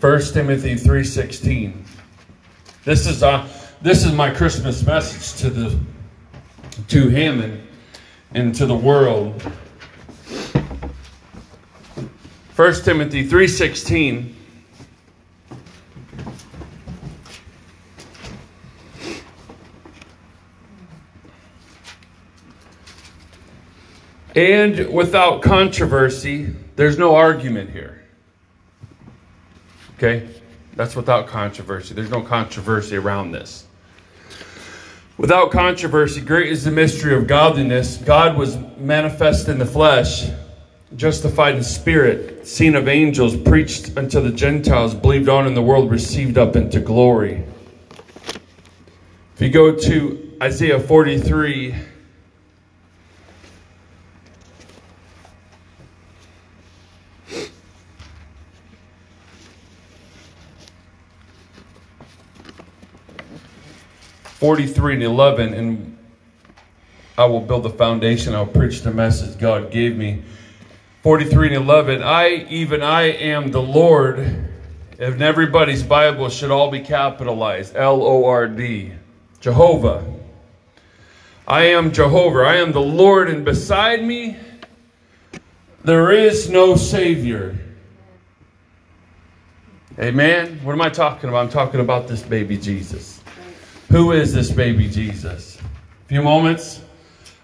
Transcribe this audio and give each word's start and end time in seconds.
1 0.00 0.32
Timothy 0.32 0.76
3:16. 0.76 1.72
This 2.84 3.06
is 3.06 3.24
uh, 3.24 3.48
this 3.82 4.04
is 4.06 4.12
my 4.12 4.30
Christmas 4.30 4.86
message 4.86 5.40
to 5.40 5.50
the 5.50 5.76
to 6.86 7.08
him 7.08 7.40
and, 7.40 7.60
and 8.32 8.54
to 8.54 8.64
the 8.64 8.76
world. 8.76 9.42
1 12.54 12.74
Timothy 12.84 13.28
3:16 13.28 14.34
And 24.36 24.92
without 24.92 25.42
controversy, 25.42 26.54
there's 26.76 26.96
no 26.96 27.16
argument 27.16 27.70
here. 27.70 28.07
Okay? 29.98 30.28
That's 30.76 30.94
without 30.94 31.26
controversy. 31.26 31.92
There's 31.92 32.10
no 32.10 32.22
controversy 32.22 32.96
around 32.96 33.32
this. 33.32 33.66
Without 35.16 35.50
controversy, 35.50 36.20
great 36.20 36.52
is 36.52 36.62
the 36.62 36.70
mystery 36.70 37.16
of 37.16 37.26
godliness. 37.26 37.96
God 37.96 38.36
was 38.36 38.56
manifest 38.78 39.48
in 39.48 39.58
the 39.58 39.66
flesh, 39.66 40.30
justified 40.94 41.56
in 41.56 41.64
spirit, 41.64 42.46
seen 42.46 42.76
of 42.76 42.86
angels, 42.86 43.36
preached 43.36 43.98
unto 43.98 44.20
the 44.20 44.30
Gentiles, 44.30 44.94
believed 44.94 45.28
on 45.28 45.48
in 45.48 45.54
the 45.54 45.62
world, 45.62 45.90
received 45.90 46.38
up 46.38 46.54
into 46.54 46.78
glory. 46.78 47.44
If 49.34 49.40
you 49.42 49.50
go 49.50 49.74
to 49.74 50.36
Isaiah 50.40 50.78
43, 50.78 51.74
Forty-three 64.38 64.94
and 64.94 65.02
eleven, 65.02 65.54
and 65.54 65.98
I 67.18 67.24
will 67.24 67.40
build 67.40 67.64
the 67.64 67.70
foundation. 67.70 68.34
I'll 68.34 68.46
preach 68.46 68.82
the 68.82 68.92
message 68.92 69.38
God 69.38 69.72
gave 69.72 69.96
me. 69.96 70.22
43 71.02 71.54
and 71.54 71.56
11, 71.56 72.02
I, 72.02 72.46
even 72.48 72.82
I 72.82 73.02
am 73.02 73.50
the 73.50 73.62
Lord. 73.62 74.18
In 74.98 75.22
everybody's 75.22 75.82
Bible 75.82 76.28
should 76.28 76.50
all 76.50 76.70
be 76.70 76.80
capitalized 76.80 77.76
L 77.76 78.02
O 78.02 78.24
R 78.24 78.46
D. 78.46 78.92
Jehovah. 79.40 80.04
I 81.46 81.64
am 81.64 81.92
Jehovah. 81.92 82.40
I 82.40 82.56
am 82.56 82.72
the 82.72 82.80
Lord, 82.80 83.30
and 83.30 83.44
beside 83.44 84.04
me 84.04 84.36
there 85.84 86.12
is 86.12 86.50
no 86.50 86.76
Savior. 86.76 87.56
Amen. 89.98 90.60
What 90.62 90.72
am 90.72 90.82
I 90.82 90.90
talking 90.90 91.30
about? 91.30 91.44
I'm 91.44 91.50
talking 91.50 91.80
about 91.80 92.06
this 92.06 92.22
baby 92.22 92.56
Jesus. 92.56 93.17
Who 93.90 94.12
is 94.12 94.34
this 94.34 94.50
baby 94.50 94.86
Jesus? 94.86 95.56
A 95.56 96.08
few 96.08 96.20
moments, 96.20 96.82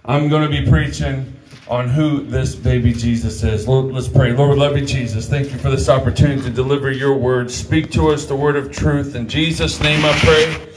I'm 0.05 0.29
going 0.29 0.43
to 0.43 0.63
be 0.63 0.69
preaching 0.69 1.33
on 1.69 1.89
who 1.89 2.23
this 2.23 2.55
baby 2.55 2.93
Jesus 2.93 3.43
is. 3.43 3.67
Lord, 3.67 3.95
let's 3.95 4.09
pray. 4.09 4.35
Lord, 4.35 4.59
love 4.59 4.77
you, 4.77 4.85
Jesus. 4.85 5.27
Thank 5.27 5.51
you 5.51 5.57
for 5.57 5.71
this 5.71 5.89
opportunity 5.89 6.43
to 6.43 6.51
deliver 6.51 6.91
your 6.91 7.15
word. 7.15 7.51
Speak 7.51 7.91
to 7.93 8.11
us 8.11 8.27
the 8.27 8.37
word 8.37 8.57
of 8.57 8.71
truth. 8.71 9.15
In 9.15 9.27
Jesus' 9.27 9.81
name 9.81 10.05
I 10.05 10.13
pray. 10.19 10.69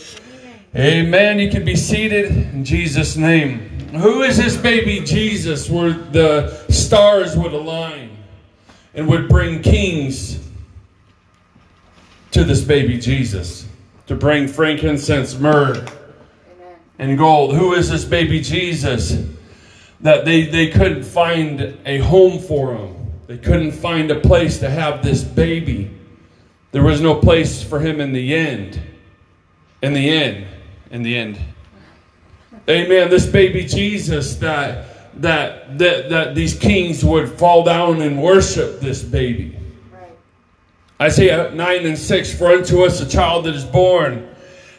Amen. 0.74 1.38
You 1.38 1.52
can 1.52 1.66
be 1.66 1.76
seated 1.76 2.32
in 2.32 2.64
Jesus' 2.64 3.18
name. 3.18 3.60
Who 3.90 4.22
is 4.22 4.38
this 4.38 4.56
baby 4.56 5.02
Jesus 5.02 5.70
where 5.70 5.92
the 5.92 6.66
stars 6.70 7.36
would 7.36 7.52
align 7.52 8.16
and 8.94 9.06
would 9.10 9.28
bring 9.28 9.62
kings 9.62 10.40
to 12.32 12.46
this 12.46 12.62
baby 12.62 12.98
Jesus 12.98 13.67
to 14.08 14.16
bring 14.16 14.48
frankincense, 14.48 15.38
myrrh, 15.38 15.86
and 17.00 17.18
gold? 17.18 17.56
Who 17.56 17.74
is 17.74 17.90
this 17.90 18.04
baby 18.04 18.42
Jesus? 18.42 19.24
that 20.02 20.26
they, 20.26 20.46
they 20.46 20.70
couldn't 20.70 21.04
find 21.04 21.78
a 21.86 22.00
home 22.00 22.40
for 22.40 22.76
him. 22.76 23.12
They 23.28 23.38
couldn't 23.38 23.72
find 23.72 24.10
a 24.12 24.20
place 24.20 24.60
to 24.60 24.70
have 24.70 25.04
this 25.04 25.24
baby. 25.24 25.92
There 26.72 26.84
was 26.84 27.02
no 27.02 27.16
place 27.16 27.64
for 27.64 27.80
him 27.80 28.00
in 28.00 28.14
the 28.14 28.36
end. 28.36 28.80
In 29.82 29.94
the 29.94 30.10
end. 30.10 30.48
In 30.92 31.04
the 31.04 31.18
end. 31.18 31.40
Amen. 32.70 33.10
This 33.10 33.26
baby 33.26 33.66
Jesus 33.66 34.36
that 34.38 35.22
that 35.22 35.78
that, 35.78 36.10
that 36.10 36.36
these 36.36 36.58
kings 36.58 37.04
would 37.04 37.30
fall 37.30 37.64
down 37.64 38.02
and 38.02 38.22
worship 38.22 38.80
this 38.80 39.02
baby. 39.04 39.57
Isaiah 41.00 41.52
9 41.54 41.86
and 41.86 41.98
6 41.98 42.34
For 42.34 42.48
unto 42.48 42.84
us 42.84 43.00
a 43.02 43.08
child 43.08 43.46
that 43.46 43.54
is 43.54 43.66
born, 43.66 44.28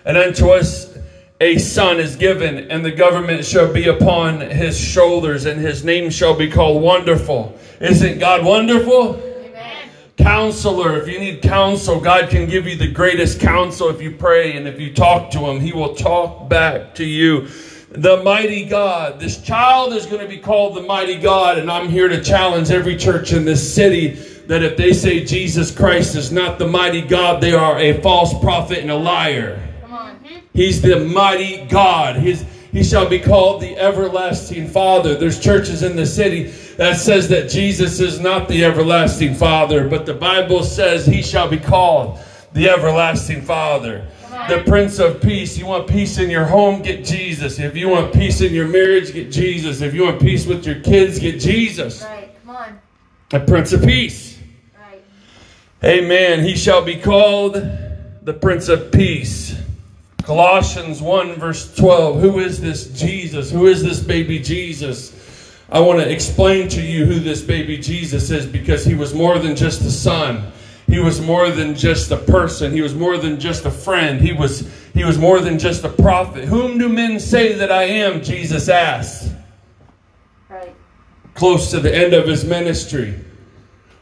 and 0.04 0.16
unto 0.16 0.50
us 0.50 0.98
a 1.40 1.58
son 1.58 2.00
is 2.00 2.16
given, 2.16 2.70
and 2.70 2.84
the 2.84 2.90
government 2.90 3.44
shall 3.44 3.72
be 3.72 3.86
upon 3.86 4.40
his 4.40 4.78
shoulders, 4.78 5.46
and 5.46 5.60
his 5.60 5.84
name 5.84 6.10
shall 6.10 6.36
be 6.36 6.50
called 6.50 6.82
Wonderful. 6.82 7.56
Isn't 7.80 8.18
God 8.18 8.44
wonderful? 8.44 9.14
Amen. 9.14 9.88
Counselor, 10.16 11.00
if 11.00 11.06
you 11.06 11.20
need 11.20 11.40
counsel, 11.40 12.00
God 12.00 12.28
can 12.30 12.48
give 12.48 12.66
you 12.66 12.74
the 12.74 12.90
greatest 12.90 13.38
counsel 13.38 13.88
if 13.88 14.02
you 14.02 14.10
pray 14.10 14.56
and 14.56 14.66
if 14.66 14.80
you 14.80 14.92
talk 14.92 15.30
to 15.30 15.38
him, 15.38 15.60
he 15.60 15.72
will 15.72 15.94
talk 15.94 16.48
back 16.48 16.96
to 16.96 17.04
you. 17.04 17.46
The 17.90 18.22
mighty 18.24 18.64
God. 18.64 19.20
This 19.20 19.40
child 19.40 19.92
is 19.92 20.04
going 20.04 20.20
to 20.20 20.28
be 20.28 20.38
called 20.38 20.76
the 20.76 20.82
mighty 20.82 21.18
God, 21.20 21.58
and 21.58 21.70
I'm 21.70 21.88
here 21.88 22.08
to 22.08 22.20
challenge 22.20 22.72
every 22.72 22.96
church 22.96 23.32
in 23.32 23.44
this 23.44 23.72
city 23.72 24.18
that 24.48 24.62
if 24.62 24.78
they 24.78 24.94
say 24.94 25.24
Jesus 25.24 25.70
Christ 25.70 26.16
is 26.16 26.32
not 26.32 26.58
the 26.58 26.66
mighty 26.66 27.02
God, 27.02 27.40
they 27.40 27.52
are 27.52 27.78
a 27.78 28.00
false 28.00 28.36
prophet 28.40 28.78
and 28.78 28.90
a 28.90 28.96
liar. 28.96 29.62
He's 30.54 30.80
the 30.80 31.00
mighty 31.00 31.66
God. 31.66 32.16
His, 32.16 32.44
he 32.72 32.82
shall 32.82 33.06
be 33.06 33.20
called 33.20 33.60
the 33.60 33.76
everlasting 33.76 34.66
Father. 34.66 35.14
There's 35.14 35.38
churches 35.38 35.82
in 35.82 35.96
the 35.96 36.06
city 36.06 36.44
that 36.78 36.96
says 36.96 37.28
that 37.28 37.50
Jesus 37.50 38.00
is 38.00 38.20
not 38.20 38.48
the 38.48 38.64
everlasting 38.64 39.34
Father, 39.34 39.86
but 39.86 40.06
the 40.06 40.14
Bible 40.14 40.64
says 40.64 41.04
he 41.04 41.22
shall 41.22 41.48
be 41.48 41.58
called 41.58 42.18
the 42.54 42.70
everlasting 42.70 43.42
Father. 43.42 44.08
The 44.48 44.62
Prince 44.66 44.98
of 44.98 45.20
Peace. 45.20 45.58
You 45.58 45.66
want 45.66 45.88
peace 45.88 46.18
in 46.18 46.30
your 46.30 46.46
home? 46.46 46.80
Get 46.80 47.04
Jesus. 47.04 47.58
If 47.58 47.76
you 47.76 47.90
want 47.90 48.14
peace 48.14 48.40
in 48.40 48.54
your 48.54 48.66
marriage, 48.66 49.12
get 49.12 49.30
Jesus. 49.30 49.82
If 49.82 49.92
you 49.92 50.04
want 50.04 50.20
peace 50.20 50.46
with 50.46 50.64
your 50.64 50.80
kids, 50.80 51.18
get 51.18 51.38
Jesus. 51.38 52.02
Right. 52.02 52.30
Come 52.46 52.56
on. 52.56 52.78
The 53.28 53.40
Prince 53.40 53.74
of 53.74 53.82
Peace. 53.82 54.27
Amen. 55.84 56.44
He 56.44 56.56
shall 56.56 56.82
be 56.82 56.96
called 56.96 57.54
the 57.54 58.34
Prince 58.34 58.68
of 58.68 58.90
Peace. 58.90 59.56
Colossians 60.24 61.00
1, 61.00 61.34
verse 61.34 61.72
12. 61.76 62.20
Who 62.20 62.40
is 62.40 62.60
this 62.60 62.88
Jesus? 62.98 63.50
Who 63.50 63.66
is 63.66 63.82
this 63.82 64.00
baby 64.00 64.40
Jesus? 64.40 65.14
I 65.70 65.78
want 65.78 66.00
to 66.00 66.10
explain 66.10 66.68
to 66.70 66.82
you 66.82 67.06
who 67.06 67.20
this 67.20 67.42
baby 67.42 67.78
Jesus 67.78 68.30
is 68.30 68.44
because 68.44 68.84
he 68.84 68.94
was 68.94 69.14
more 69.14 69.38
than 69.38 69.54
just 69.54 69.82
a 69.82 69.90
son. 69.90 70.50
He 70.88 70.98
was 70.98 71.20
more 71.20 71.50
than 71.50 71.76
just 71.76 72.10
a 72.10 72.16
person. 72.16 72.72
He 72.72 72.82
was 72.82 72.94
more 72.94 73.16
than 73.16 73.38
just 73.38 73.64
a 73.64 73.70
friend. 73.70 74.20
He 74.20 74.32
was, 74.32 74.68
he 74.94 75.04
was 75.04 75.16
more 75.16 75.38
than 75.38 75.60
just 75.60 75.84
a 75.84 75.88
prophet. 75.88 76.44
Whom 76.44 76.78
do 76.78 76.88
men 76.88 77.20
say 77.20 77.52
that 77.52 77.70
I 77.70 77.84
am? 77.84 78.20
Jesus 78.20 78.68
asked. 78.68 79.30
Right. 80.48 80.74
Close 81.34 81.70
to 81.70 81.78
the 81.78 81.94
end 81.94 82.14
of 82.14 82.26
his 82.26 82.44
ministry. 82.44 83.14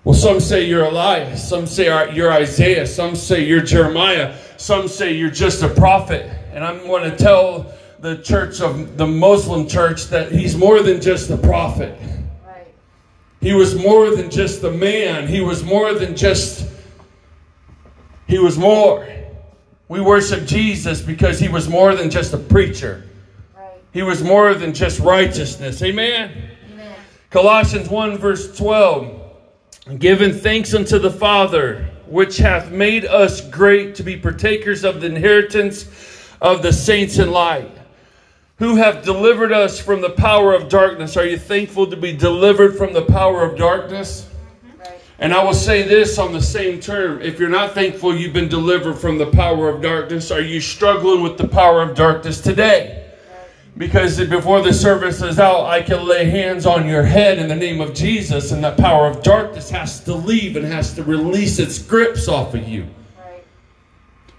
Well, 0.06 0.14
some 0.14 0.38
say 0.38 0.68
you're 0.68 0.84
Elias. 0.84 1.48
Some 1.48 1.66
say 1.66 1.86
you're 2.14 2.30
Isaiah. 2.30 2.86
Some 2.86 3.16
say 3.16 3.44
you're 3.44 3.60
Jeremiah. 3.60 4.36
Some 4.56 4.86
say 4.86 5.14
you're 5.14 5.32
just 5.32 5.64
a 5.64 5.68
prophet. 5.68 6.30
And 6.52 6.64
I'm 6.64 6.86
going 6.86 7.10
to 7.10 7.16
tell 7.16 7.74
the 7.98 8.18
church 8.18 8.60
of 8.60 8.96
the 8.96 9.06
Muslim 9.08 9.66
church 9.66 10.04
that 10.10 10.30
he's 10.30 10.56
more 10.56 10.80
than 10.80 11.00
just 11.00 11.28
a 11.30 11.36
prophet. 11.36 11.98
Right. 12.46 12.72
He 13.40 13.52
was 13.52 13.74
more 13.74 14.14
than 14.14 14.30
just 14.30 14.62
a 14.62 14.70
man. 14.70 15.26
He 15.26 15.40
was 15.40 15.64
more 15.64 15.92
than 15.92 16.14
just, 16.14 16.70
he 18.28 18.38
was 18.38 18.56
more. 18.56 19.08
We 19.88 20.00
worship 20.00 20.46
Jesus 20.46 21.02
because 21.02 21.40
he 21.40 21.48
was 21.48 21.68
more 21.68 21.96
than 21.96 22.10
just 22.10 22.32
a 22.32 22.38
preacher. 22.38 23.08
Right. 23.56 23.72
He 23.92 24.04
was 24.04 24.22
more 24.22 24.54
than 24.54 24.72
just 24.72 25.00
righteousness. 25.00 25.82
Amen? 25.82 26.30
Amen. 26.72 26.94
Colossians 27.30 27.88
1, 27.88 28.18
verse 28.18 28.56
12. 28.56 29.24
Giving 29.94 30.32
thanks 30.32 30.74
unto 30.74 30.98
the 30.98 31.12
Father 31.12 31.88
which 32.08 32.38
hath 32.38 32.72
made 32.72 33.04
us 33.04 33.40
great 33.40 33.94
to 33.94 34.02
be 34.02 34.16
partakers 34.16 34.82
of 34.84 35.00
the 35.00 35.06
inheritance 35.06 35.86
of 36.40 36.62
the 36.62 36.72
saints 36.72 37.18
in 37.18 37.30
light, 37.30 37.70
who 38.58 38.74
have 38.74 39.04
delivered 39.04 39.52
us 39.52 39.78
from 39.78 40.00
the 40.00 40.10
power 40.10 40.52
of 40.54 40.68
darkness. 40.68 41.16
Are 41.16 41.24
you 41.24 41.38
thankful 41.38 41.86
to 41.86 41.96
be 41.96 42.12
delivered 42.12 42.76
from 42.76 42.92
the 42.92 43.04
power 43.04 43.44
of 43.44 43.56
darkness? 43.56 44.28
And 45.20 45.32
I 45.32 45.44
will 45.44 45.54
say 45.54 45.82
this 45.82 46.18
on 46.18 46.32
the 46.32 46.42
same 46.42 46.80
term. 46.80 47.22
If 47.22 47.38
you're 47.38 47.48
not 47.48 47.72
thankful 47.72 48.14
you've 48.14 48.32
been 48.32 48.48
delivered 48.48 48.94
from 48.94 49.18
the 49.18 49.26
power 49.26 49.68
of 49.68 49.82
darkness, 49.82 50.32
are 50.32 50.40
you 50.40 50.60
struggling 50.60 51.22
with 51.22 51.38
the 51.38 51.46
power 51.46 51.80
of 51.80 51.96
darkness 51.96 52.40
today? 52.40 53.05
Because 53.78 54.18
before 54.26 54.62
the 54.62 54.72
service 54.72 55.20
is 55.20 55.38
out, 55.38 55.66
I 55.66 55.82
can 55.82 56.06
lay 56.06 56.24
hands 56.24 56.64
on 56.64 56.88
your 56.88 57.02
head 57.02 57.38
in 57.38 57.46
the 57.46 57.54
name 57.54 57.82
of 57.82 57.92
Jesus, 57.92 58.52
and 58.52 58.64
that 58.64 58.78
power 58.78 59.06
of 59.06 59.22
darkness 59.22 59.68
has 59.68 60.02
to 60.04 60.14
leave 60.14 60.56
and 60.56 60.64
has 60.64 60.94
to 60.94 61.02
release 61.02 61.58
its 61.58 61.78
grips 61.78 62.26
off 62.26 62.54
of 62.54 62.66
you. 62.66 62.86
Right. 63.18 63.44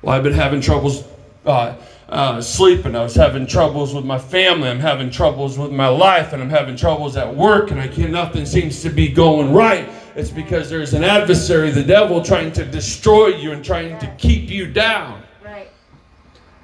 Well, 0.01 0.15
I've 0.15 0.23
been 0.23 0.33
having 0.33 0.59
troubles 0.59 1.03
uh, 1.45 1.75
uh, 2.09 2.41
sleeping. 2.41 2.95
I 2.95 3.03
was 3.03 3.13
having 3.13 3.45
troubles 3.45 3.93
with 3.93 4.05
my 4.05 4.17
family. 4.17 4.69
I'm 4.69 4.79
having 4.79 5.11
troubles 5.11 5.59
with 5.59 5.71
my 5.71 5.87
life, 5.87 6.33
and 6.33 6.41
I'm 6.41 6.49
having 6.49 6.75
troubles 6.75 7.15
at 7.15 7.35
work, 7.35 7.69
and 7.69 7.79
I 7.79 7.87
can't. 7.87 8.11
Nothing 8.11 8.43
seems 8.43 8.81
to 8.81 8.89
be 8.89 9.07
going 9.07 9.53
right. 9.53 9.87
It's 10.15 10.31
because 10.31 10.67
there's 10.67 10.95
an 10.95 11.03
adversary, 11.03 11.69
the 11.69 11.83
devil, 11.83 12.23
trying 12.23 12.51
to 12.53 12.65
destroy 12.65 13.27
you 13.27 13.51
and 13.51 13.63
trying 13.63 13.99
to 13.99 14.07
keep 14.17 14.49
you 14.49 14.65
down. 14.65 15.21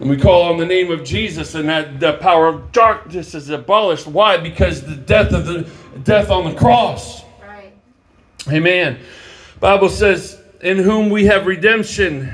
And 0.03 0.09
we 0.09 0.17
call 0.17 0.51
on 0.51 0.57
the 0.57 0.65
name 0.65 0.91
of 0.91 1.05
Jesus, 1.05 1.55
and 1.55 1.69
that 1.69 2.01
the 2.01 2.11
power 2.15 2.49
of 2.49 2.73
darkness 2.73 3.33
is 3.33 3.49
abolished. 3.49 4.05
Why? 4.05 4.35
Because 4.35 4.81
the 4.81 4.97
death 4.97 5.31
of 5.31 5.45
the 5.45 5.65
death 6.03 6.29
on 6.29 6.43
the 6.43 6.59
cross. 6.59 7.23
Right. 7.41 7.71
Amen. 8.51 8.99
Bible 9.61 9.87
says, 9.87 10.41
"In 10.59 10.77
whom 10.77 11.09
we 11.09 11.23
have 11.27 11.45
redemption." 11.45 12.29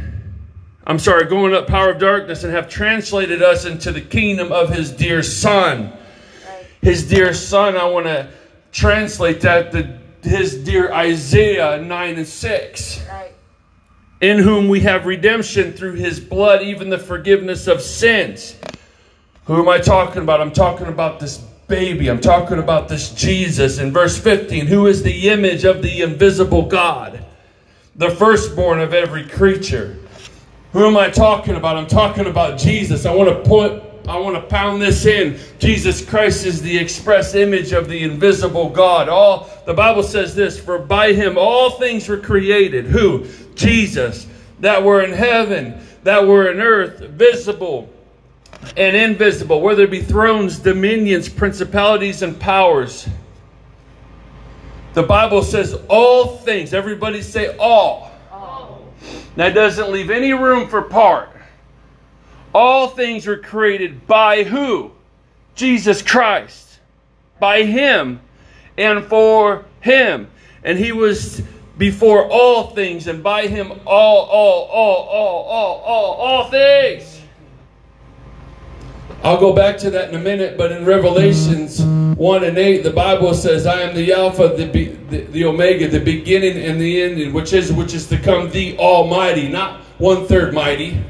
I'm 0.88 0.98
sorry, 0.98 1.26
going 1.26 1.54
up 1.54 1.68
power 1.68 1.92
of 1.92 2.00
darkness 2.00 2.44
and 2.44 2.52
have 2.52 2.70
translated 2.70 3.44
us 3.44 3.66
into 3.66 3.92
the 3.92 4.02
kingdom 4.02 4.52
of 4.52 4.74
His 4.74 4.90
dear 4.92 5.22
Son. 5.22 5.92
Right. 5.92 6.66
His 6.82 7.08
dear 7.08 7.36
Son. 7.36 7.78
I 7.78 7.86
want 7.86 8.08
to 8.08 8.30
translate 8.72 9.42
that 9.42 9.72
to 9.74 10.00
His 10.28 10.56
dear 10.56 10.92
Isaiah 10.92 11.80
nine 11.80 12.16
and 12.16 12.28
six 12.28 13.00
Right. 13.08 13.34
In 14.22 14.40
whom 14.40 14.68
we 14.68 14.82
have 14.82 15.06
redemption 15.06 15.74
through 15.74 15.94
his 15.94 16.20
blood, 16.20 16.62
even 16.62 16.90
the 16.90 16.98
forgiveness 16.98 17.68
of 17.68 17.82
sins. 17.82 18.56
Who 19.46 19.60
am 19.62 19.70
I 19.70 19.80
talking 19.80 20.22
about? 20.22 20.42
I'm 20.42 20.52
talking 20.52 20.88
about 20.88 21.20
this 21.20 21.38
baby. 21.68 22.10
I'm 22.10 22.20
talking 22.20 22.60
about 22.60 22.90
this 22.90 23.12
Jesus. 23.14 23.80
In 23.80 23.92
verse 23.92 24.18
15, 24.18 24.68
who 24.68 24.88
is 24.88 25.04
the 25.04 25.30
image 25.30 25.64
of 25.64 25.82
the 25.82 26.02
invisible 26.02 26.64
God, 26.64 27.24
the 27.96 28.10
firstborn 28.12 28.80
of 28.80 28.94
every 28.94 29.28
creature. 29.28 29.98
Who 30.74 30.86
am 30.86 30.98
I 30.98 31.10
talking 31.10 31.56
about? 31.56 31.78
I'm 31.78 31.88
talking 31.88 32.28
about 32.28 32.60
Jesus. 32.60 33.06
I 33.06 33.14
want 33.14 33.30
to 33.30 33.50
put 33.50 33.89
I 34.10 34.18
want 34.18 34.36
to 34.36 34.42
pound 34.42 34.82
this 34.82 35.06
in. 35.06 35.40
Jesus 35.60 36.04
Christ 36.04 36.46
is 36.46 36.62
the 36.62 36.76
express 36.76 37.36
image 37.36 37.74
of 37.74 37.88
the 37.88 38.02
invisible 38.02 38.70
God. 38.70 39.08
All 39.08 39.50
the 39.68 39.74
Bible 39.74 40.02
says 40.02 40.34
this, 40.34 40.60
for 40.60 40.80
by 40.80 41.14
him 41.14 41.38
all 41.38 41.72
things 41.72 42.10
were 42.10 42.18
created. 42.18 42.86
Who? 42.86 43.28
Jesus. 43.54 44.26
That 44.62 44.84
were 44.84 45.04
in 45.04 45.14
heaven, 45.14 45.80
that 46.04 46.26
were 46.26 46.52
in 46.52 46.60
earth, 46.60 47.00
visible 47.00 47.88
and 48.76 48.96
invisible, 48.96 49.62
whether 49.62 49.84
it 49.84 49.92
be 49.92 50.02
thrones, 50.02 50.60
dominions, 50.60 51.30
principalities, 51.30 52.24
and 52.24 52.38
powers. 52.40 53.08
The 54.96 55.04
Bible 55.04 55.44
says 55.44 55.80
all 55.88 56.38
things. 56.38 56.74
Everybody 56.74 57.22
say 57.22 57.56
all. 57.58 58.12
All. 58.32 58.92
That 59.36 59.54
doesn't 59.54 59.92
leave 59.92 60.10
any 60.10 60.34
room 60.34 60.68
for 60.68 60.82
part. 60.82 61.30
All 62.54 62.88
things 62.88 63.28
were 63.28 63.38
created 63.38 64.08
by 64.08 64.44
who? 64.44 64.92
Jesus 65.56 66.02
Christ. 66.02 66.80
By 67.40 67.64
Him 67.64 68.22
and 68.78 69.06
for 69.06 69.66
Him. 69.82 70.30
And 70.64 70.78
He 70.78 70.92
was 70.92 71.42
before 71.78 72.26
all 72.30 72.72
things, 72.72 73.08
and 73.08 73.24
by 73.24 73.48
Him 73.48 73.72
all, 73.86 74.26
all, 74.26 74.66
all, 74.66 75.04
all, 75.06 75.44
all, 75.46 75.76
all, 75.80 76.14
all 76.14 76.50
things. 76.50 77.22
I'll 79.24 79.40
go 79.40 79.54
back 79.54 79.78
to 79.80 79.90
that 79.92 80.10
in 80.10 80.16
a 80.16 80.20
minute, 80.20 80.58
but 80.58 80.72
in 80.72 80.86
Revelations 80.86 81.82
1 81.82 82.44
and 82.44 82.58
8, 82.58 82.84
the 82.84 82.92
Bible 82.92 83.34
says, 83.34 83.66
I 83.66 83.82
am 83.82 83.94
the 83.94 84.14
Alpha, 84.14 84.48
the, 84.56 84.66
the, 84.66 85.22
the 85.26 85.46
Omega, 85.46 85.90
the 85.90 86.00
beginning 86.00 86.58
and 86.58 86.80
the 86.80 87.02
ending, 87.02 87.34
which 87.34 87.52
is 87.52 87.72
which 87.72 87.94
is 87.94 88.08
to 88.08 88.18
come 88.18 88.50
the 88.52 88.78
Almighty, 88.78 89.50
not 89.50 89.82
one 89.98 90.26
third 90.26 90.54
mighty. 90.54 91.02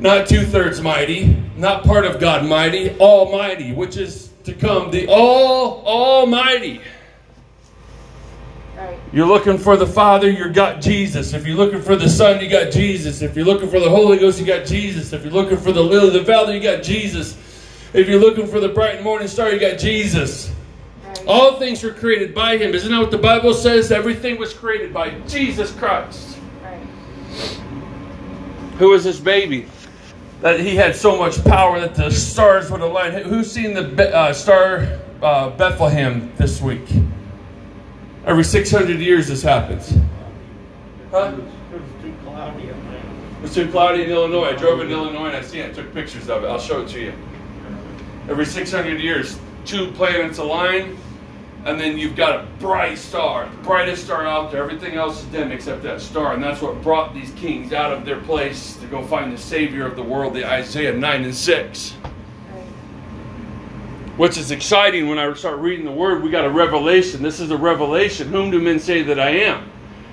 Not 0.00 0.28
two 0.28 0.44
thirds 0.44 0.80
mighty, 0.80 1.36
not 1.56 1.84
part 1.84 2.06
of 2.06 2.18
God 2.18 2.46
mighty, 2.46 2.98
Almighty, 2.98 3.72
which 3.72 3.96
is 3.96 4.30
to 4.44 4.54
come 4.54 4.90
the 4.90 5.06
All 5.08 5.84
Almighty. 5.84 6.80
Right. 8.76 8.98
You're 9.12 9.26
looking 9.26 9.58
for 9.58 9.76
the 9.76 9.86
Father, 9.86 10.30
you 10.30 10.48
got 10.48 10.80
Jesus. 10.80 11.34
If 11.34 11.46
you're 11.46 11.56
looking 11.56 11.82
for 11.82 11.96
the 11.96 12.08
Son, 12.08 12.40
you 12.40 12.48
got 12.48 12.72
Jesus. 12.72 13.20
If 13.20 13.36
you're 13.36 13.44
looking 13.44 13.68
for 13.68 13.78
the 13.78 13.90
Holy 13.90 14.18
Ghost, 14.18 14.40
you 14.40 14.46
got 14.46 14.64
Jesus. 14.64 15.12
If 15.12 15.22
you're 15.22 15.32
looking 15.32 15.58
for 15.58 15.72
the 15.72 15.82
Lily 15.82 16.08
of 16.08 16.14
the 16.14 16.22
Valley, 16.22 16.56
you 16.56 16.62
got 16.62 16.82
Jesus. 16.82 17.36
If 17.92 18.08
you're 18.08 18.20
looking 18.20 18.46
for 18.46 18.58
the 18.58 18.68
bright 18.70 18.94
and 18.94 19.04
morning 19.04 19.28
star, 19.28 19.52
you 19.52 19.60
got 19.60 19.78
Jesus. 19.78 20.50
Right. 21.04 21.24
All 21.26 21.58
things 21.58 21.82
were 21.82 21.92
created 21.92 22.34
by 22.34 22.56
Him. 22.56 22.74
Isn't 22.74 22.90
that 22.90 23.00
what 23.00 23.10
the 23.10 23.18
Bible 23.18 23.52
says? 23.52 23.92
Everything 23.92 24.38
was 24.38 24.54
created 24.54 24.94
by 24.94 25.10
Jesus 25.28 25.72
Christ. 25.72 26.38
Right. 26.62 26.80
Who 28.78 28.94
is 28.94 29.04
this 29.04 29.20
baby? 29.20 29.66
That 30.40 30.60
He 30.60 30.74
had 30.74 30.96
so 30.96 31.16
much 31.18 31.42
power 31.44 31.80
that 31.80 31.94
the 31.94 32.10
stars 32.10 32.70
would 32.70 32.80
align. 32.80 33.12
Who's 33.12 33.50
seen 33.50 33.74
the 33.74 34.16
uh, 34.16 34.32
star 34.32 35.00
uh, 35.22 35.50
Bethlehem 35.50 36.32
this 36.36 36.62
week? 36.62 36.88
Every 38.24 38.44
600 38.44 39.00
years 39.00 39.28
this 39.28 39.42
happens. 39.42 39.94
Huh? 41.10 41.34
It 43.40 43.42
was 43.42 43.54
too 43.54 43.70
cloudy 43.70 44.04
in 44.04 44.10
Illinois. 44.10 44.44
I 44.44 44.52
drove 44.52 44.80
in 44.80 44.90
Illinois 44.90 45.28
and 45.28 45.36
I 45.36 45.42
seen 45.42 45.60
it. 45.60 45.70
I 45.70 45.82
Took 45.82 45.92
pictures 45.92 46.28
of 46.28 46.44
it. 46.44 46.46
I'll 46.46 46.60
show 46.60 46.82
it 46.82 46.88
to 46.88 47.00
you. 47.00 47.12
Every 48.28 48.44
600 48.44 49.00
years, 49.00 49.38
two 49.64 49.90
planets 49.92 50.38
align, 50.38 50.96
and 51.64 51.78
then 51.78 51.98
you've 51.98 52.16
got 52.16 52.40
a 52.40 52.48
bright 52.58 52.96
star, 52.96 53.48
the 53.48 53.56
brightest 53.58 54.04
star 54.04 54.26
out 54.26 54.50
there. 54.50 54.62
Everything 54.62 54.94
else 54.94 55.20
is 55.20 55.26
dim 55.26 55.52
except 55.52 55.82
that 55.82 56.00
star, 56.00 56.32
and 56.32 56.42
that's 56.42 56.62
what 56.62 56.80
brought 56.82 57.12
these 57.12 57.30
kings 57.32 57.72
out 57.72 57.92
of 57.92 58.06
their 58.06 58.20
place 58.20 58.76
to 58.76 58.86
go 58.86 59.06
find 59.06 59.32
the 59.32 59.38
Savior 59.38 59.86
of 59.86 59.94
the 59.94 60.02
world, 60.02 60.32
the 60.34 60.44
Isaiah 60.44 60.94
9 60.94 61.24
and 61.24 61.34
6. 61.34 61.90
Which 64.16 64.38
is 64.38 64.50
exciting 64.50 65.08
when 65.08 65.18
I 65.18 65.32
start 65.34 65.58
reading 65.58 65.84
the 65.84 65.92
Word. 65.92 66.22
We 66.22 66.30
got 66.30 66.44
a 66.44 66.50
revelation. 66.50 67.22
This 67.22 67.40
is 67.40 67.50
a 67.50 67.56
revelation. 67.56 68.28
Whom 68.28 68.50
do 68.50 68.60
men 68.60 68.78
say 68.78 69.02
that 69.02 69.20
I 69.20 69.30
am? 69.30 69.70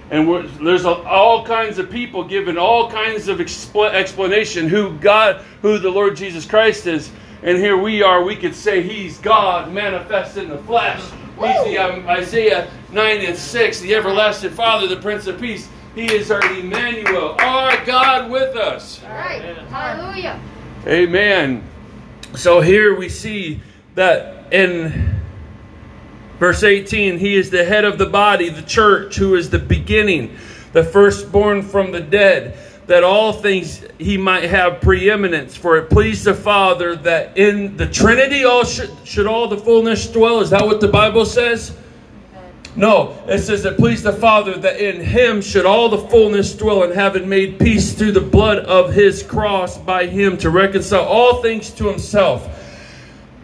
And 0.10 0.30
we're, 0.30 0.48
there's 0.48 0.86
a, 0.86 0.90
all 0.90 1.46
kinds 1.46 1.80
of 1.80 1.90
people 1.90 2.24
giving 2.24 2.58
all 2.58 2.90
kinds 2.90 3.28
of 3.28 3.40
expl- 3.40 3.92
explanation 3.92 4.70
who 4.70 4.98
God, 5.00 5.44
who 5.62 5.78
the 5.78 5.90
Lord 5.90 6.16
Jesus 6.16 6.46
Christ 6.46 6.88
is. 6.88 7.12
And 7.44 7.58
here 7.58 7.78
we 7.78 8.02
are. 8.02 8.24
We 8.24 8.36
could 8.36 8.56
say 8.56 8.82
He's 8.82 9.18
God 9.18 9.74
manifest 9.74 10.38
in 10.38 10.50
the 10.50 10.58
flesh. 10.60 11.02
He's 11.40 11.64
the 11.66 11.78
um, 11.78 12.08
Isaiah 12.08 12.70
9 12.92 13.22
and 13.22 13.38
6, 13.38 13.80
the 13.82 13.94
everlasting 13.96 14.52
Father, 14.52 14.88
the 14.88 14.98
Prince 14.98 15.28
of 15.28 15.40
Peace. 15.40 15.70
He 15.94 16.12
is 16.12 16.32
our 16.32 16.44
Emmanuel, 16.54 17.36
our 17.40 17.84
God 17.86 18.30
with 18.32 18.56
us. 18.56 19.02
Right. 19.04 19.42
Hallelujah. 19.70 20.40
Amen. 20.86 21.64
So 22.36 22.62
here 22.62 22.96
we 22.96 23.10
see 23.10 23.60
that 23.96 24.52
in 24.54 25.22
verse 26.40 26.64
18, 26.64 27.18
he 27.18 27.36
is 27.36 27.50
the 27.50 27.66
head 27.66 27.84
of 27.84 27.98
the 27.98 28.06
body, 28.06 28.50
the 28.50 28.62
church, 28.62 29.16
who 29.16 29.36
is 29.36 29.50
the 29.50 29.60
beginning, 29.60 30.38
the 30.74 30.84
firstborn 30.84 31.62
from 31.62 31.92
the 31.92 32.02
dead, 32.02 32.58
that 32.88 33.04
all 33.04 33.34
things 33.34 33.84
he 34.00 34.18
might 34.18 34.46
have 34.46 34.82
preeminence. 34.82 35.56
For 35.56 35.78
it 35.78 35.90
pleased 35.90 36.24
the 36.24 36.34
Father 36.34 36.96
that 36.96 37.38
in 37.38 37.78
the 37.78 37.86
Trinity 37.86 38.46
all 38.46 38.64
should, 38.64 38.92
should 39.04 39.28
all 39.28 39.48
the 39.48 39.58
fullness 39.58 40.08
dwell. 40.08 40.40
Is 40.40 40.50
that 40.50 40.66
what 40.66 40.82
the 40.82 40.88
Bible 40.88 41.26
says? 41.26 41.76
No, 42.78 43.18
it 43.28 43.40
says 43.40 43.66
it 43.66 43.76
pleased 43.76 44.04
the 44.04 44.14
Father 44.14 44.56
that 44.56 44.80
in 44.80 45.02
him 45.02 45.42
should 45.42 45.66
all 45.66 45.90
the 45.90 45.98
fullness 45.98 46.54
dwell, 46.54 46.84
and 46.84 46.94
having 46.94 47.28
made 47.28 47.60
peace 47.60 47.94
through 47.94 48.12
the 48.12 48.22
blood 48.22 48.60
of 48.60 48.94
his 48.94 49.24
cross 49.24 49.80
by 49.80 50.06
him 50.06 50.38
to 50.38 50.52
reconcile 50.52 51.04
all 51.04 51.42
things 51.42 51.72
to 51.72 51.88
himself. 51.88 52.57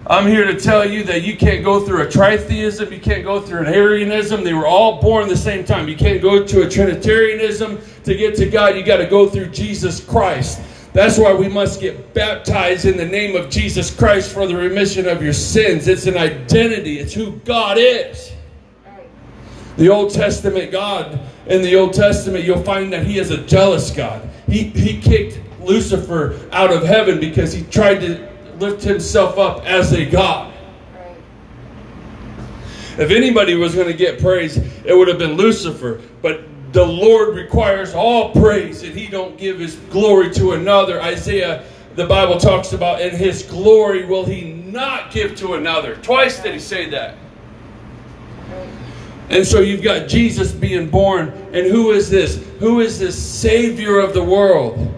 I'm 0.06 0.28
here 0.28 0.44
to 0.44 0.60
tell 0.60 0.88
you 0.88 1.04
that 1.06 1.22
you 1.22 1.38
can't 1.38 1.64
go 1.64 1.86
through 1.86 2.02
a 2.02 2.06
tritheism, 2.06 2.92
you 2.92 3.00
can't 3.00 3.24
go 3.24 3.40
through 3.40 3.62
an 3.62 3.74
Arianism. 3.74 4.44
They 4.44 4.54
were 4.54 4.68
all 4.68 5.02
born 5.02 5.30
the 5.30 5.38
same 5.38 5.64
time. 5.64 5.88
You 5.88 5.96
can't 5.96 6.22
go 6.22 6.46
to 6.46 6.64
a 6.64 6.70
Trinitarianism 6.70 7.80
to 8.04 8.16
get 8.16 8.36
to 8.36 8.50
God. 8.50 8.76
You 8.76 8.84
got 8.84 8.98
to 8.98 9.06
go 9.06 9.30
through 9.30 9.48
Jesus 9.48 10.04
Christ. 10.04 10.62
That's 10.92 11.18
why 11.18 11.34
we 11.34 11.48
must 11.48 11.80
get 11.80 12.14
baptized 12.14 12.86
in 12.86 12.98
the 12.98 13.06
name 13.06 13.38
of 13.38 13.50
Jesus 13.50 13.96
Christ 13.96 14.34
for 14.34 14.46
the 14.46 14.56
remission 14.56 15.08
of 15.08 15.24
your 15.24 15.34
sins. 15.34 15.88
It's 15.88 16.06
an 16.06 16.18
identity, 16.18 17.00
it's 17.00 17.14
who 17.14 17.38
God 17.38 17.78
is. 17.80 18.34
The 19.78 19.90
Old 19.90 20.14
Testament 20.14 20.72
God, 20.72 21.20
in 21.48 21.62
the 21.62 21.78
Old 21.78 21.94
Testament, 21.94 22.44
you'll 22.44 22.62
find 22.62 22.92
that 22.92 23.08
He 23.08 23.20
is 23.20 23.32
a 23.32 23.38
jealous 23.38 23.90
God. 23.90 24.30
He, 24.48 24.64
he 24.64 25.00
kicked 25.00 25.40
Lucifer 25.62 26.40
out 26.52 26.72
of 26.72 26.84
heaven 26.84 27.20
because 27.20 27.54
he 27.54 27.64
tried 27.64 28.00
to 28.02 28.33
lift 28.64 28.84
himself 28.84 29.38
up 29.38 29.66
as 29.66 29.94
a 29.94 30.06
God. 30.06 30.54
Right. 30.96 31.16
If 32.98 33.12
anybody 33.12 33.56
was 33.56 33.76
going 33.76 33.88
to 33.88 33.94
get 33.94 34.20
praise, 34.20 34.58
it 34.58 34.98
would 34.98 35.08
have 35.08 35.20
been 35.20 35.34
Lucifer. 35.34 36.02
But 36.22 36.46
the 36.74 36.86
Lord 36.86 37.36
requires 37.36 37.94
all 37.94 38.32
praise, 38.32 38.84
and 38.84 38.98
He 38.98 39.08
don't 39.08 39.38
give 39.38 39.60
His 39.60 39.76
glory 39.92 40.34
to 40.34 40.54
another. 40.54 41.02
Isaiah 41.02 41.64
the 41.96 42.08
Bible 42.08 42.40
talks 42.40 42.74
about, 42.74 43.02
in 43.02 43.16
his 43.16 43.44
glory 43.44 44.06
will 44.06 44.26
he 44.26 44.54
not 44.54 45.12
give 45.12 45.36
to 45.38 45.54
another. 45.54 45.96
Twice 45.98 46.42
did 46.42 46.54
he 46.54 46.60
say 46.60 46.90
that. 46.90 47.18
And 49.30 49.46
so 49.46 49.60
you've 49.60 49.84
got 49.84 50.08
Jesus 50.08 50.52
being 50.52 50.90
born. 50.90 51.30
And 51.54 51.68
who 51.68 51.92
is 51.92 52.10
this? 52.10 52.44
Who 52.60 52.80
is 52.82 53.00
this 53.00 53.22
Savior 53.22 54.00
of 54.00 54.14
the 54.14 54.24
world? 54.24 54.92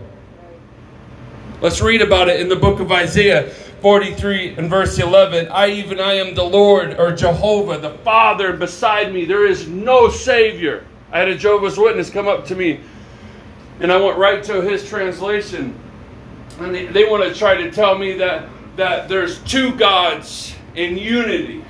Let's 1.65 1.81
read 1.81 2.03
about 2.03 2.29
it 2.29 2.39
in 2.39 2.48
the 2.48 2.55
book 2.55 2.79
of 2.79 2.91
Isaiah 2.91 3.50
43 3.50 4.53
and 4.53 4.69
verse 4.69 5.00
11. 5.00 5.48
I, 5.48 5.69
even 5.69 6.00
I 6.00 6.13
am 6.13 6.36
the 6.36 6.43
Lord, 6.43 6.93
or 7.00 7.12
Jehovah, 7.12 7.79
the 7.79 7.98
Father, 8.03 8.53
beside 8.53 9.12
me 9.12 9.25
there 9.25 9.48
is 9.48 9.67
no 9.67 10.07
Savior. 10.07 10.86
I 11.12 11.17
had 11.17 11.27
a 11.27 11.36
Jehovah's 11.36 11.79
Witness 11.79 12.12
come 12.12 12.27
up 12.27 12.45
to 12.50 12.55
me, 12.55 12.81
and 13.79 13.91
I 13.91 13.98
went 13.98 14.15
right 14.19 14.43
to 14.43 14.62
his 14.62 14.88
translation. 14.88 15.75
And 16.60 16.75
they, 16.75 16.86
they 16.86 17.10
want 17.10 17.24
to 17.24 17.34
try 17.34 17.55
to 17.55 17.72
tell 17.72 17.98
me 17.98 18.13
that, 18.13 18.48
that 18.75 19.10
there's 19.10 19.39
two 19.39 19.74
gods 19.74 20.53
in 20.75 21.00
unity. 21.00 21.65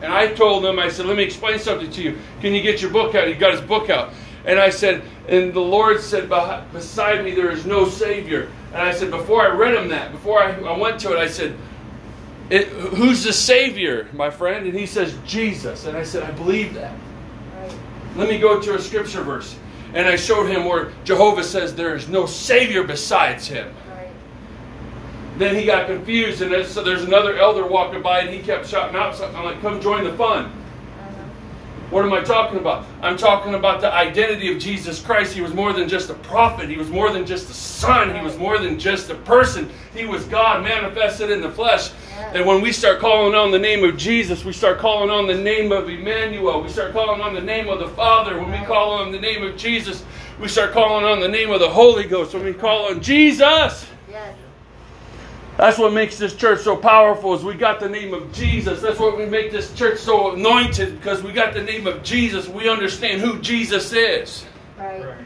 And 0.00 0.10
I 0.10 0.28
told 0.28 0.64
them, 0.64 0.78
I 0.78 0.88
said, 0.88 1.04
let 1.04 1.18
me 1.18 1.22
explain 1.22 1.58
something 1.58 1.90
to 1.90 2.02
you. 2.02 2.16
Can 2.40 2.54
you 2.54 2.62
get 2.62 2.80
your 2.80 2.92
book 2.92 3.14
out? 3.14 3.28
He 3.28 3.34
got 3.34 3.52
his 3.52 3.60
book 3.60 3.90
out. 3.90 4.10
And 4.46 4.58
I 4.58 4.70
said, 4.70 5.02
and 5.28 5.52
the 5.52 5.60
Lord 5.60 6.00
said, 6.00 6.30
beside 6.72 7.22
me 7.22 7.34
there 7.34 7.50
is 7.50 7.66
no 7.66 7.86
Savior. 7.86 8.50
And 8.72 8.82
I 8.82 8.92
said, 8.92 9.10
before 9.10 9.42
I 9.42 9.48
read 9.48 9.74
him 9.74 9.88
that, 9.88 10.12
before 10.12 10.42
I, 10.42 10.52
I 10.60 10.76
went 10.76 11.00
to 11.00 11.12
it, 11.12 11.18
I 11.18 11.26
said, 11.26 11.56
it, 12.50 12.68
who's 12.68 13.24
the 13.24 13.32
Savior, 13.32 14.08
my 14.12 14.30
friend? 14.30 14.66
And 14.66 14.78
he 14.78 14.86
says, 14.86 15.16
Jesus. 15.26 15.86
And 15.86 15.96
I 15.96 16.02
said, 16.02 16.22
I 16.22 16.30
believe 16.32 16.74
that. 16.74 16.96
Right. 17.56 17.74
Let 18.16 18.28
me 18.28 18.38
go 18.38 18.60
to 18.60 18.74
a 18.74 18.78
scripture 18.78 19.22
verse. 19.22 19.56
And 19.94 20.06
I 20.06 20.16
showed 20.16 20.46
him 20.46 20.64
where 20.64 20.92
Jehovah 21.04 21.44
says 21.44 21.74
there 21.74 21.94
is 21.94 22.08
no 22.08 22.26
Savior 22.26 22.84
besides 22.84 23.46
him. 23.46 23.74
Then 25.38 25.54
he 25.54 25.64
got 25.64 25.86
confused, 25.86 26.42
and 26.42 26.66
so 26.66 26.82
there's 26.82 27.04
another 27.04 27.36
elder 27.36 27.64
walking 27.64 28.02
by, 28.02 28.20
and 28.20 28.30
he 28.30 28.40
kept 28.40 28.66
shouting 28.66 28.96
out 28.96 29.14
something. 29.14 29.36
I'm 29.36 29.44
like, 29.44 29.60
come 29.60 29.80
join 29.80 30.02
the 30.02 30.12
fun. 30.14 30.52
What 31.90 32.04
am 32.04 32.12
I 32.12 32.22
talking 32.22 32.58
about? 32.58 32.84
I'm 33.00 33.16
talking 33.16 33.54
about 33.54 33.80
the 33.80 33.90
identity 33.90 34.52
of 34.52 34.58
Jesus 34.58 35.00
Christ. 35.00 35.32
He 35.32 35.40
was 35.40 35.54
more 35.54 35.72
than 35.72 35.88
just 35.88 36.10
a 36.10 36.14
prophet. 36.14 36.68
He 36.68 36.76
was 36.76 36.90
more 36.90 37.10
than 37.10 37.24
just 37.24 37.48
a 37.48 37.54
son. 37.54 38.14
He 38.14 38.22
was 38.22 38.36
more 38.36 38.58
than 38.58 38.78
just 38.78 39.08
a 39.08 39.14
person. 39.14 39.70
He 39.94 40.04
was 40.04 40.24
God 40.24 40.62
manifested 40.62 41.30
in 41.30 41.40
the 41.40 41.50
flesh. 41.50 41.90
And 42.34 42.44
when 42.44 42.60
we 42.60 42.72
start 42.72 43.00
calling 43.00 43.34
on 43.34 43.50
the 43.50 43.58
name 43.58 43.84
of 43.84 43.96
Jesus, 43.96 44.44
we 44.44 44.52
start 44.52 44.78
calling 44.78 45.08
on 45.08 45.26
the 45.26 45.34
name 45.34 45.72
of 45.72 45.88
Emmanuel. 45.88 46.62
We 46.62 46.68
start 46.68 46.92
calling 46.92 47.22
on 47.22 47.32
the 47.32 47.40
name 47.40 47.70
of 47.70 47.78
the 47.78 47.88
Father. 47.88 48.38
When 48.38 48.50
we 48.50 48.66
call 48.66 48.90
on 48.92 49.10
the 49.10 49.20
name 49.20 49.42
of 49.42 49.56
Jesus, 49.56 50.04
we 50.38 50.46
start 50.46 50.72
calling 50.72 51.06
on 51.06 51.20
the 51.20 51.28
name 51.28 51.50
of 51.50 51.60
the 51.60 51.70
Holy 51.70 52.04
Ghost. 52.04 52.34
When 52.34 52.44
we 52.44 52.52
call 52.52 52.90
on 52.90 53.00
Jesus, 53.00 53.86
that's 55.58 55.76
what 55.76 55.92
makes 55.92 56.16
this 56.16 56.36
church 56.36 56.60
so 56.60 56.76
powerful 56.76 57.34
is 57.34 57.42
we 57.42 57.54
got 57.54 57.80
the 57.80 57.88
name 57.88 58.14
of 58.14 58.32
Jesus. 58.32 58.80
That's 58.80 59.00
what 59.00 59.18
we 59.18 59.26
make 59.26 59.50
this 59.50 59.74
church 59.74 59.98
so 59.98 60.34
anointed 60.34 60.96
because 60.96 61.20
we 61.20 61.32
got 61.32 61.52
the 61.52 61.62
name 61.62 61.88
of 61.88 62.04
Jesus. 62.04 62.46
We 62.46 62.68
understand 62.68 63.20
who 63.20 63.40
Jesus 63.40 63.92
is. 63.92 64.44
Right. 64.78 65.16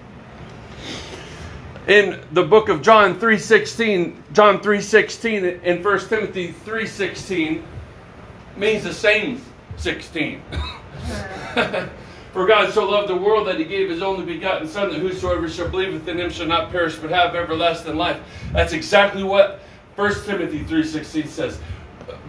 In 1.87 2.19
the 2.33 2.45
book 2.45 2.71
of 2.71 2.81
John 2.81 3.21
3:16, 3.21 4.23
John 4.33 4.61
3:16 4.61 5.61
and 5.65 5.85
1 5.85 6.09
Timothy 6.09 6.55
3:16 6.65 7.63
means 8.57 8.85
the 8.85 8.95
same 8.95 9.43
16. 9.77 10.41
For 12.33 12.47
God 12.47 12.73
so 12.73 12.89
loved 12.89 13.11
the 13.11 13.17
world 13.17 13.47
that 13.49 13.59
he 13.59 13.67
gave 13.67 13.91
his 13.91 14.01
only 14.01 14.25
begotten 14.25 14.67
Son, 14.67 14.89
that 14.89 15.01
whosoever 15.01 15.47
shall 15.51 15.69
believe 15.69 16.09
in 16.09 16.19
him 16.19 16.31
shall 16.31 16.47
not 16.47 16.71
perish 16.71 16.97
but 16.97 17.11
have 17.11 17.35
everlasting 17.35 17.97
life. 17.97 18.19
That's 18.55 18.73
exactly 18.73 19.23
what 19.23 19.61
1 19.97 20.25
Timothy 20.25 20.65
3.16 20.65 21.29
says 21.29 21.59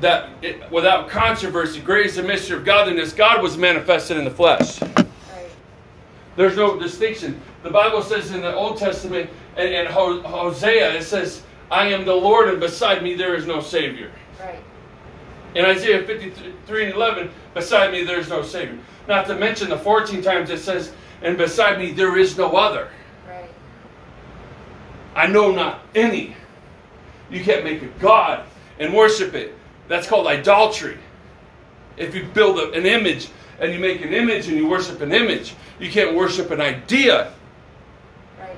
that 0.02 0.30
it, 0.42 0.70
without 0.72 1.10
controversy, 1.10 1.80
great 1.80 2.08
is 2.08 2.16
the 2.16 2.24
mystery 2.24 2.58
of 2.58 2.66
godliness. 2.66 3.14
God 3.14 3.42
was 3.42 3.58
manifested 3.58 4.18
in 4.18 4.26
the 4.26 4.32
flesh. 4.32 4.82
Right. 4.82 5.08
There's 6.36 6.58
no 6.58 6.78
distinction. 6.78 7.40
The 7.64 7.70
Bible 7.70 8.02
says 8.02 8.32
in 8.32 8.42
the 8.42 8.54
Old 8.54 8.78
Testament 8.78 9.30
and, 9.56 9.70
and 9.70 9.88
Hosea, 9.88 10.94
it 10.96 11.04
says, 11.04 11.44
I 11.72 11.88
am 11.88 12.06
the 12.06 12.14
Lord 12.14 12.50
and 12.50 12.60
beside 12.60 13.02
me 13.02 13.16
there 13.16 13.36
is 13.36 13.48
no 13.48 13.62
Savior. 13.62 14.12
Right. 14.40 14.60
In 15.56 15.66
Isaiah 15.66 16.04
53 16.06 16.86
and 16.86 16.94
11, 16.94 17.32
beside 17.54 17.92
me 17.92 18.04
there 18.04 18.20
is 18.20 18.28
no 18.28 18.44
Savior. 18.44 18.78
Not 19.08 19.26
to 19.28 19.36
mention 19.36 19.70
the 19.70 19.78
14 19.78 20.22
times 20.22 20.50
it 20.50 20.60
says, 20.60 20.94
and 21.22 21.38
beside 21.38 21.80
me 21.80 21.92
there 21.92 22.18
is 22.18 22.38
no 22.38 22.58
other. 22.58 22.90
Right. 23.28 23.50
I 25.16 25.28
know 25.28 25.52
not 25.52 25.82
any. 25.96 26.36
You 27.30 27.44
can't 27.44 27.64
make 27.64 27.82
a 27.82 27.88
God 28.00 28.46
and 28.80 28.94
worship 28.94 29.34
it. 29.34 29.56
That's 29.88 30.08
called 30.08 30.28
idolatry. 30.28 30.98
If 31.98 32.16
you 32.16 32.26
build 32.26 32.60
a, 32.60 32.72
an 32.72 32.86
image 32.86 33.30
and 33.60 33.72
you 33.72 33.80
make 33.80 34.02
an 34.02 34.14
image 34.14 34.48
and 34.48 34.58
you 34.58 34.68
worship 34.68 35.02
an 35.02 35.12
image, 35.12 35.56
you 35.80 35.92
can't 35.92 36.16
worship 36.16 36.52
an 36.52 36.62
idea. 36.62 37.34
Right. 38.40 38.58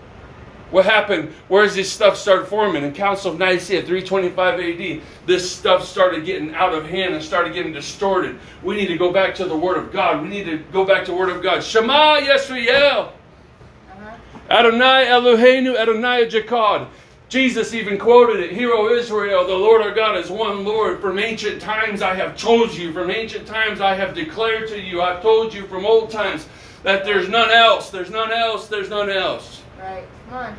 What 0.71 0.85
happened? 0.85 1.33
Where 1.47 1.63
does 1.63 1.75
this 1.75 1.91
stuff 1.91 2.17
start 2.17 2.47
forming? 2.47 2.83
In 2.83 2.93
Council 2.93 3.31
of 3.31 3.39
Nicaea, 3.39 3.81
325 3.81 4.59
AD, 4.59 5.01
this 5.25 5.51
stuff 5.51 5.85
started 5.85 6.25
getting 6.25 6.53
out 6.53 6.73
of 6.73 6.85
hand 6.85 7.13
and 7.13 7.23
started 7.23 7.53
getting 7.53 7.73
distorted. 7.73 8.39
We 8.63 8.75
need 8.75 8.87
to 8.87 8.97
go 8.97 9.11
back 9.11 9.35
to 9.35 9.45
the 9.45 9.57
Word 9.57 9.77
of 9.77 9.91
God. 9.91 10.21
We 10.21 10.29
need 10.29 10.45
to 10.45 10.57
go 10.71 10.85
back 10.85 11.05
to 11.05 11.11
the 11.11 11.17
Word 11.17 11.29
of 11.29 11.43
God. 11.43 11.63
Shema 11.63 12.19
Yisrael. 12.19 13.09
Uh-huh. 13.09 14.17
Adonai 14.49 15.05
Eloheinu 15.07 15.77
Adonai 15.77 16.27
Echad. 16.27 16.87
Jesus 17.35 17.73
even 17.73 17.97
quoted 17.97 18.39
it 18.39 18.53
Hear, 18.53 18.71
O 18.71 18.95
Israel, 18.95 19.45
the 19.45 19.53
Lord 19.53 19.81
our 19.81 19.93
God 19.93 20.15
is 20.17 20.29
one 20.29 20.63
Lord. 20.63 21.01
From 21.01 21.19
ancient 21.19 21.61
times 21.61 22.01
I 22.01 22.15
have 22.15 22.37
told 22.37 22.73
you, 22.73 22.93
from 22.93 23.11
ancient 23.11 23.45
times 23.45 23.81
I 23.81 23.93
have 23.93 24.15
declared 24.15 24.69
to 24.69 24.79
you, 24.79 25.01
I've 25.01 25.21
told 25.21 25.53
you 25.53 25.67
from 25.67 25.85
old 25.85 26.09
times 26.09 26.47
that 26.83 27.03
there's 27.03 27.27
none 27.27 27.51
else, 27.51 27.89
there's 27.89 28.09
none 28.09 28.31
else, 28.31 28.69
there's 28.69 28.89
none 28.89 29.09
else. 29.09 29.63
Right, 29.77 30.05
come 30.29 30.55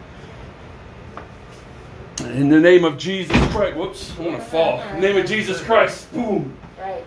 on. 2.19 2.33
In 2.33 2.51
the 2.51 2.61
name 2.61 2.85
of 2.85 2.99
Jesus 2.99 3.39
Christ, 3.53 3.75
whoops, 3.75 4.13
I 4.19 4.21
want 4.21 4.37
to 4.37 4.45
fall. 4.45 4.83
In 4.83 5.01
the 5.01 5.09
name 5.09 5.17
of 5.17 5.27
Jesus 5.27 5.63
Christ, 5.63 6.13
boom. 6.13 6.55
Right. 6.79 7.07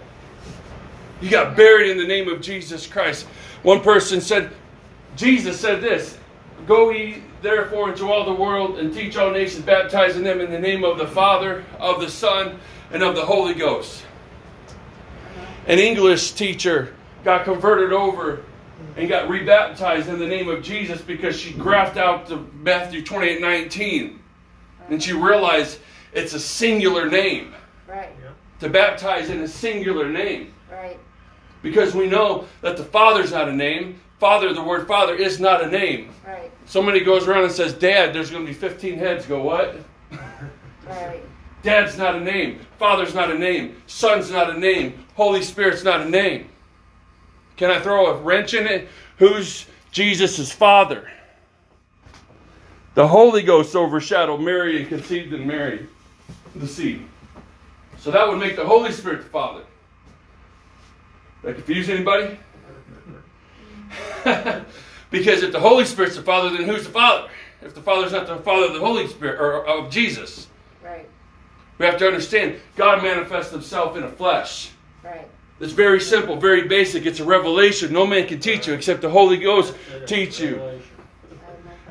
You 1.21 1.29
got 1.29 1.55
buried 1.55 1.91
in 1.91 1.99
the 1.99 2.07
name 2.07 2.27
of 2.27 2.41
Jesus 2.41 2.87
Christ. 2.87 3.27
One 3.61 3.81
person 3.81 4.19
said, 4.19 4.51
Jesus 5.15 5.59
said 5.59 5.79
this 5.79 6.17
Go 6.65 6.89
ye 6.89 7.21
therefore 7.41 7.91
into 7.91 8.05
all 8.05 8.25
the 8.25 8.33
world 8.33 8.79
and 8.79 8.93
teach 8.93 9.17
all 9.17 9.31
nations, 9.31 9.63
baptizing 9.63 10.23
them 10.23 10.41
in 10.41 10.51
the 10.51 10.59
name 10.59 10.83
of 10.83 10.97
the 10.97 11.07
Father, 11.07 11.63
of 11.79 12.01
the 12.01 12.09
Son, 12.09 12.59
and 12.91 13.03
of 13.03 13.15
the 13.15 13.25
Holy 13.25 13.53
Ghost. 13.53 14.03
An 15.67 15.79
English 15.79 16.31
teacher 16.31 16.95
got 17.23 17.43
converted 17.43 17.93
over 17.93 18.43
and 18.95 19.07
got 19.07 19.29
rebaptized 19.29 20.09
in 20.09 20.19
the 20.19 20.27
name 20.27 20.49
of 20.49 20.63
Jesus 20.63 21.01
because 21.01 21.39
she 21.39 21.53
graphed 21.53 21.97
out 21.97 22.27
the 22.27 22.37
Matthew 22.61 23.03
28 23.03 23.41
19. 23.41 24.19
And 24.89 25.03
she 25.03 25.13
realized 25.13 25.79
it's 26.13 26.33
a 26.33 26.39
singular 26.39 27.09
name. 27.09 27.53
Right. 27.87 28.09
To 28.61 28.69
baptize 28.69 29.29
in 29.29 29.41
a 29.41 29.47
singular 29.47 30.09
name. 30.09 30.53
Right. 30.71 30.99
Because 31.61 31.93
we 31.93 32.07
know 32.07 32.45
that 32.61 32.77
the 32.77 32.83
Father's 32.83 33.31
not 33.31 33.47
a 33.47 33.53
name, 33.53 33.99
Father, 34.19 34.53
the 34.53 34.61
word 34.61 34.87
Father 34.87 35.15
is 35.15 35.39
not 35.39 35.63
a 35.63 35.67
name. 35.67 36.09
Right. 36.27 36.51
Somebody 36.65 36.99
goes 36.99 37.27
around 37.27 37.45
and 37.45 37.51
says, 37.51 37.73
Dad, 37.73 38.13
there's 38.13 38.29
going 38.29 38.45
to 38.45 38.51
be 38.51 38.57
15 38.57 38.99
heads. 38.99 39.25
Go, 39.25 39.41
what? 39.41 39.77
Right. 40.87 41.23
Dad's 41.63 41.97
not 41.97 42.15
a 42.15 42.19
name. 42.19 42.59
Father's 42.77 43.13
not 43.13 43.31
a 43.31 43.37
name. 43.37 43.81
Son's 43.87 44.29
not 44.29 44.49
a 44.49 44.59
name. 44.59 45.05
Holy 45.15 45.41
Spirit's 45.41 45.83
not 45.83 46.01
a 46.01 46.09
name. 46.09 46.49
Can 47.57 47.71
I 47.71 47.79
throw 47.79 48.07
a 48.07 48.17
wrench 48.21 48.53
in 48.53 48.67
it? 48.67 48.89
Who's 49.17 49.65
Jesus' 49.91 50.51
father? 50.51 51.09
The 52.95 53.07
Holy 53.07 53.43
Ghost 53.43 53.75
overshadowed 53.75 54.41
Mary 54.41 54.79
and 54.79 54.87
conceived 54.87 55.33
in 55.33 55.45
Mary, 55.45 55.87
the 56.55 56.67
seed. 56.67 57.05
So 57.97 58.11
that 58.11 58.27
would 58.27 58.39
make 58.39 58.55
the 58.55 58.65
Holy 58.65 58.91
Spirit 58.91 59.23
the 59.23 59.29
Father. 59.29 59.63
That 61.43 61.55
confuse 61.55 61.89
anybody? 61.89 62.37
because 65.11 65.43
if 65.43 65.51
the 65.51 65.59
Holy 65.59 65.85
Spirit's 65.85 66.15
the 66.15 66.21
Father, 66.21 66.49
then 66.49 66.67
who's 66.67 66.83
the 66.83 66.91
Father? 66.91 67.29
If 67.61 67.73
the 67.73 67.81
Father's 67.81 68.11
not 68.11 68.27
the 68.27 68.37
Father 68.37 68.67
of 68.67 68.73
the 68.73 68.79
Holy 68.79 69.07
Spirit 69.07 69.39
or 69.39 69.65
of 69.65 69.91
Jesus. 69.91 70.47
Right. 70.83 71.07
We 71.77 71.85
have 71.85 71.97
to 71.97 72.07
understand 72.07 72.59
God 72.75 73.03
manifests 73.03 73.51
himself 73.51 73.97
in 73.97 74.03
a 74.03 74.09
flesh. 74.09 74.71
Right. 75.03 75.27
It's 75.59 75.73
very 75.73 75.99
simple, 75.99 76.37
very 76.37 76.67
basic. 76.67 77.05
It's 77.05 77.19
a 77.19 77.25
revelation. 77.25 77.91
No 77.91 78.07
man 78.07 78.27
can 78.27 78.39
teach 78.39 78.67
you 78.67 78.73
except 78.73 79.01
the 79.01 79.09
Holy 79.09 79.37
Ghost 79.37 79.75
teach 80.05 80.39
you. 80.39 80.79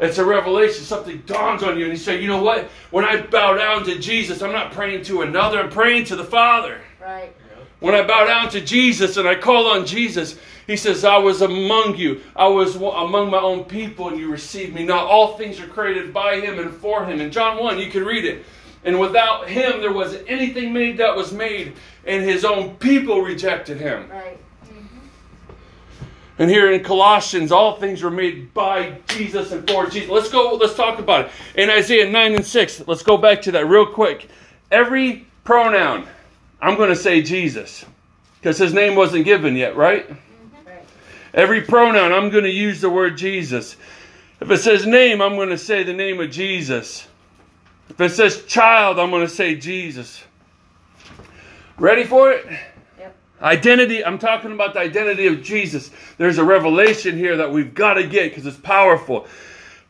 It's 0.00 0.18
a 0.18 0.24
revelation. 0.24 0.84
Something 0.84 1.22
dawns 1.26 1.62
on 1.62 1.76
you, 1.76 1.84
and 1.84 1.92
you 1.92 1.98
say, 1.98 2.20
"You 2.20 2.28
know 2.28 2.42
what? 2.42 2.70
When 2.90 3.04
I 3.04 3.20
bow 3.20 3.54
down 3.54 3.84
to 3.84 3.98
Jesus, 3.98 4.42
I'm 4.42 4.52
not 4.52 4.72
praying 4.72 5.02
to 5.04 5.22
another. 5.22 5.60
I'm 5.60 5.70
praying 5.70 6.04
to 6.06 6.16
the 6.16 6.24
Father." 6.24 6.80
Right. 7.00 7.34
When 7.80 7.94
I 7.94 8.06
bow 8.06 8.26
down 8.26 8.50
to 8.50 8.60
Jesus 8.60 9.16
and 9.16 9.28
I 9.28 9.36
call 9.36 9.66
on 9.68 9.86
Jesus, 9.86 10.36
he 10.66 10.76
says, 10.76 11.04
I 11.04 11.16
was 11.16 11.42
among 11.42 11.96
you. 11.96 12.20
I 12.34 12.48
was 12.48 12.76
among 12.76 13.30
my 13.30 13.38
own 13.38 13.64
people, 13.64 14.08
and 14.08 14.18
you 14.18 14.30
received 14.30 14.74
me. 14.74 14.84
Now, 14.84 15.06
all 15.06 15.36
things 15.36 15.60
are 15.60 15.66
created 15.66 16.12
by 16.12 16.40
him 16.40 16.58
and 16.58 16.74
for 16.74 17.04
him. 17.04 17.20
In 17.20 17.30
John 17.30 17.62
1, 17.62 17.78
you 17.78 17.90
can 17.90 18.04
read 18.04 18.24
it. 18.24 18.44
And 18.84 18.98
without 18.98 19.48
him, 19.48 19.80
there 19.80 19.92
wasn't 19.92 20.24
anything 20.28 20.72
made 20.72 20.98
that 20.98 21.16
was 21.16 21.32
made, 21.32 21.74
and 22.04 22.22
his 22.22 22.44
own 22.44 22.76
people 22.76 23.22
rejected 23.22 23.78
him. 23.78 24.08
Right. 24.10 24.38
And 26.38 26.48
here 26.48 26.70
in 26.70 26.84
Colossians, 26.84 27.50
all 27.50 27.76
things 27.76 28.02
were 28.02 28.12
made 28.12 28.54
by 28.54 28.98
Jesus 29.08 29.50
and 29.50 29.68
for 29.68 29.86
Jesus. 29.86 30.08
Let's 30.08 30.28
go, 30.28 30.54
let's 30.54 30.74
talk 30.74 31.00
about 31.00 31.26
it. 31.26 31.30
In 31.56 31.68
Isaiah 31.68 32.08
9 32.08 32.34
and 32.36 32.46
6, 32.46 32.86
let's 32.86 33.02
go 33.02 33.16
back 33.16 33.42
to 33.42 33.52
that 33.52 33.66
real 33.66 33.86
quick. 33.86 34.28
Every 34.70 35.26
pronoun, 35.42 36.06
I'm 36.60 36.76
going 36.76 36.90
to 36.90 36.96
say 36.96 37.22
Jesus, 37.22 37.84
because 38.40 38.58
his 38.58 38.74
name 38.74 38.94
wasn't 38.96 39.24
given 39.24 39.56
yet, 39.56 39.76
right? 39.76 40.08
Right. 40.08 40.18
Every 41.34 41.62
pronoun, 41.62 42.12
I'm 42.12 42.30
going 42.30 42.44
to 42.44 42.50
use 42.50 42.80
the 42.80 42.90
word 42.90 43.16
Jesus. 43.16 43.76
If 44.40 44.50
it 44.50 44.58
says 44.58 44.86
name, 44.86 45.20
I'm 45.20 45.36
going 45.36 45.50
to 45.50 45.58
say 45.58 45.82
the 45.82 45.92
name 45.92 46.20
of 46.20 46.30
Jesus. 46.30 47.06
If 47.90 48.00
it 48.00 48.10
says 48.10 48.44
child, 48.44 48.98
I'm 48.98 49.10
going 49.10 49.26
to 49.26 49.32
say 49.32 49.54
Jesus. 49.54 50.22
Ready 51.78 52.04
for 52.04 52.32
it? 52.32 52.46
Yep. 52.98 53.16
Identity, 53.40 54.04
I'm 54.04 54.18
talking 54.18 54.52
about 54.52 54.74
the 54.74 54.80
identity 54.80 55.26
of 55.26 55.42
Jesus. 55.42 55.90
There's 56.16 56.38
a 56.38 56.44
revelation 56.44 57.16
here 57.16 57.36
that 57.36 57.52
we've 57.52 57.74
got 57.74 57.94
to 57.94 58.06
get 58.06 58.30
because 58.30 58.46
it's 58.46 58.56
powerful. 58.56 59.26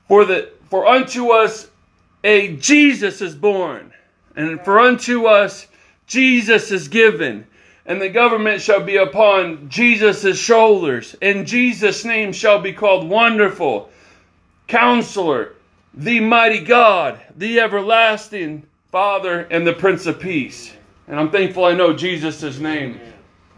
For 0.06 0.24
the 0.24 0.50
for 0.70 0.86
unto 0.86 1.30
us 1.30 1.68
a 2.24 2.56
Jesus 2.56 3.22
is 3.22 3.34
born, 3.34 3.92
and 4.36 4.60
for 4.62 4.80
unto 4.80 5.26
us 5.26 5.66
Jesus 6.08 6.72
is 6.72 6.88
given, 6.88 7.46
and 7.86 8.00
the 8.00 8.08
government 8.08 8.60
shall 8.60 8.82
be 8.82 8.96
upon 8.96 9.68
Jesus' 9.68 10.38
shoulders, 10.38 11.14
and 11.22 11.46
Jesus' 11.46 12.04
name 12.04 12.32
shall 12.32 12.60
be 12.60 12.72
called 12.72 13.08
Wonderful, 13.08 13.90
Counselor, 14.66 15.54
the 15.94 16.20
Mighty 16.20 16.64
God, 16.64 17.20
the 17.36 17.60
Everlasting 17.60 18.64
Father, 18.90 19.40
and 19.50 19.66
the 19.66 19.74
Prince 19.74 20.06
of 20.06 20.18
Peace. 20.18 20.72
And 21.06 21.20
I'm 21.20 21.30
thankful 21.30 21.64
I 21.64 21.74
know 21.74 21.92
Jesus' 21.92 22.58
name. 22.58 23.00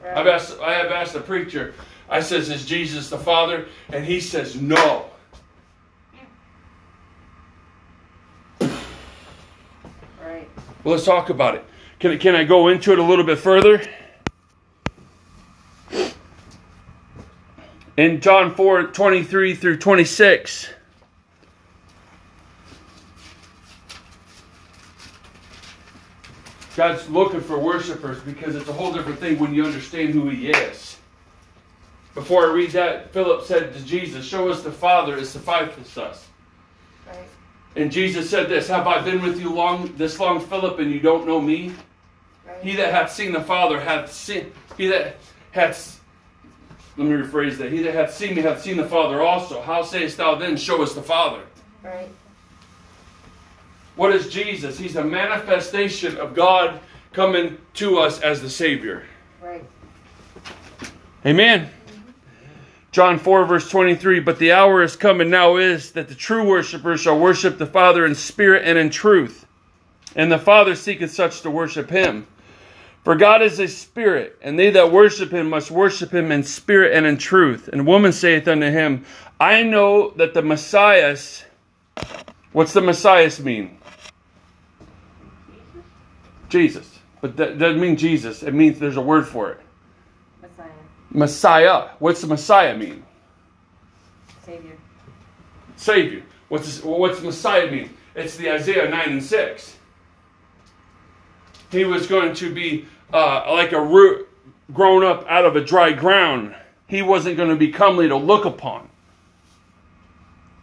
I've 0.05 0.27
asked, 0.27 0.59
I 0.61 0.73
have 0.75 0.91
asked 0.91 1.13
the 1.15 1.21
preacher, 1.21 1.75
I 2.09 2.21
says, 2.21 2.51
is 2.51 2.67
Jesus 2.67 3.11
the 3.11 3.19
Father? 3.19 3.67
And 3.93 4.05
he 4.05 4.21
says, 4.21 4.61
no. 4.61 5.07
Right. 10.21 10.49
Well, 10.83 10.95
let's 10.95 11.05
talk 11.05 11.31
about 11.31 11.55
it. 11.55 11.65
Can, 12.01 12.19
can 12.19 12.35
I 12.35 12.45
go 12.45 12.69
into 12.69 12.93
it 12.93 12.99
a 12.99 13.03
little 13.03 13.25
bit 13.25 13.39
further? 13.39 13.83
In 17.99 18.23
John 18.23 18.55
4 18.55 18.85
23 18.85 19.55
through 19.55 19.77
26. 19.77 20.71
God's 26.75 27.07
looking 27.11 27.43
for 27.43 27.59
worshipers 27.59 28.19
because 28.21 28.55
it's 28.55 28.69
a 28.71 28.73
whole 28.73 28.93
different 28.93 29.19
thing 29.19 29.39
when 29.39 29.53
you 29.53 29.67
understand 29.67 30.11
who 30.11 30.31
He 30.31 30.49
is. 30.49 30.97
Before 32.15 32.49
I 32.49 32.53
read 32.53 32.71
that, 32.71 33.13
Philip 33.13 33.45
said 33.45 33.75
to 33.75 33.85
Jesus, 33.85 34.25
Show 34.25 34.49
us 34.49 34.63
the 34.63 34.73
Father, 34.73 35.19
it 35.19 35.27
sufficeth 35.27 35.99
us. 35.99 36.27
Right. 37.07 37.19
And 37.77 37.93
Jesus 37.93 38.31
said 38.31 38.49
this 38.49 38.69
Have 38.69 38.87
I 38.87 39.03
been 39.03 39.21
with 39.21 39.39
you 39.39 39.53
long 39.53 39.93
this 39.97 40.19
long, 40.19 40.41
Philip, 40.41 40.79
and 40.79 40.91
you 40.91 41.01
don't 41.01 41.27
know 41.27 41.39
me? 41.39 41.75
He 42.63 42.77
that 42.77 42.93
hath 42.93 43.13
seen 43.13 43.33
the 43.33 43.43
Father 43.43 43.81
hath 43.81 44.13
seen 44.13 44.53
he 44.77 44.89
that 44.89 45.17
hath 45.53 46.01
let 46.97 47.09
me 47.09 47.17
rephrase 47.17 47.57
that. 47.59 47.73
He 47.73 47.83
that 47.83 47.95
hath 47.95 48.15
seen 48.15 48.35
me 48.35 48.43
hath 48.43 48.61
seen 48.61 48.77
the 48.77 48.87
Father 48.87 49.23
also. 49.23 49.63
How 49.63 49.83
sayest 49.83 50.19
thou 50.19 50.35
then, 50.35 50.57
show 50.57 50.83
us 50.83 50.95
the 50.95 51.03
Father? 51.03 51.43
Right. 51.83 52.09
What 53.97 54.15
is 54.15 54.29
Jesus? 54.29 54.79
He's 54.79 54.97
a 54.97 55.05
manifestation 55.05 56.17
of 56.19 56.35
God 56.35 56.81
coming 57.13 57.59
to 57.75 57.99
us 57.99 58.21
as 58.21 58.43
the 58.43 58.51
Savior. 58.51 59.05
Right. 59.43 59.65
Amen. 61.25 61.71
John 62.93 63.19
4, 63.19 63.45
verse 63.47 63.71
23 63.71 64.21
But 64.21 64.39
the 64.39 64.53
hour 64.53 64.83
is 64.83 64.97
come, 64.97 65.21
and 65.21 65.31
now 65.31 65.57
is, 65.57 65.93
that 65.93 66.09
the 66.09 66.15
true 66.15 66.47
worshippers 66.47 67.01
shall 67.01 67.19
worship 67.19 67.57
the 67.57 67.67
Father 67.67 68.05
in 68.05 68.15
spirit 68.15 68.65
and 68.67 68.77
in 68.77 68.91
truth. 68.91 69.47
And 70.17 70.31
the 70.31 70.39
Father 70.39 70.75
seeketh 70.75 71.13
such 71.13 71.43
to 71.43 71.51
worship 71.51 71.89
him. 71.89 72.27
For 73.05 73.17
God 73.17 73.41
is 73.41 73.59
a 73.59 73.67
spirit, 73.67 74.39
and 74.43 74.59
they 74.59 74.71
that 74.71 74.93
worship 74.93 75.33
him 75.33 75.49
must 75.49 75.71
worship 75.71 76.13
him 76.13 76.31
in 76.31 76.43
spirit 76.43 76.95
and 76.95 77.07
in 77.07 77.17
truth. 77.17 77.69
And 77.69 77.87
woman 77.87 78.13
saith 78.13 78.47
unto 78.47 78.71
him, 78.71 79.07
I 79.41 79.63
know 79.63 80.11
that 80.11 80.35
the 80.35 80.43
Messiah, 80.43 81.17
what's 82.53 82.75
the 82.75 82.83
Messiah 82.83 83.31
mean? 83.41 83.79
Jesus. 86.51 86.99
But 87.23 87.37
that 87.37 87.59
doesn't 87.59 87.81
mean 87.81 87.97
Jesus. 87.97 88.43
It 88.43 88.53
means 88.53 88.79
there's 88.79 88.97
a 88.97 89.01
word 89.01 89.27
for 89.27 89.51
it. 89.51 89.61
Messiah. 90.43 90.69
Messiah. 91.11 91.89
What's 91.99 92.21
the 92.21 92.27
Messiah 92.27 92.77
mean? 92.77 93.05
Savior. 94.45 94.77
Savior. 95.77 96.23
What's 96.49 96.83
what's 96.83 97.23
Messiah 97.23 97.71
mean? 97.71 97.91
It's 98.15 98.37
the 98.37 98.51
Isaiah 98.51 98.89
9 98.89 99.09
and 99.09 99.23
6. 99.23 99.77
He 101.71 101.85
was 101.85 102.07
going 102.07 102.35
to 102.35 102.53
be 102.53 102.87
uh, 103.13 103.45
like 103.53 103.73
a 103.73 103.81
root 103.81 104.29
grown 104.73 105.05
up 105.05 105.27
out 105.29 105.45
of 105.45 105.57
a 105.57 105.65
dry 105.65 105.93
ground. 105.93 106.55
He 106.87 107.03
wasn't 107.03 107.37
going 107.37 107.51
to 107.51 107.57
be 107.57 107.71
comely 107.71 108.09
to 108.09 108.17
look 108.17 108.45
upon. 108.45 108.89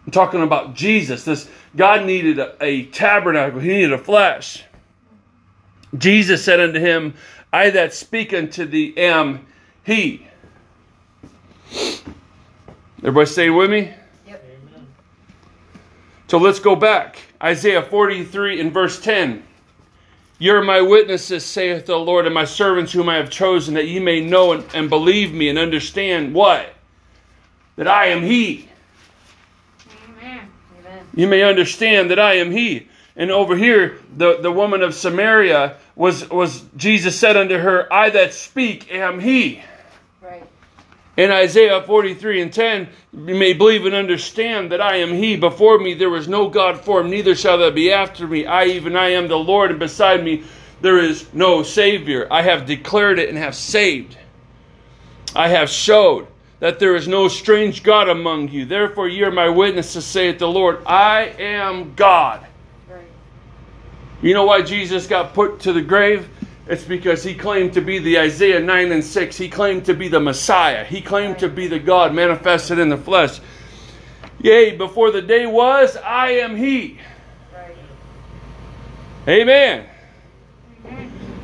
I'm 0.05 0.11
talking 0.11 0.41
about 0.41 0.73
Jesus. 0.73 1.23
This 1.25 1.49
God 1.75 2.05
needed 2.05 2.39
a, 2.39 2.55
a 2.61 2.85
tabernacle. 2.85 3.59
He 3.59 3.69
needed 3.69 3.93
a 3.93 3.97
flesh. 3.97 4.63
Jesus 5.97 6.43
said 6.43 6.59
unto 6.59 6.79
him, 6.79 7.13
I 7.51 7.69
that 7.71 7.93
speak 7.93 8.33
unto 8.33 8.65
thee 8.65 8.93
am 8.97 9.45
he. 9.83 10.27
Everybody 12.99 13.25
stay 13.25 13.49
with 13.49 13.69
me? 13.69 13.93
Yep. 14.27 14.43
Amen. 14.73 14.87
So 16.27 16.37
let's 16.37 16.59
go 16.59 16.75
back. 16.75 17.19
Isaiah 17.41 17.83
43 17.83 18.59
and 18.59 18.73
verse 18.73 18.99
10. 18.99 19.43
You're 20.39 20.61
my 20.61 20.81
witnesses, 20.81 21.43
saith 21.43 21.87
the 21.87 21.97
Lord, 21.97 22.25
and 22.25 22.35
my 22.35 22.45
servants 22.45 22.91
whom 22.91 23.09
I 23.09 23.15
have 23.15 23.29
chosen, 23.29 23.73
that 23.73 23.87
ye 23.87 23.99
may 23.99 24.21
know 24.21 24.51
and, 24.51 24.65
and 24.75 24.89
believe 24.89 25.33
me 25.33 25.49
and 25.49 25.57
understand 25.57 26.33
what? 26.33 26.73
That 27.75 27.87
I 27.87 28.07
am 28.07 28.21
He. 28.21 28.69
Amen. 30.09 30.47
Amen. 30.79 31.07
You 31.15 31.27
may 31.27 31.43
understand 31.43 32.11
that 32.11 32.19
I 32.19 32.33
am 32.35 32.51
He. 32.51 32.87
And 33.15 33.31
over 33.31 33.55
here, 33.55 33.99
the, 34.15 34.37
the 34.37 34.51
woman 34.51 34.83
of 34.83 34.93
Samaria 34.93 35.77
was, 35.95 36.29
was 36.29 36.63
Jesus 36.77 37.17
said 37.17 37.35
unto 37.35 37.57
her, 37.57 37.91
I 37.91 38.11
that 38.11 38.33
speak 38.35 38.93
am 38.93 39.19
He. 39.19 39.63
In 41.17 41.31
Isaiah 41.31 41.81
43 41.81 42.41
and 42.43 42.53
10, 42.53 42.89
you 43.11 43.33
may 43.33 43.53
believe 43.53 43.85
and 43.85 43.95
understand 43.95 44.71
that 44.71 44.81
I 44.81 44.97
am 44.97 45.13
He. 45.13 45.35
Before 45.35 45.79
me 45.79 45.95
there 45.95 46.11
was 46.11 46.27
no 46.27 46.47
God 46.47 46.79
formed, 46.79 47.09
neither 47.09 47.33
shall 47.35 47.57
there 47.57 47.71
be 47.71 47.91
after 47.91 48.27
me. 48.27 48.45
I, 48.45 48.65
even 48.65 48.95
I, 48.95 49.09
am 49.09 49.27
the 49.27 49.35
Lord, 49.35 49.71
and 49.71 49.79
beside 49.79 50.23
me 50.23 50.43
there 50.79 50.99
is 50.99 51.33
no 51.33 51.63
Savior. 51.63 52.27
I 52.29 52.43
have 52.43 52.67
declared 52.67 53.17
it 53.17 53.29
and 53.29 53.37
have 53.37 53.55
saved. 53.55 54.15
I 55.35 55.47
have 55.47 55.71
showed 55.71 56.27
that 56.59 56.77
there 56.77 56.95
is 56.95 57.07
no 57.07 57.27
strange 57.27 57.81
God 57.81 58.09
among 58.09 58.49
you. 58.49 58.65
Therefore 58.65 59.07
ye 59.07 59.23
are 59.23 59.31
my 59.31 59.49
witnesses, 59.49 60.05
saith 60.05 60.37
the 60.37 60.47
Lord. 60.47 60.85
I 60.85 61.33
am 61.39 61.95
God. 61.95 62.45
Right. 62.87 63.01
You 64.21 64.35
know 64.35 64.45
why 64.45 64.61
Jesus 64.61 65.07
got 65.07 65.33
put 65.33 65.61
to 65.61 65.73
the 65.73 65.81
grave? 65.81 66.29
It's 66.69 66.83
because 66.83 67.23
he 67.23 67.33
claimed 67.33 67.73
to 67.73 67.81
be 67.81 67.99
the 67.99 68.19
Isaiah 68.19 68.59
9 68.59 68.91
and 68.91 69.03
6. 69.03 69.37
He 69.37 69.49
claimed 69.49 69.85
to 69.85 69.93
be 69.93 70.09
the 70.09 70.19
Messiah. 70.19 70.83
He 70.83 71.01
claimed 71.01 71.39
to 71.39 71.47
be 71.47 71.67
the 71.67 71.79
God 71.79 72.13
manifested 72.13 72.77
in 72.77 72.89
the 72.89 72.97
flesh. 72.97 73.39
Yea, 74.39 74.75
before 74.75 75.11
the 75.11 75.21
day 75.21 75.45
was, 75.45 75.95
I 75.97 76.31
am 76.31 76.55
he. 76.57 76.99
Amen. 79.27 79.85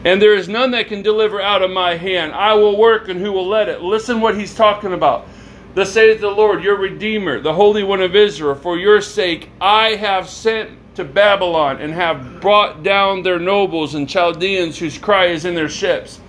And 0.06 0.22
there 0.22 0.36
is 0.36 0.50
none 0.50 0.72
that 0.72 0.88
can 0.88 1.02
deliver 1.02 1.42
out 1.42 1.62
of 1.62 1.72
my 1.72 1.96
hand. 1.96 2.34
I 2.34 2.54
will 2.54 2.78
work, 2.78 3.08
and 3.08 3.20
who 3.20 3.32
will 3.32 3.48
let 3.48 3.70
it? 3.70 3.82
Listen 3.82 4.20
what 4.20 4.38
he's 4.38 4.54
talking 4.54 4.94
about. 4.94 5.28
Thus 5.74 5.94
saith 5.94 6.22
the 6.22 6.30
Lord, 6.30 6.64
your 6.64 6.78
Redeemer, 6.78 7.40
the 7.40 7.54
Holy 7.54 7.84
One 7.84 8.02
of 8.02 8.16
Israel. 8.16 8.56
For 8.56 8.78
your 8.78 9.02
sake 9.02 9.50
I 9.60 9.96
have 9.96 10.30
sent 10.30 10.70
to 10.96 11.04
Babylon, 11.04 11.82
and 11.82 11.94
have 11.94 12.40
brought 12.40 12.84
down 12.84 13.24
their 13.24 13.40
nobles 13.40 13.96
and 13.96 14.08
Chaldeans 14.08 14.78
whose 14.78 14.98
cry 14.98 15.26
is 15.26 15.46
in 15.46 15.56
their 15.56 15.70
ships. 15.70 16.20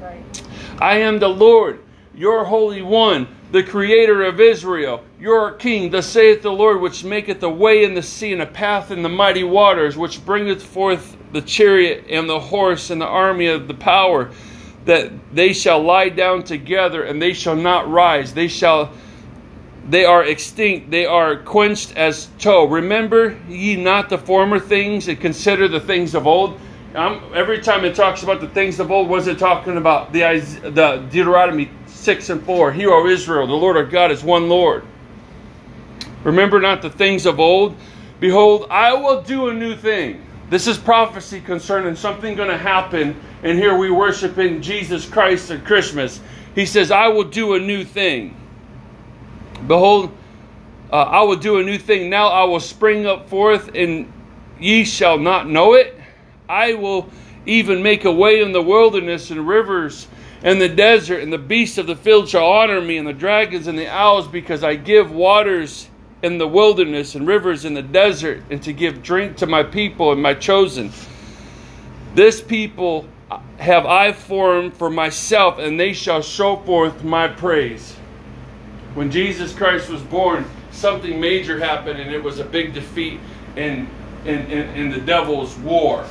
Right. 0.00 0.42
I 0.80 0.98
am 0.98 1.18
the 1.18 1.28
Lord, 1.28 1.80
your 2.14 2.44
Holy 2.44 2.82
One, 2.82 3.28
the 3.50 3.62
Creator 3.62 4.24
of 4.24 4.40
Israel, 4.40 5.02
your 5.18 5.52
King, 5.52 5.90
thus 5.90 6.06
saith 6.06 6.42
the 6.42 6.52
Lord, 6.52 6.80
which 6.80 7.04
maketh 7.04 7.42
a 7.42 7.48
way 7.48 7.84
in 7.84 7.94
the 7.94 8.02
sea 8.02 8.32
and 8.32 8.42
a 8.42 8.46
path 8.46 8.90
in 8.90 9.02
the 9.02 9.08
mighty 9.08 9.44
waters, 9.44 9.96
which 9.96 10.24
bringeth 10.24 10.62
forth 10.62 11.16
the 11.32 11.40
chariot 11.40 12.04
and 12.08 12.28
the 12.28 12.40
horse 12.40 12.90
and 12.90 13.00
the 13.00 13.06
army 13.06 13.46
of 13.46 13.68
the 13.68 13.74
power, 13.74 14.30
that 14.84 15.10
they 15.34 15.52
shall 15.52 15.82
lie 15.82 16.08
down 16.08 16.42
together 16.42 17.04
and 17.04 17.20
they 17.20 17.32
shall 17.32 17.56
not 17.56 17.90
rise. 17.90 18.32
They 18.32 18.48
shall 18.48 18.92
they 19.88 20.04
are 20.04 20.24
extinct, 20.24 20.90
they 20.90 21.06
are 21.06 21.36
quenched 21.36 21.96
as 21.96 22.28
tow. 22.38 22.64
Remember 22.64 23.38
ye 23.48 23.74
not 23.74 24.10
the 24.10 24.18
former 24.18 24.60
things 24.60 25.08
and 25.08 25.18
consider 25.18 25.66
the 25.66 25.80
things 25.80 26.14
of 26.14 26.26
old. 26.26 26.60
Um, 26.94 27.22
every 27.34 27.60
time 27.60 27.84
it 27.84 27.94
talks 27.94 28.22
about 28.22 28.40
the 28.40 28.48
things 28.48 28.80
of 28.80 28.90
old, 28.90 29.08
was 29.08 29.26
it 29.28 29.38
talking 29.38 29.76
about 29.76 30.12
the, 30.12 30.20
the 30.62 31.06
Deuteronomy 31.10 31.70
6 31.86 32.30
and 32.30 32.42
4? 32.42 32.72
Hear, 32.72 32.90
O 32.90 33.06
Israel, 33.06 33.46
the 33.46 33.54
Lord 33.54 33.76
our 33.76 33.84
God 33.84 34.10
is 34.10 34.22
one 34.22 34.48
Lord. 34.48 34.84
Remember 36.22 36.60
not 36.60 36.82
the 36.82 36.90
things 36.90 37.24
of 37.24 37.40
old. 37.40 37.74
Behold, 38.20 38.66
I 38.70 38.92
will 38.92 39.22
do 39.22 39.48
a 39.48 39.54
new 39.54 39.76
thing. 39.76 40.22
This 40.50 40.66
is 40.66 40.76
prophecy 40.76 41.40
concerning 41.40 41.94
something 41.94 42.34
going 42.34 42.48
to 42.48 42.58
happen. 42.58 43.18
And 43.42 43.58
here 43.58 43.76
we 43.76 43.90
worship 43.90 44.38
in 44.38 44.60
Jesus 44.60 45.08
Christ 45.08 45.50
at 45.50 45.64
Christmas. 45.64 46.20
He 46.54 46.66
says, 46.66 46.90
I 46.90 47.08
will 47.08 47.24
do 47.24 47.54
a 47.54 47.58
new 47.58 47.84
thing. 47.84 48.34
Behold, 49.68 50.10
uh, 50.90 50.96
I 50.96 51.22
will 51.22 51.36
do 51.36 51.58
a 51.58 51.62
new 51.62 51.78
thing. 51.78 52.08
Now 52.10 52.28
I 52.28 52.44
will 52.44 52.60
spring 52.60 53.06
up 53.06 53.28
forth, 53.28 53.70
and 53.74 54.10
ye 54.58 54.84
shall 54.84 55.18
not 55.18 55.48
know 55.48 55.74
it. 55.74 55.94
I 56.48 56.72
will 56.74 57.10
even 57.44 57.82
make 57.82 58.04
a 58.04 58.12
way 58.12 58.40
in 58.40 58.52
the 58.52 58.62
wilderness 58.62 59.30
and 59.30 59.46
rivers 59.46 60.08
and 60.42 60.60
the 60.60 60.68
desert, 60.68 61.22
and 61.22 61.32
the 61.32 61.38
beasts 61.38 61.78
of 61.78 61.86
the 61.86 61.96
field 61.96 62.28
shall 62.28 62.46
honor 62.46 62.80
me, 62.80 62.96
and 62.96 63.06
the 63.06 63.12
dragons 63.12 63.66
and 63.66 63.78
the 63.78 63.88
owls, 63.88 64.28
because 64.28 64.64
I 64.64 64.76
give 64.76 65.10
waters 65.10 65.88
in 66.22 66.38
the 66.38 66.48
wilderness 66.48 67.14
and 67.14 67.26
rivers 67.26 67.64
in 67.64 67.74
the 67.74 67.82
desert, 67.82 68.42
and 68.48 68.62
to 68.62 68.72
give 68.72 69.02
drink 69.02 69.36
to 69.38 69.46
my 69.46 69.62
people 69.62 70.12
and 70.12 70.22
my 70.22 70.34
chosen. 70.34 70.92
This 72.14 72.40
people 72.40 73.06
have 73.58 73.84
I 73.84 74.12
formed 74.12 74.74
for 74.74 74.88
myself, 74.88 75.58
and 75.58 75.78
they 75.78 75.92
shall 75.92 76.22
show 76.22 76.56
forth 76.56 77.02
my 77.02 77.28
praise. 77.28 77.97
When 78.98 79.12
Jesus 79.12 79.54
Christ 79.54 79.88
was 79.88 80.02
born, 80.02 80.44
something 80.72 81.20
major 81.20 81.56
happened, 81.56 82.00
and 82.00 82.12
it 82.12 82.20
was 82.20 82.40
a 82.40 82.44
big 82.44 82.74
defeat 82.74 83.20
in, 83.54 83.86
in, 84.24 84.40
in, 84.46 84.68
in 84.70 84.90
the 84.90 84.98
devil's 84.98 85.56
war. 85.58 86.04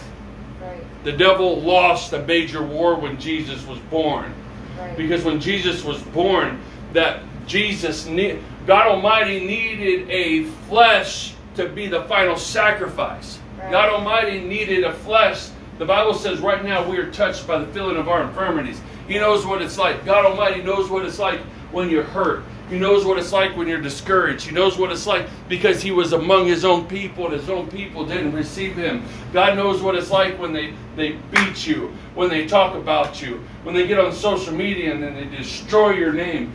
Right. 0.61 1.03
The 1.03 1.11
devil 1.11 1.59
lost 1.59 2.13
a 2.13 2.19
major 2.19 2.63
war 2.63 2.95
when 2.95 3.19
Jesus 3.19 3.67
was 3.67 3.77
born. 3.91 4.33
Right. 4.79 4.95
Because 4.95 5.25
when 5.25 5.41
Jesus 5.41 5.83
was 5.83 6.01
born, 6.01 6.61
that 6.93 7.23
Jesus, 7.45 8.05
ne- 8.05 8.39
God 8.65 8.87
Almighty 8.87 9.45
needed 9.45 10.09
a 10.09 10.45
flesh 10.69 11.33
to 11.55 11.67
be 11.67 11.87
the 11.87 12.03
final 12.03 12.37
sacrifice. 12.37 13.37
Right. 13.59 13.69
God 13.69 13.89
Almighty 13.89 14.39
needed 14.39 14.85
a 14.85 14.93
flesh. 14.93 15.49
The 15.77 15.85
Bible 15.85 16.13
says 16.13 16.39
right 16.39 16.63
now 16.63 16.89
we 16.89 16.97
are 16.99 17.11
touched 17.11 17.47
by 17.47 17.57
the 17.57 17.67
feeling 17.73 17.97
of 17.97 18.07
our 18.07 18.23
infirmities. 18.23 18.79
He 19.09 19.15
knows 19.15 19.45
what 19.45 19.61
it's 19.61 19.77
like. 19.77 20.05
God 20.05 20.25
Almighty 20.25 20.61
knows 20.61 20.89
what 20.89 21.05
it's 21.05 21.19
like 21.19 21.41
when 21.73 21.89
you're 21.89 22.03
hurt. 22.03 22.45
He 22.69 22.77
knows 22.77 23.05
what 23.05 23.17
it's 23.17 23.31
like 23.31 23.55
when 23.55 23.67
you're 23.67 23.81
discouraged. 23.81 24.45
He 24.45 24.51
knows 24.51 24.77
what 24.77 24.91
it's 24.91 25.07
like 25.07 25.27
because 25.47 25.81
he 25.81 25.91
was 25.91 26.11
among 26.11 26.47
his 26.47 26.65
own 26.65 26.85
people 26.85 27.25
and 27.25 27.33
his 27.33 27.49
own 27.49 27.67
people 27.69 28.05
didn't 28.05 28.33
receive 28.33 28.75
him. 28.75 29.05
God 29.31 29.55
knows 29.55 29.81
what 29.81 29.95
it's 29.95 30.11
like 30.11 30.37
when 30.37 30.51
they, 30.51 30.73
they 30.97 31.11
beat 31.31 31.65
you, 31.65 31.93
when 32.13 32.29
they 32.29 32.45
talk 32.45 32.75
about 32.75 33.21
you, 33.21 33.41
when 33.63 33.73
they 33.73 33.87
get 33.87 33.99
on 33.99 34.11
social 34.11 34.53
media 34.53 34.93
and 34.93 35.01
then 35.01 35.15
they 35.15 35.25
destroy 35.37 35.91
your 35.91 36.11
name. 36.11 36.51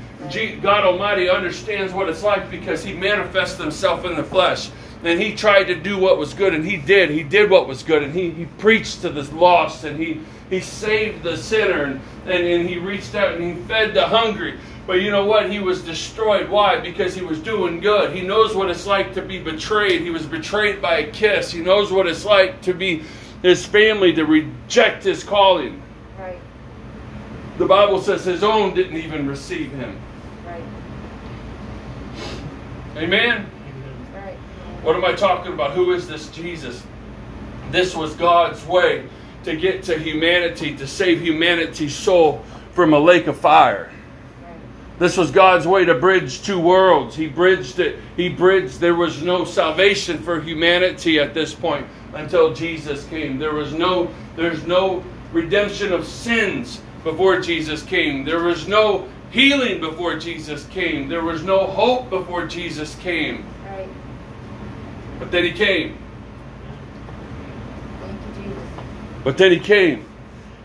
God 0.61 0.85
Almighty 0.85 1.31
understands 1.31 1.92
what 1.92 2.09
it's 2.09 2.22
like 2.22 2.51
because 2.51 2.85
he 2.85 2.92
manifests 2.92 3.59
himself 3.59 4.05
in 4.05 4.14
the 4.14 4.25
flesh. 4.25 4.70
And 5.05 5.20
he 5.20 5.35
tried 5.35 5.64
to 5.64 5.75
do 5.75 5.98
what 5.98 6.16
was 6.16 6.33
good, 6.33 6.55
and 6.55 6.64
he 6.64 6.77
did. 6.77 7.11
He 7.11 7.25
did 7.25 7.51
what 7.51 7.66
was 7.66 7.83
good, 7.83 8.05
and 8.05 8.14
he, 8.14 8.31
he 8.31 8.44
preached 8.44 9.01
to 9.01 9.09
the 9.09 9.25
lost, 9.35 9.83
and 9.83 9.98
he, 9.98 10.20
he 10.48 10.61
saved 10.61 11.25
the 11.25 11.37
sinner, 11.37 11.85
and, 11.85 12.01
and, 12.25 12.44
and 12.44 12.68
he 12.68 12.79
reached 12.79 13.16
out 13.16 13.35
and 13.35 13.42
he 13.42 13.64
fed 13.64 13.94
the 13.94 14.07
hungry. 14.07 14.61
But 14.87 15.01
you 15.01 15.11
know 15.11 15.25
what? 15.25 15.51
He 15.51 15.61
was 15.61 15.83
destroyed. 15.83 16.49
Why? 16.49 16.81
Because 16.81 17.14
he 17.14 17.23
was 17.23 17.38
doing 17.38 17.81
good. 17.81 18.14
He 18.14 18.23
knows 18.23 18.55
what 18.55 18.68
it's 18.68 18.87
like 18.87 19.14
to 19.14 19.23
be 19.23 19.38
betrayed. 19.38 20.01
He 20.03 20.11
was 20.11 20.27
betrayed 20.27 20.83
by 20.83 20.99
a 20.99 21.11
kiss. 21.11 21.53
He 21.53 21.61
knows 21.61 21.92
what 21.92 22.09
it's 22.09 22.25
like 22.25 22.62
to 22.62 22.75
be 22.75 23.05
his 23.42 23.64
family 23.64 24.12
to 24.14 24.25
reject 24.25 25.05
his 25.05 25.23
calling. 25.23 25.81
Right. 26.18 26.40
The 27.59 27.66
Bible 27.66 28.01
says 28.03 28.25
his 28.25 28.42
own 28.42 28.75
didn't 28.75 28.97
even 28.97 29.29
receive 29.29 29.71
him. 29.73 30.01
Right. 30.45 30.64
Amen? 32.97 33.47
Right. 34.14 34.37
What 34.83 34.97
am 34.97 35.05
I 35.05 35.12
talking 35.12 35.53
about? 35.53 35.73
Who 35.73 35.92
is 35.92 36.09
this 36.09 36.29
Jesus? 36.31 36.83
This 37.71 37.95
was 37.95 38.14
God's 38.14 38.64
way 38.66 39.09
to 39.45 39.57
get 39.57 39.85
to 39.85 39.99
humanity, 39.99 40.77
to 40.77 40.87
save 40.87 41.23
humanity's 41.23 41.95
soul 41.95 42.45
from 42.73 42.92
a 42.95 42.99
lake 42.99 43.29
of 43.29 43.37
fire. 43.37 43.92
This 45.03 45.17
was 45.17 45.33
God's 45.33 45.67
way 45.67 45.85
to 45.85 45.97
bridge 45.97 46.43
two 46.43 46.61
worlds. 46.61 47.17
He 47.17 47.27
bridged 47.27 47.81
it. 47.81 47.99
He 48.17 48.29
bridged. 48.29 48.79
There 48.79 48.95
was 48.95 49.21
no 49.21 49.45
salvation 49.45 50.19
for 50.19 50.41
humanity 50.41 51.19
at 51.19 51.35
this 51.35 51.53
point 51.53 51.88
until 52.15 52.55
Jesus 52.55 53.05
came. 53.09 53.37
There 53.37 53.53
was 53.53 53.73
no. 53.73 54.15
There's 54.37 54.65
no 54.65 55.03
redemption 55.33 55.93
of 55.93 56.07
sins 56.07 56.81
before 57.03 57.41
Jesus 57.41 57.83
came. 57.83 58.25
There 58.25 58.45
was 58.45 58.69
no 58.69 59.09
healing 59.33 59.81
before 59.81 60.21
Jesus 60.21 60.67
came. 60.67 61.09
There 61.09 61.25
was 61.25 61.43
no 61.43 61.67
hope 61.67 62.09
before 62.09 62.47
Jesus 62.47 62.95
came. 63.01 63.45
Right. 63.67 63.88
But 65.19 65.33
then 65.33 65.43
He 65.43 65.51
came. 65.51 65.99
Thank 67.99 68.21
you, 68.38 68.45
Jesus. 68.45 68.62
But 69.25 69.37
then 69.37 69.51
He 69.51 69.59
came. 69.59 70.07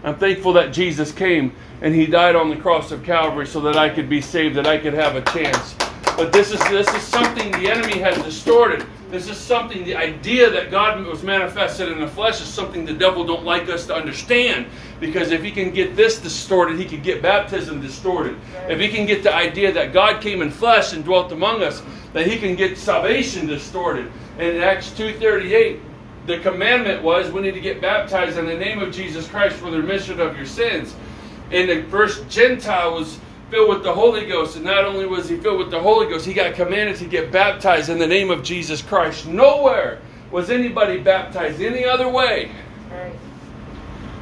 I'm 0.04 0.20
thankful 0.20 0.54
that 0.54 0.74
Jesus 0.74 1.12
came 1.12 1.56
and 1.82 1.94
He 1.94 2.06
died 2.06 2.36
on 2.36 2.50
the 2.50 2.56
cross 2.56 2.92
of 2.92 3.04
Calvary 3.04 3.48
so 3.48 3.60
that 3.62 3.78
I 3.78 3.90
could 3.90 4.10
be 4.10 4.22
saved, 4.22 4.56
that 4.56 4.68
I 4.68 4.78
could 4.78 4.94
have 4.94 5.16
a 5.16 5.22
chance. 5.32 5.76
But 6.18 6.34
this 6.34 6.52
is 6.52 6.60
this 6.70 6.88
is 6.96 7.04
something 7.04 7.52
the 7.52 7.70
enemy 7.70 8.00
has 8.00 8.18
distorted. 8.24 8.86
This 9.12 9.30
is 9.30 9.38
something 9.38 9.86
the 9.86 9.96
idea 9.96 10.50
that 10.50 10.72
God 10.72 11.06
was 11.06 11.24
manifested 11.24 11.90
in 11.90 12.00
the 12.00 12.08
flesh 12.08 12.42
is 12.42 12.48
something 12.48 12.86
the 12.86 12.94
devil 12.94 13.24
don't 13.24 13.46
like 13.46 13.70
us 13.70 13.86
to 13.86 13.96
understand. 13.96 14.66
Because 15.00 15.32
if 15.32 15.44
he 15.44 15.52
can 15.52 15.72
get 15.72 15.96
this 15.96 16.20
distorted, 16.20 16.80
he 16.80 16.86
can 16.86 17.02
get 17.04 17.22
baptism 17.22 17.80
distorted. 17.80 18.36
If 18.68 18.80
he 18.80 18.90
can 18.90 19.06
get 19.06 19.22
the 19.22 19.34
idea 19.34 19.72
that 19.72 19.94
God 19.94 20.22
came 20.22 20.42
in 20.42 20.50
flesh 20.50 20.92
and 20.92 21.06
dwelt 21.06 21.32
among 21.32 21.62
us, 21.62 21.84
that 22.14 22.26
he 22.26 22.38
can 22.38 22.56
get 22.56 22.78
salvation 22.78 23.46
distorted. 23.46 24.12
And 24.40 24.58
in 24.58 24.62
Acts 24.64 24.90
2.38, 24.90 25.80
the 26.26 26.40
commandment 26.40 27.04
was 27.04 27.32
we 27.32 27.42
need 27.42 27.54
to 27.54 27.62
get 27.62 27.80
baptized 27.80 28.38
in 28.38 28.46
the 28.48 28.58
name 28.58 28.80
of 28.80 28.92
Jesus 28.92 29.28
Christ 29.28 29.56
for 29.56 29.72
the 29.72 29.78
remission 29.78 30.20
of 30.20 30.36
your 30.36 30.48
sins. 30.48 30.96
And 31.52 31.70
the 31.70 31.84
first 31.90 32.28
Gentile 32.30 32.96
was 32.96 33.20
filled 33.50 33.70
with 33.70 33.84
the 33.84 33.94
Holy 33.94 34.26
Ghost. 34.26 34.56
And 34.56 34.66
not 34.66 34.84
only 34.84 35.06
was 35.06 35.30
he 35.30 35.38
filled 35.38 35.60
with 35.60 35.72
the 35.72 35.80
Holy 35.80 36.08
Ghost, 36.08 36.26
he 36.26 36.34
got 36.34 36.56
commanded 36.56 36.98
to 36.98 37.06
get 37.06 37.32
baptized 37.32 37.90
in 37.90 37.98
the 37.98 38.08
name 38.08 38.30
of 38.30 38.44
Jesus 38.44 38.82
Christ. 38.82 39.28
Nowhere 39.28 40.02
was 40.32 40.50
anybody 40.50 40.98
baptized 40.98 41.62
any 41.62 41.86
other 41.86 42.10
way. 42.10 42.52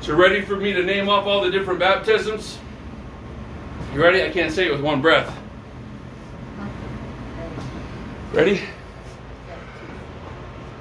So, 0.01 0.15
ready 0.15 0.41
for 0.41 0.55
me 0.55 0.71
to 0.73 0.83
name 0.83 1.09
off 1.09 1.25
all 1.25 1.41
the 1.41 1.49
different 1.49 1.79
baptisms? 1.79 2.59
You 3.93 4.03
ready? 4.03 4.23
I 4.23 4.29
can't 4.29 4.51
say 4.51 4.67
it 4.67 4.71
with 4.71 4.81
one 4.81 5.01
breath. 5.01 5.35
Ready? 8.33 8.61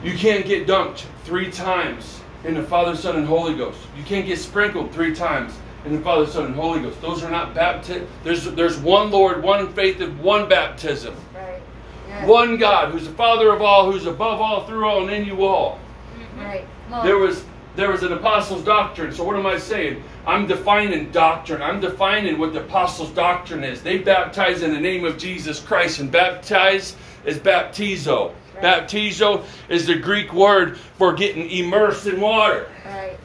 You 0.02 0.12
can't 0.18 0.44
get 0.44 0.66
dunked 0.66 1.04
three 1.24 1.50
times 1.50 2.20
in 2.44 2.52
the 2.52 2.62
Father, 2.62 2.94
Son, 2.94 3.16
and 3.16 3.26
Holy 3.26 3.54
Ghost. 3.54 3.78
You 3.96 4.02
can't 4.04 4.26
get 4.26 4.38
sprinkled 4.38 4.92
three 4.92 5.14
times 5.14 5.54
in 5.84 5.96
the 5.96 6.00
Father, 6.00 6.26
Son, 6.26 6.46
and 6.46 6.54
Holy 6.54 6.80
Ghost. 6.80 7.00
Those 7.00 7.22
are 7.22 7.30
not 7.30 7.54
baptism. 7.54 8.06
There's 8.22 8.44
there's 8.52 8.78
one 8.78 9.10
Lord, 9.10 9.42
one 9.42 9.72
faith, 9.72 10.00
and 10.00 10.18
one 10.20 10.48
baptism. 10.48 11.14
Right. 11.34 11.60
Yes. 12.08 12.28
One 12.28 12.56
God, 12.56 12.92
who's 12.92 13.06
the 13.06 13.14
Father 13.14 13.52
of 13.52 13.60
all, 13.60 13.90
who's 13.90 14.06
above 14.06 14.40
all, 14.40 14.66
through 14.66 14.86
all, 14.86 15.02
and 15.02 15.10
in 15.10 15.26
you 15.26 15.44
all. 15.44 15.78
Mm-hmm. 16.16 16.40
Right. 16.40 16.66
Come 16.90 17.06
There 17.06 17.18
was 17.18 17.44
there 17.76 17.90
was 17.90 18.02
an 18.02 18.12
apostles' 18.12 18.62
doctrine. 18.62 19.12
So 19.12 19.24
what 19.24 19.36
am 19.36 19.46
I 19.46 19.58
saying? 19.58 20.02
I'm 20.26 20.46
defining 20.46 21.10
doctrine. 21.10 21.60
I'm 21.60 21.80
defining 21.80 22.38
what 22.38 22.52
the 22.52 22.60
apostles' 22.60 23.10
doctrine 23.10 23.64
is. 23.64 23.82
They 23.82 23.98
baptize 23.98 24.62
in 24.62 24.72
the 24.72 24.80
name 24.80 25.04
of 25.04 25.18
Jesus 25.18 25.60
Christ, 25.60 25.98
and 25.98 26.10
baptize 26.10 26.96
is 27.24 27.38
baptizo. 27.38 28.32
Right. 28.54 28.62
Baptizo 28.62 29.44
is 29.68 29.86
the 29.86 29.96
Greek 29.96 30.32
word 30.32 30.78
for 30.78 31.12
getting 31.14 31.50
immersed 31.50 32.06
in 32.06 32.20
water. 32.20 32.68
Right. 32.86 33.18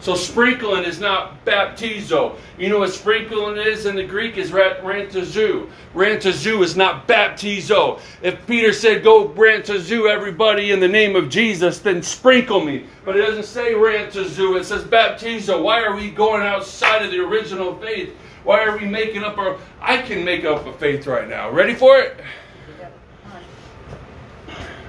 So 0.00 0.14
sprinkling 0.14 0.84
is 0.84 1.00
not 1.00 1.44
baptizo. 1.44 2.36
You 2.58 2.68
know 2.68 2.80
what 2.80 2.92
sprinkling 2.92 3.56
is 3.56 3.86
in 3.86 3.96
the 3.96 4.04
Greek 4.04 4.36
is 4.36 4.52
ra- 4.52 4.74
rantazu. 4.82 5.68
Rantazu 5.94 6.62
is 6.62 6.76
not 6.76 7.08
baptizo. 7.08 8.00
If 8.22 8.46
Peter 8.46 8.72
said, 8.72 9.02
"Go 9.02 9.28
rantazu 9.28 10.08
everybody 10.08 10.70
in 10.70 10.80
the 10.80 10.88
name 10.88 11.16
of 11.16 11.28
Jesus," 11.28 11.78
then 11.78 12.02
sprinkle 12.02 12.60
me. 12.60 12.84
But 13.04 13.16
it 13.16 13.22
doesn't 13.22 13.44
say 13.44 13.72
rantazu. 13.72 14.60
It 14.60 14.64
says 14.64 14.84
baptizo. 14.84 15.62
Why 15.62 15.82
are 15.82 15.96
we 15.96 16.10
going 16.10 16.42
outside 16.42 17.02
of 17.02 17.10
the 17.10 17.20
original 17.20 17.74
faith? 17.76 18.14
Why 18.44 18.64
are 18.64 18.76
we 18.76 18.84
making 18.84 19.24
up 19.24 19.38
our? 19.38 19.56
I 19.80 19.98
can 19.98 20.24
make 20.24 20.44
up 20.44 20.66
a 20.66 20.72
faith 20.74 21.06
right 21.06 21.28
now. 21.28 21.50
Ready 21.50 21.74
for 21.74 21.98
it? 21.98 22.20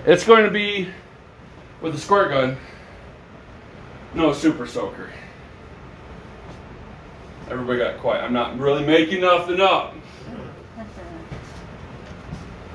It's 0.05 0.23
going 0.23 0.43
to 0.43 0.51
be 0.51 0.89
with 1.81 1.95
a 1.95 1.97
squirt 1.97 2.29
gun. 2.29 2.57
No 4.17 4.33
super 4.33 4.65
soaker. 4.65 5.11
Everybody 7.51 7.77
got 7.77 7.99
quiet. 7.99 8.23
I'm 8.23 8.33
not 8.33 8.57
really 8.57 8.83
making 8.83 9.21
nothing 9.21 9.61
up. 9.61 9.93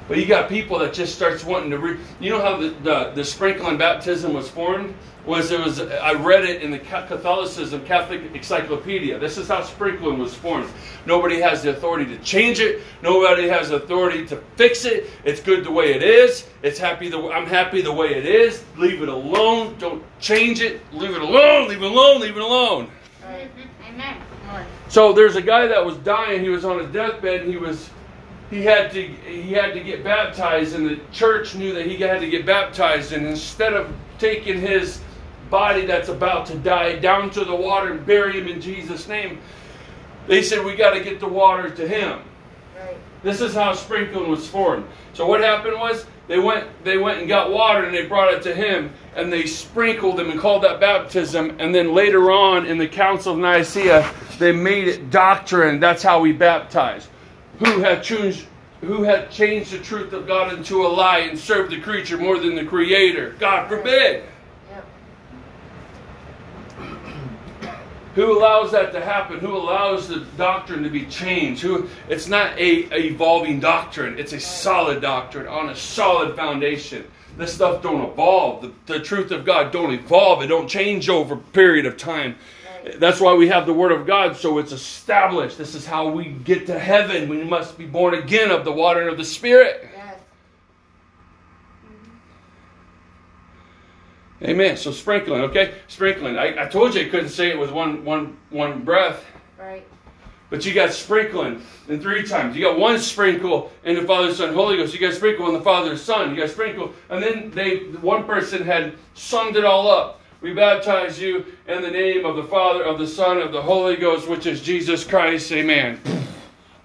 But 0.09 0.19
you 0.19 0.27
got 0.27 0.49
people 0.49 0.79
that 0.81 0.93
just 0.93 1.15
starts 1.15 1.45
wanting 1.45 1.71
to 1.71 1.79
read. 1.79 1.99
You 2.21 2.31
know 2.31 2.41
how 2.41 2.57
the, 2.57 2.71
the, 2.83 3.13
the 3.15 3.25
sprinkling 3.25 3.79
baptism 3.79 4.35
was 4.35 4.49
formed? 4.49 4.95
Was 5.25 5.53
it 5.53 5.61
was 5.61 5.81
I 5.81 6.15
read 6.15 6.45
it 6.45 6.63
in 6.63 6.73
the 6.73 6.81
Catholicism 6.81 7.85
Catholic 7.85 8.35
Encyclopedia. 8.35 9.21
This 9.21 9.39
is 9.39 9.47
how 9.47 9.63
sprinkling 9.63 10.19
was 10.19 10.35
formed. 10.35 10.69
Nobody 11.07 11.41
has 11.41 11.63
the 11.63 11.71
authority 11.71 12.05
to 12.17 12.23
change 12.25 12.59
it. 12.59 12.83
Nobody 13.03 13.49
has 13.49 13.71
authority 13.71 14.27
to 14.27 14.37
fix 14.57 14.85
it. 14.85 15.11
It's 15.25 15.41
good 15.41 15.65
the 15.65 15.71
way 15.71 15.95
it 15.95 16.03
is. 16.03 16.49
It's 16.65 16.79
happy 16.79 17.09
the 17.09 17.31
I'm 17.31 17.47
happy 17.47 17.83
the 17.83 17.93
way 17.93 18.15
it 18.15 18.27
is. 18.27 18.65
Leave 18.77 19.01
it 19.01 19.09
alone. 19.09 19.77
Don't 19.79 20.03
change 20.19 20.61
it. 20.61 20.81
Leave 20.93 21.15
it 21.15 21.23
alone. 21.23 21.69
Leave 21.69 21.83
it 21.83 21.91
alone. 21.91 22.21
Leave 22.21 22.37
it 22.37 22.43
alone. 22.43 22.91
Amen. 23.25 24.17
So 24.89 25.13
there's 25.13 25.37
a 25.37 25.43
guy 25.43 25.69
that 25.69 25.85
was 25.85 25.97
dying. 25.99 26.43
He 26.43 26.49
was 26.49 26.65
on 26.65 26.81
his 26.81 26.89
deathbed. 26.89 27.43
And 27.43 27.51
he 27.51 27.59
was 27.59 27.91
he 28.53 28.63
had 28.63 28.91
to 28.93 29.03
he 29.03 29.55
had 29.55 29.73
to 29.73 29.81
get 29.81 30.05
baptized, 30.05 30.75
and 30.75 30.87
the 30.87 31.01
church 31.11 31.55
knew 31.55 31.73
that 31.73 31.87
he 31.87 31.97
had 31.97 32.21
to 32.21 32.29
get 32.29 32.45
baptized. 32.45 33.15
And 33.15 33.27
instead 33.27 33.73
of 33.73 33.91
taking 34.19 34.61
his 34.61 35.01
body 35.49 35.87
that's 35.87 36.11
about 36.11 36.45
to 36.47 36.59
die 36.59 36.97
down 36.99 37.31
to 37.31 37.47
the 37.47 37.55
water 37.55 37.93
and 37.93 38.05
bury 38.05 38.39
him 38.39 38.49
in 38.49 38.61
Jesus' 38.61 39.09
name, 39.09 39.41
they 40.27 40.43
said 40.43 40.63
we 40.63 40.77
got 40.77 40.93
to 40.93 41.03
get 41.03 41.19
the 41.19 41.27
water 41.27 41.71
to 41.71 41.89
him. 41.89 42.21
Right. 42.77 42.99
This 43.23 43.41
is 43.41 43.55
how 43.55 43.73
sprinkling 43.73 44.29
was 44.29 44.47
formed. 44.47 44.85
So 45.15 45.27
what 45.27 45.41
happened 45.41 45.81
was 45.81 46.05
they 46.29 46.39
went 46.39 46.67
they 46.85 46.99
went 46.99 47.21
and 47.21 47.29
got 47.29 47.51
water 47.51 47.87
and 47.87 47.95
they 47.95 48.05
brought 48.05 48.35
it 48.35 48.43
to 48.43 48.55
him 48.55 48.93
and 49.17 49.33
they 49.33 49.47
sprinkled 49.47 50.21
him 50.21 50.31
and 50.31 50.39
called 50.39 50.63
that 50.65 50.79
baptism. 50.79 51.57
And 51.59 51.75
then 51.75 51.95
later 51.95 52.31
on 52.31 52.67
in 52.67 52.77
the 52.77 52.89
Council 52.89 53.33
of 53.33 53.39
Nicaea, 53.39 54.13
they 54.39 54.53
made 54.53 54.89
it 54.89 55.09
doctrine. 55.09 55.81
That's 55.81 56.03
how 56.03 56.21
we 56.21 56.33
baptize. 56.33 57.09
Who 57.59 57.81
have 57.81 58.03
changed 58.03 58.47
who 58.81 59.07
changed 59.31 59.73
the 59.73 59.79
truth 59.79 60.13
of 60.13 60.27
God 60.27 60.53
into 60.53 60.85
a 60.85 60.89
lie 60.89 61.19
and 61.19 61.39
served 61.39 61.71
the 61.71 61.81
creature 61.81 62.19
more 62.19 62.39
than 62.39 62.57
the 62.57 62.65
creator? 62.65 63.37
God 63.39 63.69
forbid. 63.69 64.25
Who 68.17 68.39
allows 68.39 68.73
that 68.73 68.93
to 68.93 69.01
happen? 69.01 69.39
Who 69.39 69.57
allows 69.57 70.09
the 70.09 70.21
doctrine 70.37 70.83
to 70.83 70.91
be 70.91 71.07
changed? 71.07 71.63
Who 71.63 71.89
it's 72.09 72.29
not 72.29 72.59
a, 72.59 72.85
a 72.93 73.07
evolving 73.07 73.61
doctrine. 73.61 74.19
It's 74.19 74.35
a 74.35 74.41
solid 74.41 75.01
doctrine 75.01 75.47
on 75.47 75.71
a 75.71 75.77
solid 75.77 76.37
foundation. 76.37 77.07
This 77.39 77.55
stuff 77.55 77.83
don't 77.83 78.03
evolve. 78.03 78.63
The, 78.63 78.73
the 78.93 79.01
truth 79.01 79.31
of 79.31 79.47
God 79.47 79.73
don't 79.73 79.95
evolve. 79.95 80.43
It 80.43 80.49
don't 80.49 80.69
change 80.69 81.09
over 81.09 81.35
a 81.35 81.39
period 81.39 81.87
of 81.87 81.97
time. 81.97 82.37
That's 82.99 83.21
why 83.21 83.35
we 83.35 83.49
have 83.49 83.67
the 83.67 83.73
Word 83.73 83.93
of 83.93 84.07
God, 84.07 84.37
so 84.37 84.59
it's 84.59 84.73
established. 84.73 85.57
This 85.57 85.75
is 85.75 85.87
how 85.87 86.09
we 86.09 86.27
get 86.27 86.67
to 86.67 86.79
heaven. 86.79 87.29
We 87.29 87.45
must 87.45 87.79
be 87.79 87.87
born 87.87 88.15
again 88.15 88.51
of 88.51 88.65
the 88.65 88.73
water 88.73 89.01
and 89.01 89.11
of 89.11 89.17
the 89.17 89.25
Spirit. 89.25 89.89
Yes. 89.95 90.19
Amen. 94.43 94.77
So 94.77 94.91
sprinkling, 94.91 95.43
okay? 95.43 95.75
Sprinkling. 95.87 96.37
I, 96.37 96.65
I 96.65 96.67
told 96.67 96.95
you 96.95 97.03
I 97.03 97.09
couldn't 97.09 97.29
say 97.29 97.51
it 97.51 97.59
with 97.59 97.71
one 97.71 98.05
one 98.05 98.37
one 98.51 98.85
breath. 98.85 99.25
Right. 99.57 99.87
But 100.51 100.67
you 100.67 100.75
got 100.75 100.93
sprinkling 100.93 101.63
in 101.89 102.01
three 102.01 102.27
times. 102.27 102.57
You 102.57 102.63
got 102.63 102.79
one 102.79 102.99
sprinkle 102.99 103.71
in 103.85 103.95
the 103.95 104.03
Father, 104.03 104.35
Son, 104.35 104.53
Holy 104.53 104.77
Ghost. 104.77 104.93
You 104.93 105.01
got 105.01 105.15
sprinkle 105.15 105.47
in 105.47 105.55
the 105.55 105.63
Father, 105.63 105.97
Son. 105.97 106.31
You 106.31 106.37
got 106.37 106.51
sprinkle, 106.51 106.93
and 107.09 107.23
then 107.23 107.51
they 107.53 107.85
one 108.01 108.25
person 108.25 108.63
had 108.65 108.95
summed 109.15 109.57
it 109.57 109.65
all 109.65 109.89
up. 109.89 110.21
We 110.43 110.53
baptize 110.53 111.21
you 111.21 111.47
in 111.69 111.83
the 111.83 111.91
name 111.91 112.27
of 112.27 112.35
the 112.35 112.43
Father, 112.43 112.83
of 112.83 112.99
the 112.99 113.07
Son, 113.07 113.39
of 113.39 113.53
the 113.53 113.63
Holy 113.63 113.95
Ghost, 113.95 114.29
which 114.29 114.45
is 114.45 114.61
Jesus 114.61 115.05
Christ. 115.05 115.53
Amen. 115.53 116.01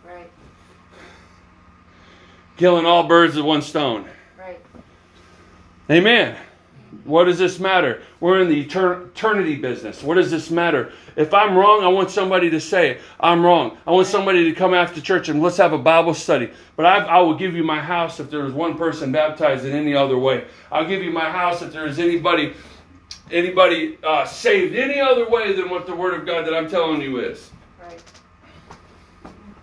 Right. 0.06 0.30
Killing 2.56 2.86
all 2.86 3.08
birds 3.08 3.36
with 3.36 3.46
one 3.46 3.64
stone. 3.64 4.08
Right. 4.38 4.62
Amen. 5.90 6.38
What 7.04 7.24
does 7.24 7.40
this 7.40 7.60
matter? 7.60 8.04
We're 8.20 8.42
in 8.42 8.48
the 8.48 8.64
etern- 8.64 9.08
eternity 9.08 9.56
business. 9.56 10.04
What 10.04 10.16
does 10.16 10.30
this 10.30 10.52
matter? 10.52 10.92
If 11.16 11.34
I'm 11.34 11.58
wrong, 11.58 11.84
I 11.84 11.88
want 11.88 12.12
somebody 12.12 12.52
to 12.52 12.62
say 12.62 12.92
it. 12.92 13.02
I'm 13.20 13.44
wrong. 13.44 13.78
I 13.88 13.92
want 13.92 14.06
somebody 14.08 14.44
to 14.44 14.54
come 14.54 14.76
after 14.76 15.02
church 15.02 15.30
and 15.30 15.42
let's 15.42 15.58
have 15.58 15.74
a 15.74 15.78
Bible 15.80 16.14
study. 16.14 16.52
But 16.76 16.86
I, 16.86 16.98
I 17.00 17.20
will 17.22 17.36
give 17.36 17.56
you 17.56 17.64
my 17.64 17.80
house 17.80 18.20
if 18.20 18.30
there 18.30 18.46
is 18.46 18.54
one 18.54 18.78
person 18.78 19.12
baptized 19.12 19.66
in 19.66 19.74
any 19.74 19.96
other 19.96 20.18
way. 20.18 20.46
I'll 20.72 20.88
give 20.88 21.02
you 21.02 21.12
my 21.12 21.30
house 21.30 21.64
if 21.64 21.74
there 21.74 21.88
is 21.88 21.98
anybody, 21.98 22.54
anybody 23.32 23.98
uh, 24.04 24.26
saved 24.26 24.76
any 24.76 25.00
other 25.00 25.30
way 25.30 25.54
than 25.54 25.70
what 25.70 25.86
the 25.86 25.96
Word 25.96 26.14
of 26.14 26.26
God 26.26 26.46
that 26.46 26.54
I'm 26.54 26.70
telling 26.70 27.02
you 27.02 27.20
is. 27.20 27.50
Right. 27.82 28.02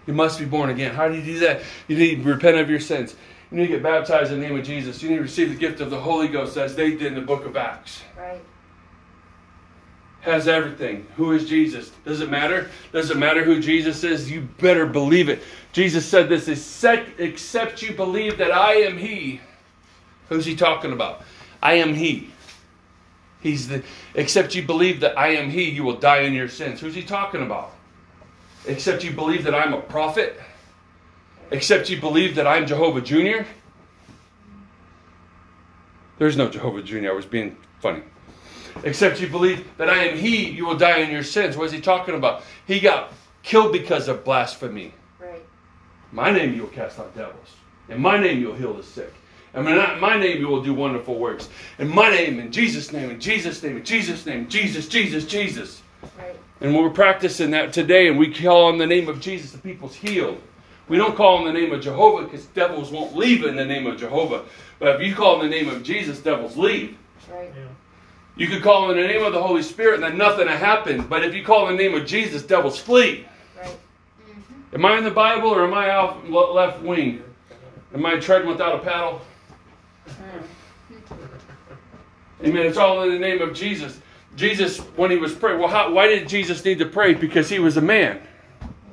You 0.06 0.14
must 0.14 0.38
be 0.38 0.44
born 0.44 0.70
again. 0.70 0.94
How 0.94 1.08
do 1.08 1.14
you 1.14 1.22
do 1.22 1.38
that? 1.40 1.62
You 1.88 1.96
need 1.96 2.22
to 2.22 2.28
repent 2.30 2.56
of 2.58 2.68
your 2.70 2.80
sins. 2.80 3.16
You 3.50 3.58
need 3.58 3.66
to 3.68 3.72
get 3.74 3.82
baptized 3.82 4.32
in 4.32 4.40
the 4.40 4.46
name 4.46 4.58
of 4.58 4.64
Jesus. 4.64 5.02
You 5.02 5.10
need 5.10 5.16
to 5.16 5.22
receive 5.22 5.48
the 5.48 5.54
gift 5.54 5.80
of 5.80 5.90
the 5.90 6.00
Holy 6.00 6.28
Ghost 6.28 6.56
as 6.56 6.74
they 6.74 6.90
did 6.90 7.02
in 7.02 7.14
the 7.14 7.20
book 7.20 7.44
of 7.46 7.56
Acts. 7.56 8.02
Right. 8.18 8.40
Has 10.22 10.48
everything. 10.48 11.06
Who 11.16 11.32
is 11.32 11.46
Jesus? 11.48 11.90
Does 12.04 12.20
it 12.22 12.30
matter? 12.30 12.70
Does 12.92 13.10
it 13.10 13.18
matter 13.18 13.44
who 13.44 13.60
Jesus 13.60 14.02
is? 14.04 14.30
You 14.30 14.40
better 14.58 14.86
believe 14.86 15.28
it. 15.28 15.42
Jesus 15.72 16.06
said 16.06 16.28
this 16.30 16.48
"Except- 16.48 17.20
except 17.20 17.82
you 17.82 17.92
believe 17.92 18.38
that 18.38 18.50
I 18.50 18.74
am 18.76 18.96
He. 18.96 19.40
Who's 20.30 20.46
He 20.46 20.56
talking 20.56 20.92
about? 20.92 21.22
I 21.62 21.74
am 21.74 21.92
He. 21.94 22.30
He's 23.44 23.68
the 23.68 23.82
except 24.14 24.54
you 24.54 24.62
believe 24.62 25.00
that 25.00 25.18
I 25.18 25.28
am 25.28 25.50
He, 25.50 25.68
you 25.68 25.84
will 25.84 25.98
die 25.98 26.20
in 26.20 26.32
your 26.32 26.48
sins. 26.48 26.80
Who's 26.80 26.94
He 26.94 27.02
talking 27.02 27.42
about? 27.42 27.72
Except 28.66 29.04
you 29.04 29.12
believe 29.12 29.44
that 29.44 29.54
I'm 29.54 29.74
a 29.74 29.82
prophet. 29.82 30.40
Except 31.50 31.90
you 31.90 32.00
believe 32.00 32.36
that 32.36 32.46
I'm 32.46 32.66
Jehovah 32.66 33.02
Jr. 33.02 33.46
There's 36.16 36.38
no 36.38 36.48
Jehovah 36.48 36.82
Jr. 36.82 37.10
I 37.10 37.12
was 37.12 37.26
being 37.26 37.58
funny. 37.80 38.00
Except 38.82 39.20
you 39.20 39.28
believe 39.28 39.68
that 39.76 39.90
I 39.90 40.04
am 40.04 40.16
He, 40.16 40.48
you 40.48 40.64
will 40.64 40.78
die 40.78 41.00
in 41.00 41.10
your 41.10 41.22
sins. 41.22 41.54
What 41.54 41.66
is 41.66 41.72
He 41.72 41.82
talking 41.82 42.14
about? 42.14 42.44
He 42.66 42.80
got 42.80 43.12
killed 43.42 43.72
because 43.72 44.08
of 44.08 44.24
blasphemy. 44.24 44.94
Right. 45.20 45.44
My 46.12 46.30
name 46.30 46.54
you 46.54 46.62
will 46.62 46.70
cast 46.70 46.98
out 46.98 47.14
devils. 47.14 47.56
In 47.90 48.00
my 48.00 48.18
name 48.18 48.40
you 48.40 48.46
will 48.48 48.54
heal 48.54 48.72
the 48.72 48.82
sick. 48.82 49.12
And 49.54 49.68
in 49.68 50.00
my 50.00 50.18
name 50.18 50.40
you 50.40 50.48
will 50.48 50.62
do 50.62 50.74
wonderful 50.74 51.14
works. 51.14 51.48
In 51.78 51.88
my 51.88 52.10
name, 52.10 52.40
in 52.40 52.50
Jesus' 52.50 52.92
name, 52.92 53.10
in 53.10 53.20
Jesus' 53.20 53.62
name, 53.62 53.76
in 53.76 53.84
Jesus' 53.84 54.26
name, 54.26 54.48
Jesus, 54.48 54.88
Jesus, 54.88 55.24
Jesus. 55.24 55.82
Right. 56.18 56.36
And 56.60 56.76
we're 56.76 56.90
practicing 56.90 57.50
that 57.52 57.72
today, 57.72 58.08
and 58.08 58.18
we 58.18 58.32
call 58.32 58.66
on 58.66 58.78
the 58.78 58.86
name 58.86 59.08
of 59.08 59.20
Jesus, 59.20 59.52
the 59.52 59.58
people's 59.58 59.94
healed. 59.94 60.40
We 60.88 60.96
don't 60.96 61.16
call 61.16 61.38
on 61.38 61.44
the 61.44 61.52
name 61.52 61.72
of 61.72 61.80
Jehovah 61.80 62.24
because 62.24 62.46
devils 62.46 62.90
won't 62.90 63.16
leave 63.16 63.44
in 63.44 63.56
the 63.56 63.64
name 63.64 63.86
of 63.86 63.96
Jehovah. 63.96 64.44
But 64.78 64.96
if 64.96 65.06
you 65.06 65.14
call 65.14 65.36
on 65.36 65.42
the 65.42 65.48
name 65.48 65.68
of 65.68 65.82
Jesus, 65.82 66.18
devils 66.18 66.56
leave. 66.56 66.96
Right. 67.30 67.50
Yeah. 67.56 67.68
You 68.36 68.48
could 68.48 68.62
call 68.62 68.90
on 68.90 68.96
the 68.96 69.06
name 69.06 69.22
of 69.22 69.32
the 69.32 69.42
Holy 69.42 69.62
Spirit 69.62 69.94
and 69.94 70.02
then 70.02 70.18
nothing 70.18 70.46
will 70.46 70.56
happen. 70.56 71.06
But 71.06 71.24
if 71.24 71.34
you 71.34 71.44
call 71.44 71.68
in 71.68 71.76
the 71.76 71.82
name 71.82 71.94
of 71.94 72.04
Jesus, 72.04 72.42
devils 72.42 72.78
flee. 72.78 73.24
Right. 73.56 73.76
Am 74.72 74.84
I 74.84 74.98
in 74.98 75.04
the 75.04 75.10
Bible 75.10 75.48
or 75.48 75.64
am 75.64 75.72
I 75.72 75.90
out 75.90 76.28
left 76.28 76.82
wing? 76.82 77.22
Am 77.94 78.04
I 78.04 78.18
treading 78.18 78.48
without 78.48 78.74
a 78.74 78.78
paddle? 78.80 79.22
Amen. 82.42 82.66
It's 82.66 82.76
all 82.76 83.02
in 83.02 83.10
the 83.10 83.18
name 83.18 83.40
of 83.40 83.54
Jesus. 83.54 84.00
Jesus, 84.36 84.78
when 84.96 85.10
he 85.10 85.16
was 85.16 85.32
praying, 85.32 85.60
well, 85.60 85.68
how, 85.68 85.92
why 85.92 86.08
did 86.08 86.28
Jesus 86.28 86.64
need 86.64 86.78
to 86.78 86.86
pray? 86.86 87.14
Because 87.14 87.48
he 87.48 87.58
was 87.58 87.76
a 87.76 87.80
man. 87.80 88.20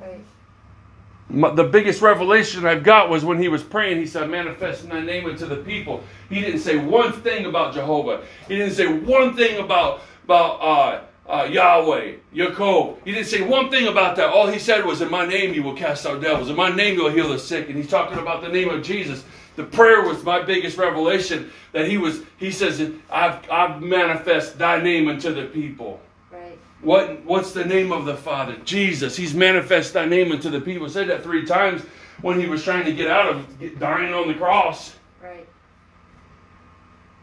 Right. 0.00 1.56
The 1.56 1.64
biggest 1.64 2.00
revelation 2.00 2.64
I've 2.64 2.84
got 2.84 3.10
was 3.10 3.24
when 3.24 3.40
he 3.40 3.48
was 3.48 3.62
praying, 3.62 3.98
he 3.98 4.06
said, 4.06 4.30
Manifest 4.30 4.86
my 4.88 5.00
name 5.00 5.28
unto 5.28 5.46
the 5.46 5.56
people. 5.56 6.02
He 6.28 6.40
didn't 6.40 6.60
say 6.60 6.76
one 6.76 7.12
thing 7.12 7.46
about 7.46 7.74
Jehovah. 7.74 8.22
He 8.48 8.56
didn't 8.56 8.74
say 8.74 8.86
one 8.86 9.34
thing 9.34 9.58
about, 9.58 10.00
about 10.24 10.60
uh, 10.60 11.02
uh, 11.28 11.44
Yahweh, 11.44 12.14
Yaakov. 12.34 12.98
He 13.04 13.12
didn't 13.12 13.26
say 13.26 13.42
one 13.42 13.70
thing 13.70 13.88
about 13.88 14.16
that. 14.16 14.30
All 14.30 14.46
he 14.46 14.58
said 14.58 14.84
was, 14.84 15.00
In 15.00 15.10
my 15.10 15.26
name 15.26 15.54
you 15.54 15.62
will 15.62 15.76
cast 15.76 16.06
out 16.06 16.20
devils. 16.20 16.50
In 16.50 16.56
my 16.56 16.74
name 16.74 16.96
you 16.96 17.04
will 17.04 17.10
heal 17.10 17.28
the 17.28 17.38
sick. 17.38 17.68
And 17.68 17.76
he's 17.76 17.88
talking 17.88 18.18
about 18.18 18.42
the 18.42 18.48
name 18.48 18.68
of 18.68 18.82
Jesus. 18.82 19.24
The 19.56 19.64
prayer 19.64 20.02
was 20.02 20.22
my 20.24 20.42
biggest 20.42 20.78
revelation 20.78 21.52
that 21.72 21.86
he 21.86 21.98
was, 21.98 22.22
he 22.38 22.50
says, 22.50 22.80
I've, 23.10 23.50
I've 23.50 23.82
manifest 23.82 24.58
thy 24.58 24.80
name 24.82 25.08
unto 25.08 25.34
the 25.34 25.44
people. 25.44 26.00
Right. 26.30 26.58
What 26.80 27.22
what's 27.24 27.52
the 27.52 27.64
name 27.64 27.92
of 27.92 28.06
the 28.06 28.16
Father? 28.16 28.56
Jesus. 28.64 29.14
He's 29.16 29.34
manifest 29.34 29.92
thy 29.92 30.06
name 30.06 30.32
unto 30.32 30.48
the 30.48 30.60
people. 30.60 30.88
Said 30.88 31.08
that 31.08 31.22
three 31.22 31.44
times 31.44 31.82
when 32.22 32.40
he 32.40 32.46
was 32.46 32.64
trying 32.64 32.84
to 32.86 32.92
get 32.92 33.08
out 33.08 33.28
of 33.28 33.60
get, 33.60 33.78
dying 33.78 34.14
on 34.14 34.28
the 34.28 34.34
cross. 34.34 34.94
Right. 35.22 35.46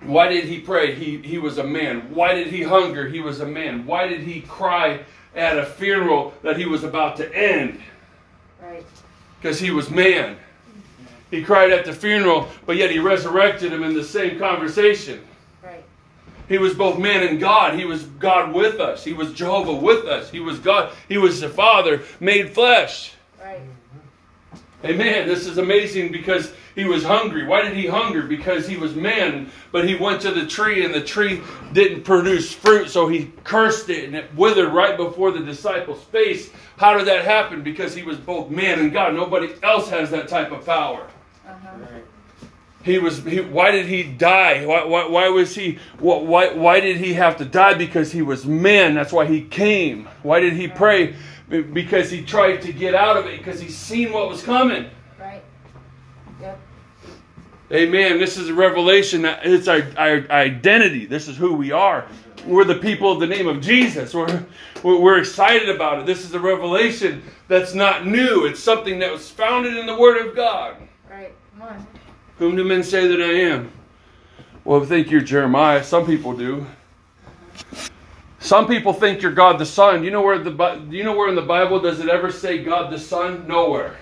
Why 0.01 0.29
did 0.29 0.45
he 0.45 0.59
pray? 0.59 0.93
He 0.93 1.17
he 1.17 1.39
was 1.39 1.57
a 1.57 1.63
man. 1.63 2.13
Why 2.13 2.35
did 2.35 2.47
he 2.47 2.61
hunger? 2.61 3.09
He 3.09 3.19
was 3.19 3.39
a 3.39 3.45
man. 3.45 3.85
Why 3.85 4.07
did 4.07 4.21
he 4.21 4.41
cry 4.41 5.03
at 5.35 5.57
a 5.57 5.65
funeral 5.65 6.33
that 6.43 6.57
he 6.57 6.65
was 6.65 6.83
about 6.83 7.17
to 7.17 7.35
end? 7.35 7.81
Right. 8.61 8.85
Because 9.41 9.59
he 9.59 9.71
was 9.71 9.89
man. 9.89 10.37
He 11.31 11.43
cried 11.43 11.71
at 11.71 11.85
the 11.85 11.93
funeral, 11.93 12.47
but 12.65 12.75
yet 12.75 12.91
he 12.91 12.99
resurrected 12.99 13.71
him 13.71 13.83
in 13.83 13.93
the 13.93 14.03
same 14.03 14.39
conversation. 14.39 15.21
Right. 15.63 15.83
He 16.47 16.57
was 16.57 16.73
both 16.73 16.97
man 16.97 17.23
and 17.23 17.39
God. 17.39 17.77
He 17.77 17.85
was 17.85 18.03
God 18.03 18.53
with 18.53 18.79
us. 18.79 19.03
He 19.03 19.13
was 19.13 19.33
Jehovah 19.33 19.73
with 19.73 20.05
us. 20.05 20.31
He 20.31 20.39
was 20.39 20.59
God. 20.59 20.91
He 21.07 21.17
was 21.17 21.39
the 21.39 21.49
Father 21.49 22.01
made 22.19 22.53
flesh. 22.53 23.13
Right. 23.39 23.61
Amen. 24.83 25.27
This 25.27 25.45
is 25.45 25.57
amazing 25.57 26.11
because 26.11 26.53
he 26.73 26.85
was 26.85 27.03
hungry. 27.03 27.45
Why 27.45 27.61
did 27.61 27.75
he 27.75 27.85
hunger? 27.85 28.23
Because 28.23 28.65
he 28.65 28.77
was 28.77 28.95
man, 28.95 29.51
but 29.73 29.87
he 29.87 29.95
went 29.95 30.21
to 30.21 30.31
the 30.31 30.47
tree 30.47 30.85
and 30.85 30.93
the 30.93 31.01
tree 31.01 31.41
didn't 31.73 32.03
produce 32.03 32.53
fruit, 32.53 32.89
so 32.89 33.09
he 33.09 33.31
cursed 33.43 33.89
it 33.89 34.05
and 34.05 34.15
it 34.15 34.33
withered 34.35 34.73
right 34.73 34.95
before 34.95 35.31
the 35.31 35.41
disciples' 35.41 36.03
face. 36.05 36.49
How 36.77 36.97
did 36.97 37.07
that 37.07 37.25
happen? 37.25 37.61
Because 37.61 37.93
he 37.93 38.03
was 38.03 38.17
both 38.17 38.49
man 38.49 38.79
and 38.79 38.93
God. 38.93 39.13
Nobody 39.13 39.53
else 39.61 39.89
has 39.89 40.09
that 40.11 40.29
type 40.29 40.53
of 40.53 40.65
power. 40.65 41.07
Uh-huh. 41.49 41.99
He 42.83 42.97
was. 42.97 43.23
He, 43.23 43.41
why 43.41 43.71
did 43.71 43.87
he 43.87 44.03
die? 44.03 44.65
Why, 44.65 44.85
why, 44.85 45.07
why 45.07 45.29
was 45.29 45.53
he? 45.53 45.79
Why, 45.99 46.53
why 46.53 46.79
did 46.79 46.97
he 46.97 47.13
have 47.13 47.37
to 47.37 47.45
die? 47.45 47.73
Because 47.73 48.11
he 48.11 48.21
was 48.21 48.45
man. 48.45 48.93
That's 48.93 49.11
why 49.11 49.25
he 49.25 49.41
came. 49.41 50.07
Why 50.23 50.39
did 50.39 50.53
he 50.53 50.67
pray? 50.67 51.15
Because 51.49 52.09
he 52.09 52.23
tried 52.23 52.61
to 52.61 52.71
get 52.71 52.95
out 52.95 53.17
of 53.17 53.25
it. 53.25 53.39
Because 53.39 53.59
he 53.59 53.69
seen 53.69 54.13
what 54.13 54.29
was 54.29 54.43
coming. 54.43 54.89
Right. 55.19 55.43
Yep. 56.39 56.59
Amen. 57.71 58.17
This 58.17 58.37
is 58.37 58.49
a 58.49 58.53
revelation. 58.53 59.23
That 59.23 59.45
it's 59.45 59.67
our, 59.67 59.83
our 59.97 60.31
identity. 60.31 61.05
This 61.05 61.27
is 61.27 61.35
who 61.35 61.53
we 61.53 61.71
are. 61.71 62.07
We're 62.45 62.63
the 62.63 62.75
people 62.75 63.11
of 63.11 63.19
the 63.19 63.27
name 63.27 63.49
of 63.49 63.59
Jesus. 63.59 64.13
We're 64.13 64.45
we're 64.83 65.17
excited 65.17 65.67
about 65.69 65.99
it. 65.99 66.05
This 66.05 66.23
is 66.23 66.33
a 66.33 66.39
revelation 66.39 67.23
that's 67.49 67.73
not 67.73 68.07
new. 68.07 68.45
It's 68.45 68.61
something 68.61 68.99
that 68.99 69.11
was 69.11 69.29
founded 69.29 69.75
in 69.75 69.85
the 69.85 69.97
Word 69.97 70.25
of 70.25 70.33
God. 70.35 70.77
Whom 72.37 72.55
do 72.55 72.63
men 72.63 72.83
say 72.83 73.07
that 73.07 73.21
I 73.21 73.33
am? 73.51 73.71
Well, 74.63 74.83
think 74.85 75.11
you're 75.11 75.21
Jeremiah. 75.21 75.83
Some 75.83 76.05
people 76.05 76.33
do. 76.33 76.65
Some 78.39 78.67
people 78.67 78.93
think 78.93 79.21
you're 79.21 79.33
God 79.33 79.59
the 79.59 79.65
Son. 79.65 80.03
You 80.03 80.11
know 80.11 80.21
where 80.21 80.39
the 80.39 80.81
you 80.89 81.03
know 81.03 81.15
where 81.15 81.27
in 81.27 81.35
the 81.35 81.41
Bible 81.41 81.81
does 81.81 81.99
it 81.99 82.07
ever 82.07 82.31
say 82.31 82.63
God 82.63 82.91
the 82.91 82.99
Son? 82.99 83.45
Nowhere. 83.47 83.97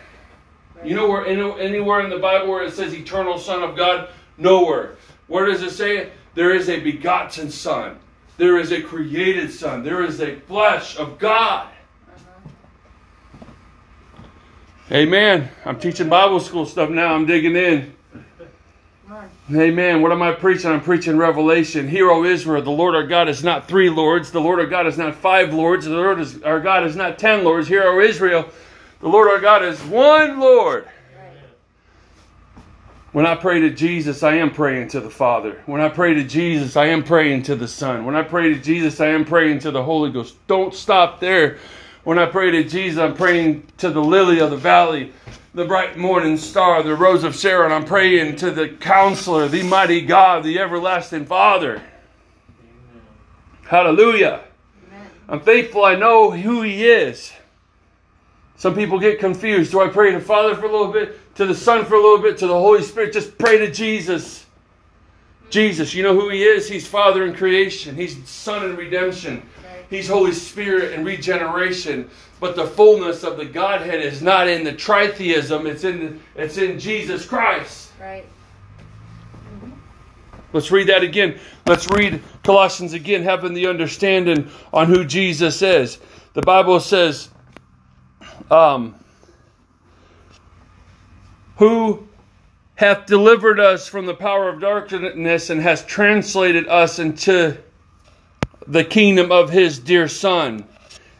You 0.84 0.96
know 0.96 1.08
where 1.08 1.26
any- 1.26 1.60
anywhere 1.60 2.02
in 2.02 2.12
the 2.12 2.20
Bible 2.20 2.50
where 2.50 2.64
it 2.64 2.74
says 2.74 2.94
eternal 2.94 3.40
Son 3.40 3.64
of 3.64 3.76
God? 3.76 4.10
Nowhere. 4.38 4.96
Where 5.26 5.46
does 5.48 5.64
it 5.64 5.72
say 5.72 5.98
it? 5.98 6.14
There 6.36 6.54
is 6.54 6.70
a 6.70 6.80
begotten 6.80 7.50
Son. 7.50 7.98
There 8.38 8.60
is 8.60 8.72
a 8.72 8.82
created 8.82 9.52
Son. 9.52 9.84
There 9.84 10.04
is 10.04 10.22
a 10.22 10.36
flesh 10.42 11.00
of 11.00 11.18
God. 11.18 11.70
Amen. 14.90 15.50
I'm 15.66 15.78
teaching 15.78 16.08
Bible 16.08 16.40
school 16.40 16.66
stuff 16.66 16.90
now. 16.90 17.14
I'm 17.14 17.26
digging 17.26 17.58
in. 17.58 17.94
Amen. 19.54 20.02
What 20.02 20.14
am 20.14 20.22
I 20.22 20.32
preaching? 20.32 20.72
I'm 20.72 20.82
preaching 20.82 21.18
Revelation. 21.18 21.90
Hear, 21.90 22.10
O 22.10 22.24
Israel, 22.24 22.62
the 22.62 22.72
Lord 22.72 22.96
our 22.96 23.06
God 23.06 23.28
is 23.28 23.44
not 23.44 23.68
three 23.68 23.90
lords. 23.90 24.32
The 24.32 24.40
Lord 24.40 24.60
our 24.60 24.66
God 24.66 24.88
is 24.88 24.98
not 24.98 25.16
five 25.16 25.54
lords. 25.54 25.86
The 25.86 25.92
Lord 25.92 26.20
is, 26.20 26.42
our 26.44 26.62
God 26.62 26.86
is 26.86 26.96
not 26.96 27.20
ten 27.20 27.44
lords. 27.44 27.68
Hear, 27.68 27.84
O 27.84 28.00
Israel, 28.00 28.48
the 29.02 29.10
Lord 29.10 29.28
our 29.30 29.42
God 29.42 29.64
is 29.64 29.82
one 29.84 30.40
Lord. 30.40 30.88
When 33.12 33.26
I 33.26 33.36
pray 33.36 33.60
to 33.62 33.70
Jesus, 33.70 34.24
I 34.24 34.36
am 34.36 34.52
praying 34.52 34.90
to 34.90 35.02
the 35.02 35.10
Father. 35.10 35.62
When 35.66 35.82
I 35.82 35.90
pray 35.90 36.14
to 36.14 36.24
Jesus, 36.24 36.78
I 36.78 36.88
am 36.88 37.04
praying 37.04 37.44
to 37.44 37.56
the 37.56 37.68
Son. 37.68 38.06
When 38.06 38.16
I 38.16 38.24
pray 38.24 38.54
to 38.54 38.60
Jesus, 38.60 39.02
I 39.02 39.08
am 39.08 39.26
praying 39.26 39.60
to 39.60 39.72
the 39.72 39.84
Holy 39.84 40.12
Ghost. 40.12 40.36
Don't 40.48 40.74
stop 40.74 41.20
there. 41.20 41.58
When 42.08 42.18
I 42.18 42.26
pray 42.26 42.52
to 42.52 42.64
Jesus, 42.64 43.02
I'm 43.02 43.16
praying 43.16 43.68
to 43.80 43.90
the 43.90 44.02
lily 44.02 44.40
of 44.40 44.50
the 44.50 44.56
valley, 44.56 45.12
the 45.54 45.66
bright 45.66 45.98
morning 45.98 46.38
star, 46.38 46.82
the 46.82 46.96
rose 46.96 47.26
of 47.26 47.36
Sharon. 47.36 47.74
I'm 47.74 47.84
praying 47.84 48.38
to 48.38 48.50
the 48.50 48.70
counselor, 48.70 49.50
the 49.50 49.64
mighty 49.64 50.00
God, 50.00 50.46
the 50.46 50.58
everlasting 50.58 51.26
Father. 51.26 51.82
Hallelujah. 53.64 54.46
Amen. 54.88 55.10
I'm 55.28 55.42
thankful 55.42 55.84
I 55.84 55.96
know 55.96 56.32
who 56.32 56.62
He 56.62 56.88
is. 56.88 57.34
Some 58.56 58.74
people 58.74 59.00
get 59.00 59.20
confused. 59.20 59.72
Do 59.72 59.82
I 59.82 59.90
pray 59.90 60.14
to 60.14 60.22
Father 60.22 60.56
for 60.56 60.66
a 60.66 60.72
little 60.72 60.94
bit, 60.94 61.36
to 61.36 61.46
the 61.46 61.54
Son 61.54 61.84
for 61.84 61.96
a 61.96 62.02
little 62.02 62.20
bit, 62.20 62.38
to 62.38 62.48
the 62.48 62.54
Holy 62.54 62.84
Spirit? 62.84 63.12
Just 63.12 63.38
pray 63.38 63.58
to 63.58 63.70
Jesus. 63.70 64.46
Jesus, 65.50 65.94
you 65.94 66.04
know 66.04 66.18
who 66.18 66.30
He 66.30 66.44
is? 66.44 66.70
He's 66.70 66.88
Father 66.88 67.26
in 67.26 67.36
creation, 67.36 67.98
He's 67.98 68.26
Son 68.30 68.64
in 68.64 68.78
redemption. 68.78 69.44
He's 69.90 70.08
Holy 70.08 70.34
Spirit 70.34 70.94
and 70.94 71.06
regeneration. 71.06 72.10
But 72.40 72.56
the 72.56 72.68
fullness 72.68 73.24
of 73.24 73.38
the 73.38 73.46
Godhead 73.46 74.02
is 74.02 74.22
not 74.22 74.48
in 74.48 74.64
the 74.64 74.74
tritheism, 74.74 75.66
it's 75.66 75.84
in, 75.84 76.22
it's 76.36 76.58
in 76.58 76.80
Jesus 76.80 77.26
Christ. 77.26 77.92
Right. 78.00 78.26
Let's 80.54 80.72
read 80.72 80.88
that 80.88 81.04
again. 81.04 81.40
Let's 81.66 81.90
read 81.90 82.22
Colossians 82.44 82.94
again, 82.94 83.24
having 83.24 83.54
the 83.54 83.68
understanding 83.68 84.50
on 84.72 84.88
who 84.88 85.04
Jesus 85.04 85.62
is. 85.62 86.00
The 86.34 86.42
Bible 86.42 86.80
says, 86.80 87.30
um, 88.50 88.96
who 91.58 92.08
hath 92.76 93.08
delivered 93.08 93.60
us 93.60 93.88
from 93.88 94.06
the 94.06 94.14
power 94.14 94.48
of 94.48 94.62
darkness 94.62 95.50
and 95.50 95.62
has 95.62 95.84
translated 95.86 96.68
us 96.68 97.00
into 97.00 97.58
the 98.68 98.84
kingdom 98.84 99.32
of 99.32 99.50
his 99.50 99.80
dear 99.80 100.08
Son, 100.08 100.66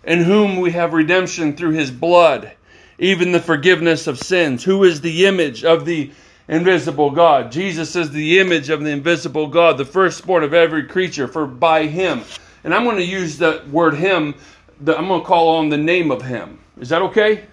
in 0.04 0.24
whom 0.24 0.58
we 0.58 0.72
have 0.72 0.94
redemption 0.94 1.56
through 1.56 1.72
his 1.72 1.90
blood, 1.90 2.52
even 3.00 3.32
the 3.32 3.40
forgiveness 3.40 4.08
of 4.08 4.20
sins, 4.20 4.64
who 4.64 4.84
is 4.84 5.02
the 5.02 5.26
image 5.26 5.64
of 5.64 5.86
the 5.86 6.12
invisible 6.50 7.12
God. 7.12 7.52
Jesus 7.52 7.96
is 7.96 8.12
the 8.12 8.40
image 8.40 8.70
of 8.70 8.84
the 8.84 8.90
invisible 8.90 9.48
God, 9.48 9.78
the 9.78 9.86
firstborn 9.86 10.44
of 10.44 10.54
every 10.54 10.84
creature, 10.84 11.28
for 11.28 11.46
by 11.46 11.88
him. 11.88 12.24
And 12.64 12.74
I'm 12.74 12.84
going 12.84 12.98
to 12.98 13.04
use 13.04 13.38
the 13.38 13.64
word 13.72 13.96
him, 13.96 14.36
the, 14.82 14.98
I'm 14.98 15.08
going 15.08 15.22
to 15.22 15.28
call 15.28 15.58
on 15.58 15.70
the 15.70 15.78
name 15.78 16.12
of 16.12 16.22
him. 16.22 16.60
Is 16.80 16.90
that 16.90 17.02
okay? 17.02 17.46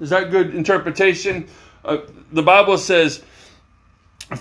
Is 0.00 0.10
that 0.10 0.30
good 0.30 0.54
interpretation? 0.54 1.46
Uh, 1.84 1.98
the 2.32 2.42
Bible 2.42 2.78
says, 2.78 3.22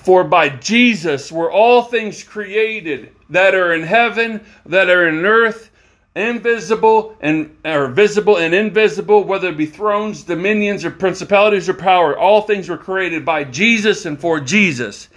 For 0.04 0.24
by 0.24 0.50
Jesus 0.50 1.32
were 1.32 1.52
all 1.52 1.84
things 1.84 2.24
created 2.24 3.13
that 3.30 3.56
are 3.56 3.74
in 3.74 3.84
heaven, 3.84 4.46
that 4.65 4.89
are 4.89 5.08
in 5.08 5.26
earth, 5.26 5.70
invisible 6.15 7.15
and 7.22 7.56
or 7.63 7.88
visible 7.88 8.38
and 8.38 8.54
invisible, 8.54 9.24
whether 9.24 9.50
it 9.50 9.58
be 9.58 9.65
thrones, 9.65 10.24
dominions, 10.24 10.84
or 10.84 10.92
principalities 10.92 11.70
or 11.70 11.74
power. 11.74 12.18
All 12.18 12.42
things 12.42 12.70
were 12.70 12.78
created 12.78 13.26
by 13.26 13.44
Jesus 13.44 14.06
and 14.06 14.20
for 14.20 14.39
Jesus. 14.39 15.10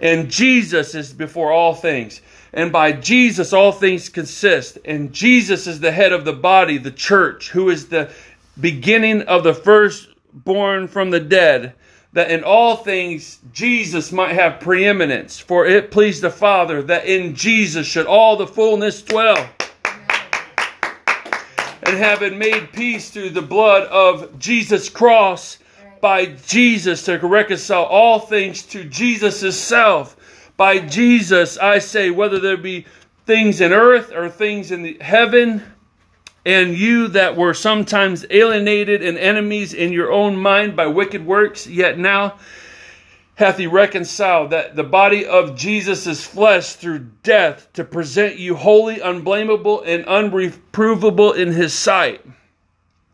And 0.00 0.30
Jesus 0.30 0.94
is 0.94 1.12
before 1.12 1.52
all 1.52 1.74
things. 1.74 2.20
And 2.52 2.72
by 2.72 2.92
Jesus 2.92 3.52
all 3.52 3.72
things 3.72 4.08
consist. 4.08 4.78
And 4.84 5.12
Jesus 5.12 5.66
is 5.66 5.80
the 5.80 5.92
head 5.92 6.12
of 6.12 6.24
the 6.24 6.32
body, 6.32 6.78
the 6.78 6.90
church, 6.90 7.50
who 7.50 7.70
is 7.70 7.88
the 7.88 8.10
beginning 8.60 9.22
of 9.22 9.44
the 9.44 9.54
firstborn 9.54 10.88
from 10.88 11.10
the 11.10 11.20
dead, 11.20 11.74
that 12.16 12.30
in 12.30 12.42
all 12.44 12.76
things 12.76 13.40
Jesus 13.52 14.10
might 14.10 14.32
have 14.32 14.58
preeminence. 14.58 15.38
For 15.38 15.66
it 15.66 15.90
pleased 15.90 16.22
the 16.22 16.30
Father 16.30 16.80
that 16.84 17.04
in 17.04 17.34
Jesus 17.34 17.86
should 17.86 18.06
all 18.06 18.38
the 18.38 18.46
fullness 18.46 19.02
dwell 19.02 19.36
and 21.82 21.98
having 21.98 22.38
made 22.38 22.72
peace 22.72 23.10
through 23.10 23.28
the 23.30 23.42
blood 23.42 23.82
of 23.88 24.38
Jesus' 24.38 24.88
cross 24.88 25.58
by 26.00 26.24
Jesus 26.24 27.04
to 27.04 27.18
reconcile 27.18 27.84
all 27.84 28.20
things 28.20 28.62
to 28.62 28.84
Jesus' 28.84 29.60
self. 29.60 30.16
By 30.56 30.78
Jesus, 30.78 31.58
I 31.58 31.80
say, 31.80 32.08
whether 32.08 32.40
there 32.40 32.56
be 32.56 32.86
things 33.26 33.60
in 33.60 33.74
earth 33.74 34.10
or 34.10 34.30
things 34.30 34.70
in 34.70 34.80
the 34.80 34.96
heaven, 35.02 35.62
and 36.46 36.76
you 36.76 37.08
that 37.08 37.36
were 37.36 37.52
sometimes 37.52 38.24
alienated 38.30 39.02
and 39.02 39.18
enemies 39.18 39.74
in 39.74 39.92
your 39.92 40.12
own 40.12 40.36
mind 40.36 40.76
by 40.76 40.86
wicked 40.86 41.26
works, 41.26 41.66
yet 41.66 41.98
now 41.98 42.38
hath 43.34 43.58
he 43.58 43.66
reconciled 43.66 44.50
that 44.50 44.76
the 44.76 44.84
body 44.84 45.26
of 45.26 45.56
Jesus' 45.56 46.06
is 46.06 46.24
flesh 46.24 46.74
through 46.74 47.00
death 47.24 47.68
to 47.72 47.82
present 47.82 48.38
you 48.38 48.54
holy, 48.54 49.00
unblameable, 49.00 49.82
and 49.82 50.04
unreprovable 50.06 51.36
in 51.36 51.50
his 51.50 51.74
sight. 51.74 52.24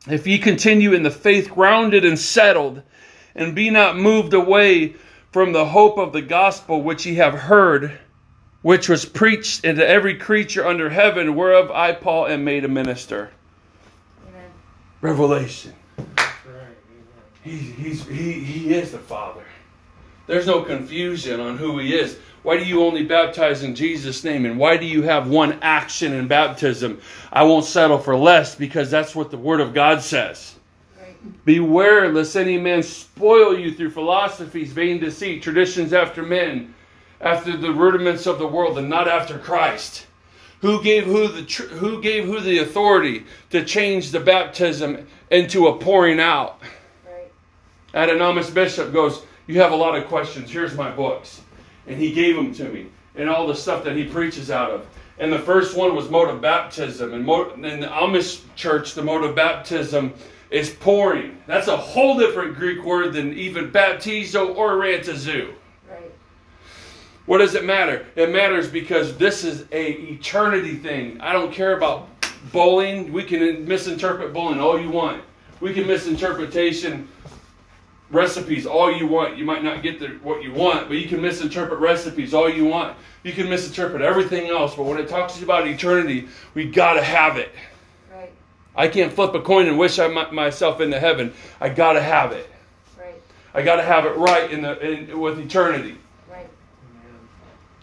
If 0.07 0.27
ye 0.27 0.38
continue 0.38 0.92
in 0.92 1.03
the 1.03 1.11
faith 1.11 1.51
grounded 1.51 2.05
and 2.05 2.18
settled, 2.18 2.83
and 3.35 3.55
be 3.55 3.71
not 3.71 3.97
moved 3.97 4.35
away 4.35 4.95
from 5.33 5.53
the 5.53 5.64
hope 5.64 5.97
of 5.97 6.12
the 6.12 6.21
gospel 6.21 6.83
which 6.83 7.07
ye 7.07 7.14
have 7.14 7.33
heard, 7.33 7.99
which 8.62 8.88
was 8.88 9.05
preached 9.05 9.64
into 9.64 9.87
every 9.87 10.16
creature 10.16 10.66
under 10.66 10.90
heaven, 10.90 11.35
whereof 11.35 11.70
I, 11.70 11.92
Paul, 11.92 12.27
am 12.27 12.44
made 12.44 12.64
a 12.64 12.68
minister. 12.68 13.31
Amen. 14.29 14.51
Revelation. 15.01 15.75
He, 17.42 17.56
he's, 17.56 18.06
he, 18.06 18.33
he 18.33 18.75
is 18.75 18.92
the 18.92 18.98
Father. 18.98 19.44
There's 20.29 20.46
no 20.46 20.63
confusion 20.63 21.40
on 21.40 21.58
who 21.58 21.79
he 21.79 21.94
is. 21.94 22.17
Why 22.44 22.56
do 22.56 22.65
you 22.65 22.85
only 22.85 23.04
baptize 23.04 23.63
in 23.63 23.75
Jesus' 23.75 24.25
name? 24.25 24.46
And 24.46 24.58
why 24.58 24.77
do 24.77 24.87
you 24.87 25.02
have 25.02 25.29
one 25.29 25.58
action 25.63 26.13
in 26.13 26.29
baptism? 26.29 27.00
I 27.33 27.42
won't 27.42 27.65
settle 27.65 27.98
for 27.98 28.17
less 28.17 28.54
because 28.54 28.90
that's 28.90 29.15
what 29.15 29.31
the 29.31 29.38
Word 29.38 29.60
of 29.60 29.75
God 29.75 30.02
says. 30.02 30.54
Right. 31.00 31.44
Beware 31.44 32.13
lest 32.13 32.37
any 32.37 32.58
man 32.58 32.83
spoil 32.83 33.56
you 33.56 33.75
through 33.75 33.90
philosophies, 33.90 34.73
vain 34.73 35.00
deceit, 35.00 35.42
traditions 35.42 35.92
after 35.92 36.23
men, 36.23 36.75
after 37.23 37.56
the 37.56 37.73
rudiments 37.73 38.27
of 38.27 38.38
the 38.38 38.46
world, 38.46 38.79
and 38.79 38.88
not 38.88 39.08
after 39.08 39.38
Christ. 39.38 40.06
Who 40.60 40.83
gave 40.83 41.04
who 41.04 41.29
the 41.29 41.42
tr- 41.42 41.64
who 41.64 42.00
gave 42.00 42.25
who 42.25 42.40
the 42.40 42.58
authority 42.58 43.25
to 43.50 43.64
change 43.64 44.10
the 44.10 44.20
baptism 44.20 45.06
into 45.31 45.66
a 45.68 45.77
pouring 45.79 46.20
out? 46.20 46.60
Right. 47.04 47.31
An 47.94 48.10
anonymous 48.10 48.50
bishop 48.50 48.92
goes, 48.92 49.23
you 49.46 49.60
have 49.60 49.73
a 49.73 49.77
lot 49.77 49.96
of 49.96 50.06
questions. 50.06 50.50
Here's 50.50 50.77
my 50.77 50.90
books. 50.90 51.40
And 51.87 51.98
he 51.98 52.12
gave 52.12 52.37
them 52.37 52.54
to 52.54 52.68
me 52.68 52.87
and 53.16 53.29
all 53.29 53.46
the 53.46 53.54
stuff 53.54 53.85
that 53.85 53.96
he 53.96 54.04
preaches 54.04 54.50
out 54.50 54.70
of. 54.70 54.87
And 55.18 55.33
the 55.33 55.38
first 55.38 55.77
one 55.77 55.94
was 55.94 56.08
mode 56.08 56.31
of 56.31 56.40
baptism. 56.40 57.12
And 57.12 57.25
mo- 57.25 57.50
in 57.50 57.81
the 57.81 57.87
Amish 57.87 58.42
church, 58.54 58.94
the 58.94 59.02
mode 59.02 59.25
of 59.25 59.35
baptism 59.35 60.14
is 60.50 60.70
pouring. 60.70 61.38
That's 61.46 61.68
a 61.68 61.77
whole 61.77 62.18
different 62.18 62.54
Greek 62.54 62.85
word 62.85 63.12
than 63.12 63.33
even 63.35 63.70
baptizo 63.70 64.56
or 64.56 64.77
rantizo. 64.77 65.52
What 67.27 67.38
does 67.38 67.54
it 67.54 67.64
matter? 67.64 68.06
It 68.16 68.31
matters 68.31 68.68
because 68.68 69.16
this 69.16 69.44
is 69.44 69.66
a 69.70 69.92
eternity 69.92 70.75
thing. 70.77 71.20
I 71.20 71.33
don't 71.33 71.52
care 71.52 71.77
about 71.77 72.08
bowling. 72.50 73.12
We 73.12 73.23
can 73.23 73.66
misinterpret 73.66 74.33
bowling 74.33 74.60
all 74.60 74.81
you 74.81 74.90
want. 74.90 75.23
We 75.60 75.73
can 75.73 75.87
misinterpretation 75.87 77.08
recipes 78.10 78.66
all 78.66 78.92
you 78.92 79.06
want. 79.06 79.38
You 79.38 79.44
might 79.44 79.62
not 79.62 79.83
get 79.83 80.00
the, 80.00 80.08
what 80.23 80.42
you 80.42 80.52
want, 80.52 80.88
but 80.88 80.96
you 80.98 81.08
can 81.08 81.23
misinterpret 81.23 81.79
recipes 81.79 82.35
all 82.35 82.48
you 82.48 82.64
want. 82.64 82.96
You 83.23 83.33
can 83.33 83.48
misinterpret 83.48 84.02
everything 84.02 84.48
else, 84.48 84.75
but 84.75 84.85
when 84.85 84.98
it 84.98 85.08
talks 85.08 85.40
about 85.40 85.66
eternity, 85.66 86.29
we 86.54 86.64
got 86.70 86.94
to 86.94 87.02
have 87.02 87.38
it. 87.38 87.52
Right. 88.12 88.33
I 88.75 88.88
can't 88.88 89.12
flip 89.12 89.35
a 89.35 89.40
coin 89.40 89.68
and 89.68 89.79
wish 89.79 89.98
I 90.00 90.12
m- 90.12 90.35
myself 90.35 90.81
into 90.81 90.98
heaven. 90.98 91.33
I 91.60 91.68
got 91.68 91.92
to 91.92 92.02
have 92.02 92.33
it. 92.33 92.50
Right. 92.98 93.14
I 93.54 93.62
got 93.62 93.77
to 93.77 93.83
have 93.83 94.04
it 94.04 94.16
right 94.16 94.50
in 94.50 94.62
the 94.62 94.79
in, 94.81 95.18
with 95.18 95.38
eternity. 95.38 95.96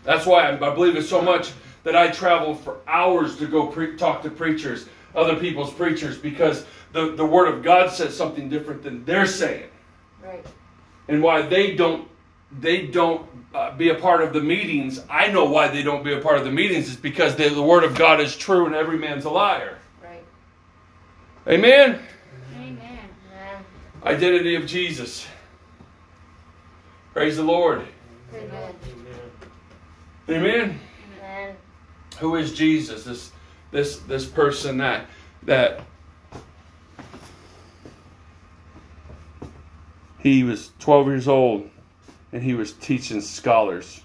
That's 0.09 0.25
why 0.25 0.49
I, 0.49 0.53
I 0.55 0.73
believe 0.73 0.95
it 0.95 1.03
so 1.03 1.21
much 1.21 1.51
that 1.83 1.95
I 1.95 2.09
travel 2.09 2.55
for 2.55 2.77
hours 2.87 3.37
to 3.37 3.45
go 3.45 3.67
pre- 3.67 3.95
talk 3.95 4.23
to 4.23 4.31
preachers, 4.31 4.87
other 5.13 5.35
people's 5.35 5.71
preachers, 5.71 6.17
because 6.17 6.65
the, 6.93 7.11
the 7.11 7.23
Word 7.23 7.47
of 7.47 7.61
God 7.61 7.91
says 7.91 8.17
something 8.17 8.49
different 8.49 8.81
than 8.81 9.05
they're 9.05 9.27
saying, 9.27 9.69
Right. 10.23 10.43
and 11.09 11.21
why 11.21 11.43
they 11.43 11.75
don't 11.75 12.07
they 12.59 12.87
don't 12.87 13.29
uh, 13.53 13.77
be 13.77 13.89
a 13.89 13.95
part 13.95 14.23
of 14.23 14.33
the 14.33 14.41
meetings. 14.41 14.99
I 15.11 15.27
know 15.27 15.45
why 15.45 15.67
they 15.67 15.83
don't 15.83 16.03
be 16.03 16.13
a 16.13 16.19
part 16.19 16.39
of 16.39 16.43
the 16.43 16.51
meetings 16.51 16.89
is 16.89 16.95
because 16.95 17.35
they, 17.35 17.47
the 17.47 17.61
Word 17.61 17.83
of 17.83 17.93
God 17.93 18.19
is 18.19 18.35
true 18.35 18.65
and 18.65 18.73
every 18.73 18.97
man's 18.97 19.25
a 19.25 19.29
liar. 19.29 19.77
Right. 20.03 20.23
Amen. 21.47 21.99
Amen. 22.55 22.79
Amen. 22.79 23.65
Identity 24.03 24.55
of 24.55 24.65
Jesus. 24.65 25.27
Praise 27.13 27.37
the 27.37 27.43
Lord. 27.43 27.85
Amen. 28.33 28.73
Amen. 30.29 30.79
Amen. 31.17 31.55
Who 32.19 32.35
is 32.35 32.53
Jesus? 32.53 33.03
This 33.03 33.31
this 33.71 33.97
this 33.99 34.25
person 34.25 34.77
that 34.77 35.05
that 35.43 35.81
he 40.19 40.43
was 40.43 40.71
12 40.79 41.07
years 41.07 41.27
old 41.27 41.69
and 42.31 42.43
he 42.43 42.53
was 42.53 42.73
teaching 42.73 43.21
scholars 43.21 44.01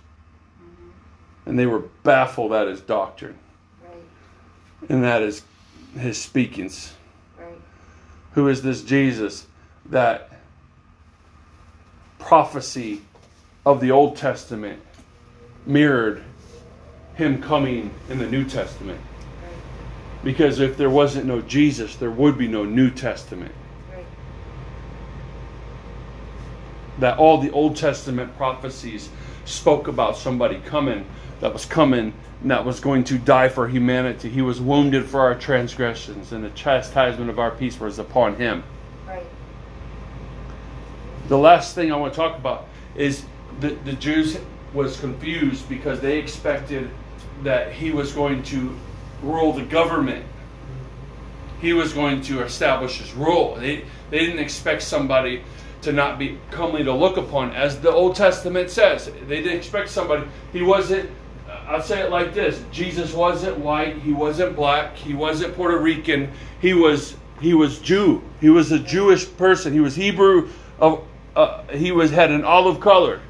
and 1.45 1.59
they 1.59 1.67
were 1.67 1.81
baffled 2.05 2.53
at 2.53 2.69
his 2.69 2.81
doctrine 2.81 3.39
Right. 3.83 4.91
and 4.91 5.05
that 5.05 5.23
is 5.23 5.43
his 5.99 6.17
speakings. 6.21 6.95
Right. 7.39 7.49
Who 8.33 8.49
is 8.49 8.63
this 8.63 8.83
Jesus 8.83 9.47
that 9.87 10.31
prophecy 12.19 13.03
of 13.67 13.81
the 13.81 13.91
Old 13.91 14.17
Testament 14.17 14.81
mirrored 15.67 16.23
him 17.15 17.41
coming 17.41 17.91
in 18.09 18.19
the 18.19 18.27
New 18.27 18.45
Testament? 18.45 19.01
Right. 19.43 19.53
Because 20.25 20.61
if 20.61 20.77
there 20.77 20.91
wasn't 20.91 21.27
no 21.27 21.41
Jesus, 21.41 21.97
there 21.97 22.11
would 22.11 22.37
be 22.37 22.49
no 22.49 22.65
New 22.65 22.91
Testament. 22.91 23.55
Right. 23.93 24.07
That 26.99 27.19
all 27.19 27.39
the 27.39 27.51
Old 27.51 27.77
Testament 27.77 28.37
prophecies 28.37 29.09
spoke 29.45 29.89
about 29.89 30.17
somebody 30.17 30.61
coming 30.61 31.07
that 31.41 31.53
was 31.53 31.65
coming 31.65 32.15
and 32.41 32.51
that 32.51 32.65
was 32.65 32.79
going 32.79 33.05
to 33.05 33.19
die 33.19 33.49
for 33.49 33.69
humanity. 33.69 34.29
He 34.29 34.43
was 34.43 34.61
wounded 34.61 35.07
for 35.07 35.21
our 35.21 35.35
transgressions, 35.35 36.33
and 36.33 36.45
the 36.45 36.51
chastisement 36.51 37.31
of 37.31 37.39
our 37.39 37.51
peace 37.51 37.81
was 37.81 37.99
upon 37.99 38.37
him. 38.37 38.63
Right. 39.07 39.27
The 41.29 41.39
last 41.39 41.75
thing 41.75 41.91
I 41.91 41.97
want 41.97 42.13
to 42.13 42.17
talk 42.19 42.37
about 42.37 42.69
is 42.95 43.25
the, 43.61 43.71
the 43.71 43.95
Jews 43.95 44.39
was 44.75 44.99
confused 45.01 45.69
because 45.69 46.01
they 46.01 46.19
expected 46.19 46.91
that 47.43 47.73
he 47.73 47.93
was 47.93 48.13
going 48.13 48.43
to 48.43 48.77
rule 49.23 49.53
the 49.53 49.63
government. 49.63 50.27
He 51.61 51.73
was 51.73 51.93
going 51.93 52.21
to 52.23 52.43
establish 52.43 52.99
his 52.99 53.15
rule. 53.15 53.55
They, 53.55 53.85
they 54.11 54.19
didn't 54.19 54.41
expect 54.41 54.83
somebody 54.83 55.43
to 55.83 55.93
not 55.93 56.19
be 56.19 56.39
comely 56.51 56.83
to 56.85 56.93
look 56.93 57.17
upon, 57.17 57.53
as 57.53 57.81
the 57.81 57.91
Old 57.91 58.17
Testament 58.17 58.71
says. 58.71 59.11
They 59.27 59.43
didn't 59.43 59.57
expect 59.57 59.89
somebody. 59.91 60.27
He 60.53 60.63
wasn't. 60.63 61.11
I'll 61.67 61.83
say 61.83 62.01
it 62.01 62.11
like 62.11 62.35
this: 62.35 62.63
Jesus 62.73 63.13
wasn't 63.13 63.59
white. 63.59 63.97
He 63.99 64.13
wasn't 64.13 64.57
black. 64.57 64.97
He 64.97 65.15
wasn't 65.15 65.55
Puerto 65.55 65.79
Rican. 65.79 66.31
He 66.61 66.75
was 66.75 67.17
he 67.41 67.55
was 67.55 67.79
Jew. 67.79 68.23
He 68.41 68.51
was 68.51 68.73
a 68.73 68.79
Jewish 68.79 69.31
person. 69.37 69.73
He 69.73 69.81
was 69.81 69.95
Hebrew. 69.95 70.49
Of 70.79 71.05
uh, 71.37 71.63
he 71.69 71.93
was 71.93 72.11
had 72.11 72.31
an 72.31 72.45
olive 72.45 72.81
color. 72.81 73.21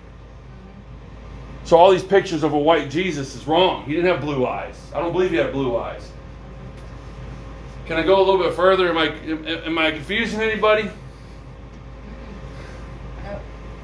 So 1.64 1.78
all 1.78 1.90
these 1.90 2.04
pictures 2.04 2.42
of 2.42 2.52
a 2.52 2.58
white 2.58 2.90
Jesus 2.90 3.34
is 3.34 3.46
wrong. 3.46 3.84
He 3.84 3.94
didn't 3.94 4.10
have 4.10 4.20
blue 4.20 4.46
eyes. 4.46 4.78
I 4.94 5.00
don't 5.00 5.12
believe 5.12 5.30
he 5.30 5.36
had 5.36 5.52
blue 5.52 5.76
eyes. 5.76 6.10
Can 7.86 7.96
I 7.96 8.02
go 8.02 8.16
a 8.16 8.24
little 8.24 8.38
bit 8.38 8.54
further? 8.54 8.88
Am 8.88 8.98
I 8.98 9.08
am, 9.66 9.78
I 9.78 9.90
confusing 9.90 10.40
anybody? 10.40 10.90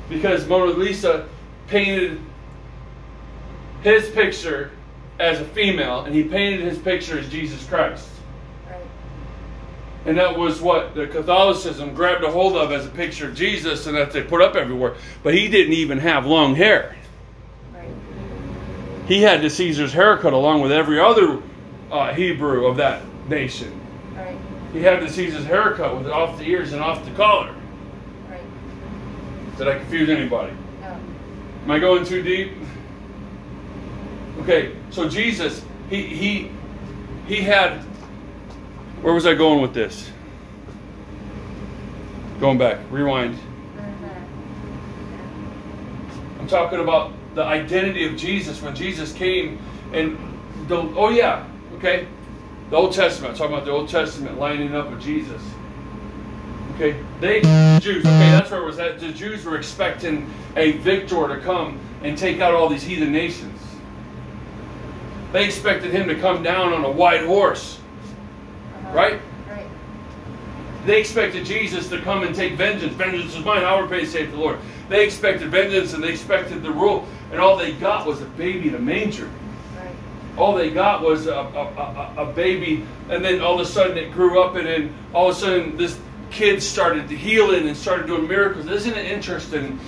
Because 0.09 0.47
Mona 0.47 0.73
Lisa 0.73 1.29
painted 1.69 2.21
his 3.83 4.09
picture 4.11 4.73
as 5.19 5.41
a 5.41 5.45
female, 5.45 6.05
and 6.05 6.15
he 6.15 6.25
painted 6.25 6.61
his 6.61 6.79
picture 6.79 7.19
as 7.19 7.29
Jesus 7.29 7.65
Christ. 7.67 8.09
Right. 8.69 8.81
And 10.07 10.19
that 10.19 10.37
was 10.37 10.61
what 10.61 10.95
the 10.95 11.07
Catholicism 11.07 11.95
grabbed 11.95 12.25
a 12.25 12.31
hold 12.31 12.57
of 12.57 12.73
as 12.73 12.87
a 12.87 12.91
picture 12.91 13.29
of 13.29 13.35
Jesus, 13.35 13.87
and 13.87 13.97
that 13.97 14.13
they 14.13 14.23
put 14.23 14.43
up 14.43 14.57
everywhere. 14.57 14.97
But 15.23 15.35
he 15.35 15.49
didn't 15.49 15.75
even 15.75 15.99
have 15.99 16.27
long 16.27 16.55
hair. 16.55 16.97
He 19.11 19.23
had 19.23 19.43
the 19.43 19.51
Caesar's 19.51 19.93
haircut 19.93 20.33
along 20.33 20.61
with 20.61 20.71
every 20.71 21.01
other 21.01 21.43
uh, 21.91 22.15
Hebrew 22.15 22.67
of 22.67 22.77
that 22.77 23.03
nation. 23.29 23.81
Right. 24.15 24.39
He 24.73 24.83
had 24.83 25.03
the 25.03 25.09
Caesar's 25.09 25.45
haircut 25.45 25.97
with 25.97 26.07
it 26.07 26.13
off 26.13 26.39
the 26.39 26.45
ears 26.45 26.73
and 26.73 26.81
off 26.81 27.05
the 27.05 27.11
collar. 27.17 27.53
Right. 28.29 28.41
Did 29.59 29.67
I 29.67 29.79
confuse 29.81 30.09
anybody? 30.11 30.53
No. 30.81 31.01
Am 31.65 31.71
I 31.73 31.81
going 31.81 32.05
too 32.05 32.23
deep? 32.23 32.53
Okay, 34.43 34.77
so 34.91 35.09
Jesus, 35.09 35.65
he 35.89 36.07
he 36.07 36.53
he 37.27 37.43
had 37.43 37.81
where 39.03 39.13
was 39.13 39.27
I 39.27 39.35
going 39.35 39.61
with 39.61 39.75
this? 39.75 40.09
Going 42.39 42.59
back, 42.59 42.79
rewind. 42.93 43.37
I'm 46.39 46.47
talking 46.47 46.79
about 46.79 47.13
the 47.35 47.45
identity 47.45 48.07
of 48.07 48.17
Jesus 48.17 48.61
when 48.63 48.75
Jesus 48.75 49.13
came 49.13 49.59
and 49.93 50.19
the 50.69 50.77
oh 50.77 51.11
yeah, 51.11 51.47
okay. 51.77 52.07
The 52.71 52.77
Old 52.77 52.93
Testament, 52.93 53.33
I'm 53.33 53.37
talking 53.39 53.55
about 53.55 53.65
the 53.67 53.73
Old 53.73 53.89
Testament 53.89 54.39
lining 54.39 54.77
up 54.77 54.91
with 54.91 55.01
Jesus. 55.03 55.43
Okay, 56.77 56.97
they 57.21 57.41
Jews. 57.81 58.05
Okay, 58.07 58.31
that's 58.31 58.51
where 58.51 58.63
it 58.63 58.65
was 58.65 58.79
at. 58.79 59.01
The 59.01 59.13
Jews 59.13 59.45
were 59.45 59.57
expecting 59.59 60.31
a 60.57 60.73
victor 60.79 61.27
to 61.29 61.41
come 61.41 61.81
and 62.03 62.17
take 62.17 62.41
out 62.41 62.55
all 62.55 62.69
these 62.69 62.85
heathen 62.85 63.11
nations. 63.13 63.61
They 65.33 65.45
expected 65.45 65.91
him 65.91 66.09
to 66.09 66.15
come 66.15 66.43
down 66.43 66.73
on 66.73 66.85
a 66.85 66.91
white 66.91 67.25
horse, 67.25 67.79
Uh-huh. 68.75 68.97
right? 68.97 69.21
Right. 69.49 69.67
They 70.87 71.01
expected 71.01 71.45
Jesus 71.45 71.89
to 71.91 72.01
come 72.01 72.23
and 72.23 72.35
take 72.35 72.55
vengeance. 72.55 72.95
Vengeance 72.95 73.37
is 73.37 73.45
mine. 73.45 73.63
I 73.65 73.75
will 73.75 73.83
repay, 73.83 74.05
saith 74.07 74.31
the 74.31 74.39
Lord. 74.39 74.59
They 74.89 75.05
expected 75.05 75.51
vengeance 75.51 75.93
and 75.93 76.03
they 76.03 76.11
expected 76.11 76.63
the 76.63 76.71
rule, 76.73 77.07
and 77.31 77.41
all 77.41 77.57
they 77.57 77.73
got 77.73 78.07
was 78.07 78.21
a 78.21 78.27
baby 78.27 78.69
in 78.69 78.75
a 78.75 78.79
manger. 78.79 79.31
Right. 79.77 79.95
All 80.37 80.55
they 80.55 80.71
got 80.71 81.03
was 81.03 81.27
a, 81.27 81.35
a, 81.35 82.15
a, 82.17 82.29
a 82.29 82.33
baby, 82.33 82.85
and 83.09 83.25
then 83.25 83.41
all 83.41 83.55
of 83.55 83.61
a 83.61 83.71
sudden 83.71 83.97
it 83.97 84.13
grew 84.13 84.43
up, 84.43 84.57
and 84.57 84.67
then 84.67 84.95
all 85.13 85.31
of 85.31 85.37
a 85.37 85.39
sudden 85.39 85.77
this 85.77 85.99
kid 86.31 86.63
started 86.63 87.11
healing 87.11 87.69
and 87.69 87.77
started 87.77 88.07
doing 88.07 88.27
miracles. 88.27 88.67
Isn't 88.67 88.95
it 88.95 89.07
interesting 89.07 89.79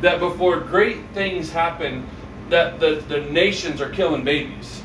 that 0.00 0.18
before 0.18 0.60
great 0.60 0.98
things 1.12 1.50
happen, 1.50 2.06
that 2.48 2.80
the, 2.80 3.04
the 3.08 3.20
nations 3.20 3.80
are 3.80 3.90
killing 3.90 4.24
babies? 4.24 4.82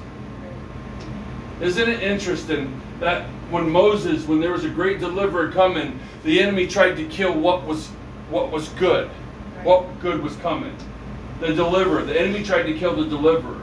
Isn't 1.62 1.90
it 1.90 2.04
interesting 2.04 2.82
that 3.00 3.28
when 3.50 3.70
Moses, 3.70 4.28
when 4.28 4.42
there 4.42 4.52
was 4.52 4.66
a 4.66 4.70
great 4.70 5.00
deliverer 5.00 5.52
coming, 5.52 6.00
the 6.24 6.42
enemy 6.42 6.68
tried 6.68 6.96
to 6.96 7.06
kill 7.06 7.34
what 7.34 7.64
was 7.66 7.88
what 8.30 8.52
was 8.52 8.70
good, 8.70 9.08
what 9.64 10.00
good 10.02 10.22
was 10.22 10.36
coming, 10.38 10.76
the 11.40 11.54
deliverer. 11.54 12.04
The 12.04 12.20
enemy 12.20 12.44
tried 12.44 12.64
to 12.64 12.74
kill 12.78 12.96
the 12.96 13.06
deliverer. 13.06 13.62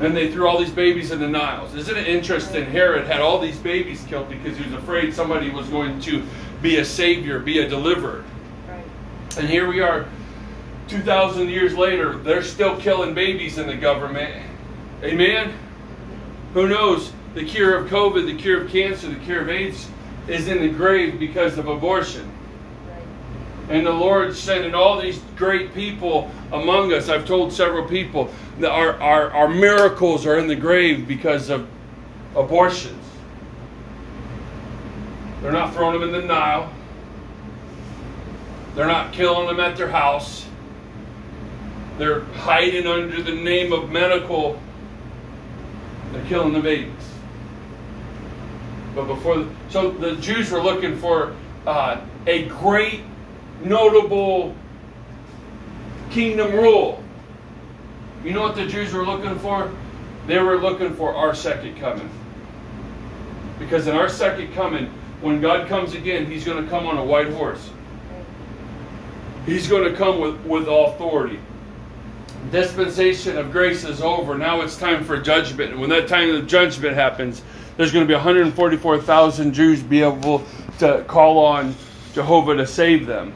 And 0.00 0.14
they 0.14 0.30
threw 0.30 0.46
all 0.46 0.58
these 0.58 0.70
babies 0.70 1.10
in 1.10 1.20
the 1.20 1.28
Niles. 1.28 1.74
Isn't 1.74 1.96
it 1.96 2.06
interesting? 2.06 2.66
Herod 2.66 3.06
had 3.06 3.20
all 3.20 3.40
these 3.40 3.56
babies 3.56 4.04
killed 4.08 4.28
because 4.28 4.56
he 4.58 4.64
was 4.64 4.74
afraid 4.74 5.14
somebody 5.14 5.50
was 5.50 5.68
going 5.68 6.00
to 6.02 6.22
be 6.60 6.76
a 6.76 6.84
savior, 6.84 7.38
be 7.38 7.60
a 7.60 7.68
deliverer. 7.68 8.24
Right. 8.68 8.84
And 9.38 9.48
here 9.48 9.66
we 9.68 9.80
are 9.80 10.06
2,000 10.88 11.48
years 11.48 11.74
later, 11.74 12.16
they're 12.18 12.42
still 12.42 12.78
killing 12.80 13.14
babies 13.14 13.58
in 13.58 13.66
the 13.66 13.76
government. 13.76 14.44
Amen? 15.02 15.52
Who 16.54 16.68
knows? 16.68 17.12
The 17.34 17.44
cure 17.44 17.76
of 17.76 17.90
COVID, 17.90 18.26
the 18.26 18.36
cure 18.36 18.64
of 18.64 18.70
cancer, 18.70 19.08
the 19.08 19.16
cure 19.16 19.42
of 19.42 19.48
AIDS 19.48 19.88
is 20.28 20.48
in 20.48 20.60
the 20.60 20.68
grave 20.68 21.18
because 21.18 21.58
of 21.58 21.68
abortion. 21.68 22.30
And 23.68 23.84
the 23.84 23.92
Lord's 23.92 24.38
sending 24.38 24.74
all 24.74 25.00
these 25.00 25.20
great 25.36 25.74
people 25.74 26.30
among 26.52 26.92
us. 26.92 27.08
I've 27.08 27.26
told 27.26 27.52
several 27.52 27.86
people 27.86 28.30
that 28.60 28.70
our, 28.70 29.00
our, 29.00 29.30
our 29.32 29.48
miracles 29.48 30.24
are 30.24 30.38
in 30.38 30.46
the 30.46 30.54
grave 30.54 31.08
because 31.08 31.50
of 31.50 31.68
abortions. 32.36 33.02
They're 35.42 35.52
not 35.52 35.74
throwing 35.74 36.00
them 36.00 36.14
in 36.14 36.20
the 36.20 36.26
Nile. 36.26 36.72
They're 38.74 38.86
not 38.86 39.12
killing 39.12 39.46
them 39.46 39.58
at 39.58 39.76
their 39.76 39.88
house. 39.88 40.46
They're 41.98 42.24
hiding 42.24 42.86
under 42.86 43.22
the 43.22 43.34
name 43.34 43.72
of 43.72 43.90
medical. 43.90 44.60
They're 46.12 46.24
killing 46.26 46.52
the 46.52 46.60
babies. 46.60 46.92
But 48.94 49.06
before, 49.06 49.46
so 49.70 49.90
the 49.90 50.16
Jews 50.16 50.50
were 50.50 50.62
looking 50.62 50.98
for 50.98 51.34
uh, 51.66 52.00
a 52.26 52.46
great, 52.46 53.02
notable 53.62 54.54
kingdom 56.10 56.52
rule. 56.52 57.02
You 58.24 58.32
know 58.32 58.42
what 58.42 58.56
the 58.56 58.66
Jews 58.66 58.92
were 58.92 59.04
looking 59.04 59.38
for? 59.38 59.70
They 60.26 60.38
were 60.38 60.58
looking 60.58 60.94
for 60.94 61.14
our 61.14 61.34
second 61.34 61.78
coming. 61.78 62.10
Because 63.58 63.86
in 63.86 63.94
our 63.94 64.08
second 64.08 64.52
coming, 64.52 64.86
when 65.20 65.40
God 65.40 65.68
comes 65.68 65.94
again, 65.94 66.26
He's 66.26 66.44
going 66.44 66.62
to 66.62 66.68
come 66.68 66.86
on 66.86 66.98
a 66.98 67.04
white 67.04 67.32
horse. 67.32 67.70
He's 69.46 69.68
going 69.68 69.90
to 69.90 69.96
come 69.96 70.20
with, 70.20 70.40
with 70.44 70.66
authority. 70.68 71.38
Dispensation 72.50 73.38
of 73.38 73.52
grace 73.52 73.84
is 73.84 74.00
over. 74.00 74.36
Now 74.36 74.60
it's 74.60 74.76
time 74.76 75.04
for 75.04 75.20
judgment. 75.20 75.72
And 75.72 75.80
when 75.80 75.90
that 75.90 76.08
time 76.08 76.34
of 76.34 76.46
judgment 76.46 76.94
happens, 76.94 77.42
there's 77.76 77.92
going 77.92 78.04
to 78.04 78.08
be 78.08 78.14
144,000 78.14 79.52
Jews 79.52 79.82
be 79.82 80.02
able 80.02 80.44
to 80.78 81.04
call 81.06 81.44
on 81.44 81.74
Jehovah 82.12 82.56
to 82.56 82.66
save 82.66 83.06
them. 83.06 83.32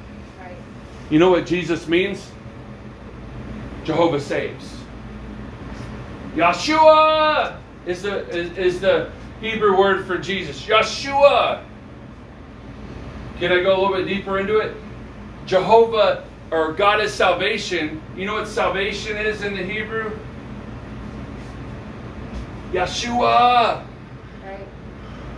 You 1.11 1.19
know 1.19 1.31
what 1.31 1.45
Jesus 1.45 1.89
means? 1.89 2.31
Jehovah 3.85 4.21
saves. 4.21 4.77
Yeshua 6.35 7.59
is 7.87 8.03
the 8.03 8.29
is, 8.29 8.57
is 8.57 8.81
the 8.81 9.11
Hebrew 9.41 9.77
word 9.77 10.07
for 10.07 10.19
Jesus. 10.19 10.65
Yeshua. 10.65 11.65
Can 13.39 13.53
I 13.53 13.63
go 13.63 13.75
a 13.75 13.79
little 13.81 13.97
bit 13.97 14.07
deeper 14.07 14.39
into 14.39 14.59
it? 14.59 14.77
Jehovah 15.47 16.25
or 16.53 16.73
God 16.73 17.01
is 17.01 17.13
salvation. 17.13 18.01
You 18.17 18.27
know 18.27 18.35
what 18.35 18.47
salvation 18.47 19.17
is 19.17 19.43
in 19.43 19.55
the 19.55 19.63
Hebrew? 19.65 20.17
Yeshua. 22.73 23.85
Right. 24.45 24.67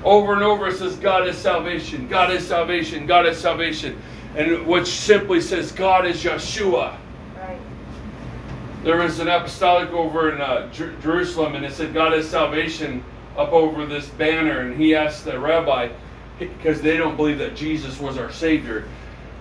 Over 0.04 0.34
and 0.34 0.42
over 0.42 0.68
it 0.68 0.76
says 0.76 0.96
God 0.96 1.26
is 1.26 1.38
salvation. 1.38 2.08
God 2.08 2.30
is 2.30 2.46
salvation. 2.46 3.06
God 3.06 3.24
is 3.24 3.38
salvation. 3.38 4.00
And 4.36 4.66
which 4.66 4.88
simply 4.88 5.40
says 5.40 5.72
God 5.72 6.06
is 6.06 6.22
Yeshua. 6.22 6.96
Right. 7.36 7.58
There 8.82 8.96
was 8.96 9.20
an 9.20 9.28
apostolic 9.28 9.90
over 9.90 10.32
in 10.32 10.40
uh, 10.40 10.70
Jer- 10.72 10.96
Jerusalem, 11.02 11.54
and 11.54 11.64
it 11.64 11.72
said, 11.72 11.92
God 11.92 12.14
is 12.14 12.28
salvation 12.28 13.04
up 13.36 13.52
over 13.52 13.84
this 13.86 14.08
banner. 14.08 14.60
And 14.60 14.80
he 14.80 14.94
asked 14.94 15.24
the 15.24 15.38
rabbi, 15.38 15.90
because 16.38 16.80
they 16.80 16.96
don't 16.96 17.16
believe 17.16 17.38
that 17.38 17.54
Jesus 17.54 18.00
was 18.00 18.18
our 18.18 18.32
Savior, 18.32 18.88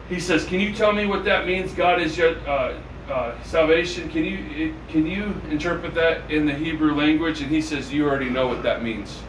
he 0.09 0.19
says, 0.19 0.45
Can 0.45 0.59
you 0.59 0.73
tell 0.73 0.91
me 0.91 1.05
what 1.05 1.23
that 1.23 1.47
means? 1.47 1.73
God 1.73 2.01
is 2.01 2.17
your 2.17 2.37
uh, 2.47 2.77
uh, 3.09 3.41
salvation. 3.43 4.09
Can 4.09 4.25
you, 4.25 4.75
can 4.89 5.07
you 5.07 5.33
interpret 5.49 5.93
that 5.93 6.29
in 6.29 6.45
the 6.45 6.53
Hebrew 6.53 6.93
language? 6.93 7.41
And 7.41 7.49
he 7.49 7.61
says, 7.61 7.93
You 7.93 8.07
already 8.07 8.29
know 8.29 8.47
what 8.47 8.61
that 8.63 8.83
means. 8.83 9.21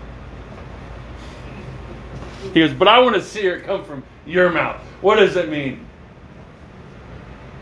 He 2.52 2.60
goes, 2.60 2.72
But 2.72 2.88
I 2.88 2.98
want 2.98 3.14
to 3.14 3.22
see 3.22 3.42
it 3.42 3.64
come 3.64 3.84
from 3.84 4.02
your 4.26 4.50
mouth. 4.50 4.80
What 5.00 5.16
does 5.16 5.36
it 5.36 5.48
mean? 5.48 5.86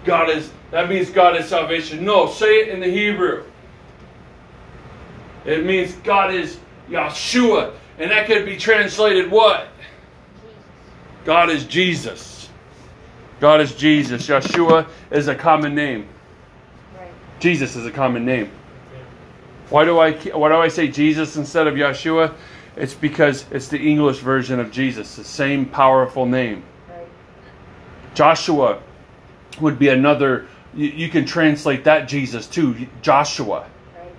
God 0.05 0.31
is, 0.31 0.51
that 0.71 0.89
means 0.89 1.11
God 1.11 1.37
is 1.37 1.47
salvation. 1.47 2.05
No, 2.05 2.27
say 2.27 2.61
it 2.61 2.69
in 2.69 2.81
the 2.81 2.89
Hebrew. 2.89 3.45
It 5.45 5.65
means 5.65 5.93
God 5.97 6.35
is 6.35 6.59
Yeshua. 6.89 7.73
And 7.99 8.11
that 8.11 8.27
could 8.27 8.45
be 8.45 8.57
translated 8.57 9.31
what? 9.31 9.69
God 11.25 11.51
is 11.51 11.65
Jesus. 11.65 12.49
God 13.41 13.61
is 13.61 13.75
Jesus. 13.75 14.27
Yeshua 14.27 14.87
is 15.11 15.29
a 15.29 15.35
common 15.35 15.75
name. 15.75 16.09
Right. 16.97 17.11
Jesus 17.41 17.77
is 17.77 17.87
a 17.87 17.91
common 17.91 18.25
name. 18.25 18.51
Why 19.71 19.85
do 19.85 19.99
I 19.99 20.13
why 20.13 20.49
do 20.49 20.57
I 20.57 20.69
say 20.69 20.89
Jesus 20.89 21.37
instead 21.37 21.67
of 21.67 21.75
Yeshua? 21.75 22.35
It's 22.77 22.95
because 22.95 23.45
it's 23.51 23.69
the 23.69 23.79
English 23.79 24.19
version 24.19 24.61
of 24.61 24.71
Jesus, 24.71 25.17
the 25.17 25.25
same 25.25 25.67
powerful 25.67 26.27
name. 26.27 26.63
Joshua 28.15 28.81
would 29.61 29.79
be 29.79 29.89
another 29.89 30.47
you, 30.75 30.87
you 30.89 31.09
can 31.09 31.25
translate 31.25 31.85
that 31.85 32.09
Jesus 32.09 32.47
too, 32.47 32.87
Joshua. 33.03 33.61
Right. 33.97 34.13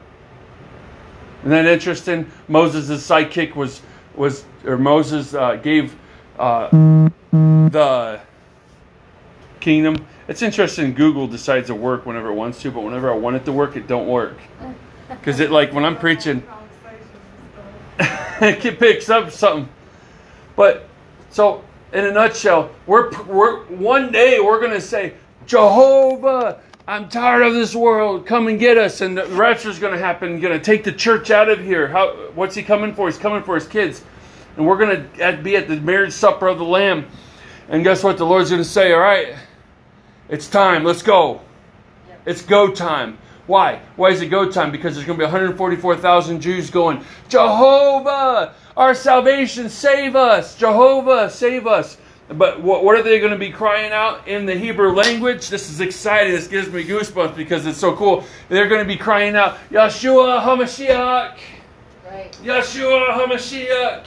Isn't 1.39 1.51
that 1.51 1.65
interesting? 1.65 2.29
Moses' 2.47 3.07
sidekick 3.07 3.55
was 3.55 3.81
was 4.15 4.43
or 4.65 4.77
Moses 4.77 5.33
uh, 5.33 5.55
gave 5.55 5.95
uh, 6.37 6.69
the 7.31 8.19
kingdom. 9.59 10.05
It's 10.27 10.41
interesting. 10.41 10.93
Google 10.93 11.27
decides 11.27 11.67
to 11.67 11.75
work 11.75 12.05
whenever 12.05 12.29
it 12.29 12.35
wants 12.35 12.61
to, 12.61 12.71
but 12.71 12.81
whenever 12.81 13.11
I 13.11 13.15
want 13.15 13.35
it 13.35 13.45
to 13.45 13.51
work, 13.51 13.75
it 13.75 13.87
don't 13.87 14.07
work. 14.07 14.37
Because 15.09 15.39
it 15.39 15.51
like 15.51 15.73
when 15.73 15.85
I'm 15.85 15.97
preaching, 15.97 16.43
it 18.41 18.79
picks 18.79 19.09
up 19.09 19.31
something. 19.31 19.69
But 20.55 20.87
so 21.29 21.63
in 21.93 22.05
a 22.05 22.11
nutshell, 22.11 22.71
we're 22.85 23.11
we're 23.23 23.63
one 23.65 24.11
day 24.11 24.39
we're 24.39 24.61
gonna 24.61 24.81
say 24.81 25.13
Jehovah. 25.45 26.61
I'm 26.87 27.09
tired 27.09 27.43
of 27.43 27.53
this 27.53 27.75
world. 27.75 28.25
Come 28.25 28.47
and 28.47 28.59
get 28.59 28.77
us. 28.77 29.01
And 29.01 29.17
the 29.17 29.25
rapture's 29.27 29.79
going 29.79 29.93
to 29.93 29.99
happen. 29.99 30.39
Going 30.39 30.57
to 30.57 30.63
take 30.63 30.83
the 30.83 30.91
church 30.91 31.29
out 31.29 31.47
of 31.47 31.63
here. 31.63 31.87
How? 31.87 32.13
What's 32.33 32.55
he 32.55 32.63
coming 32.63 32.93
for? 32.93 33.07
He's 33.07 33.19
coming 33.19 33.43
for 33.43 33.55
his 33.55 33.67
kids. 33.67 34.03
And 34.57 34.65
we're 34.65 34.77
going 34.77 35.09
to 35.13 35.37
be 35.41 35.55
at 35.55 35.67
the 35.67 35.79
marriage 35.79 36.11
supper 36.11 36.47
of 36.47 36.57
the 36.57 36.65
Lamb. 36.65 37.07
And 37.69 37.83
guess 37.83 38.03
what? 38.03 38.17
The 38.17 38.25
Lord's 38.25 38.49
going 38.49 38.61
to 38.61 38.67
say, 38.67 38.91
All 38.93 38.99
right, 38.99 39.35
it's 40.27 40.49
time. 40.49 40.83
Let's 40.83 41.03
go. 41.03 41.41
It's 42.25 42.41
go 42.41 42.71
time. 42.71 43.17
Why? 43.51 43.81
Why 43.97 44.11
is 44.11 44.21
it 44.21 44.27
go 44.27 44.49
time? 44.49 44.71
Because 44.71 44.95
there's 44.95 45.05
going 45.05 45.19
to 45.19 45.25
be 45.25 45.29
144,000 45.29 46.39
Jews 46.39 46.69
going, 46.69 47.03
Jehovah, 47.27 48.53
our 48.77 48.95
salvation, 48.95 49.67
save 49.67 50.15
us. 50.15 50.55
Jehovah, 50.55 51.29
save 51.29 51.67
us. 51.67 51.97
But 52.29 52.61
what, 52.61 52.97
are 52.97 53.03
they 53.03 53.19
going 53.19 53.33
to 53.33 53.37
be 53.37 53.51
crying 53.51 53.91
out 53.91 54.25
in 54.25 54.45
the 54.45 54.55
Hebrew 54.55 54.93
language? 54.93 55.49
This 55.49 55.69
is 55.69 55.81
exciting. 55.81 56.31
This 56.31 56.47
gives 56.47 56.69
me 56.69 56.85
goosebumps 56.85 57.35
because 57.35 57.65
it's 57.65 57.77
so 57.77 57.93
cool. 57.93 58.23
They're 58.47 58.69
going 58.69 58.79
to 58.79 58.87
be 58.87 58.95
crying 58.95 59.35
out, 59.35 59.57
Yeshua 59.69 60.41
HaMashiach. 60.41 61.37
Right. 62.09 62.31
Yeshua 62.41 63.09
HaMashiach. 63.17 64.05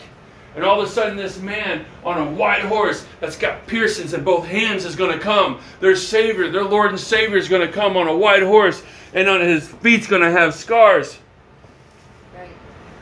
And 0.54 0.64
all 0.64 0.80
of 0.80 0.88
a 0.88 0.90
sudden, 0.90 1.16
this 1.16 1.40
man 1.40 1.84
on 2.04 2.16
a 2.16 2.30
white 2.30 2.62
horse 2.62 3.04
that's 3.18 3.36
got 3.36 3.66
piercings 3.66 4.14
in 4.14 4.22
both 4.22 4.46
hands 4.46 4.84
is 4.84 4.94
going 4.94 5.12
to 5.12 5.18
come. 5.18 5.60
Their 5.80 5.96
Savior, 5.96 6.48
their 6.48 6.64
Lord 6.64 6.90
and 6.90 7.00
Savior 7.00 7.36
is 7.36 7.48
going 7.48 7.66
to 7.66 7.72
come 7.72 7.96
on 7.96 8.06
a 8.06 8.16
white 8.16 8.42
horse, 8.42 8.84
and 9.14 9.28
on 9.28 9.40
his 9.40 9.66
feet's 9.66 10.06
going 10.06 10.22
to 10.22 10.30
have 10.30 10.54
scars. 10.54 11.18
Right. 12.36 12.50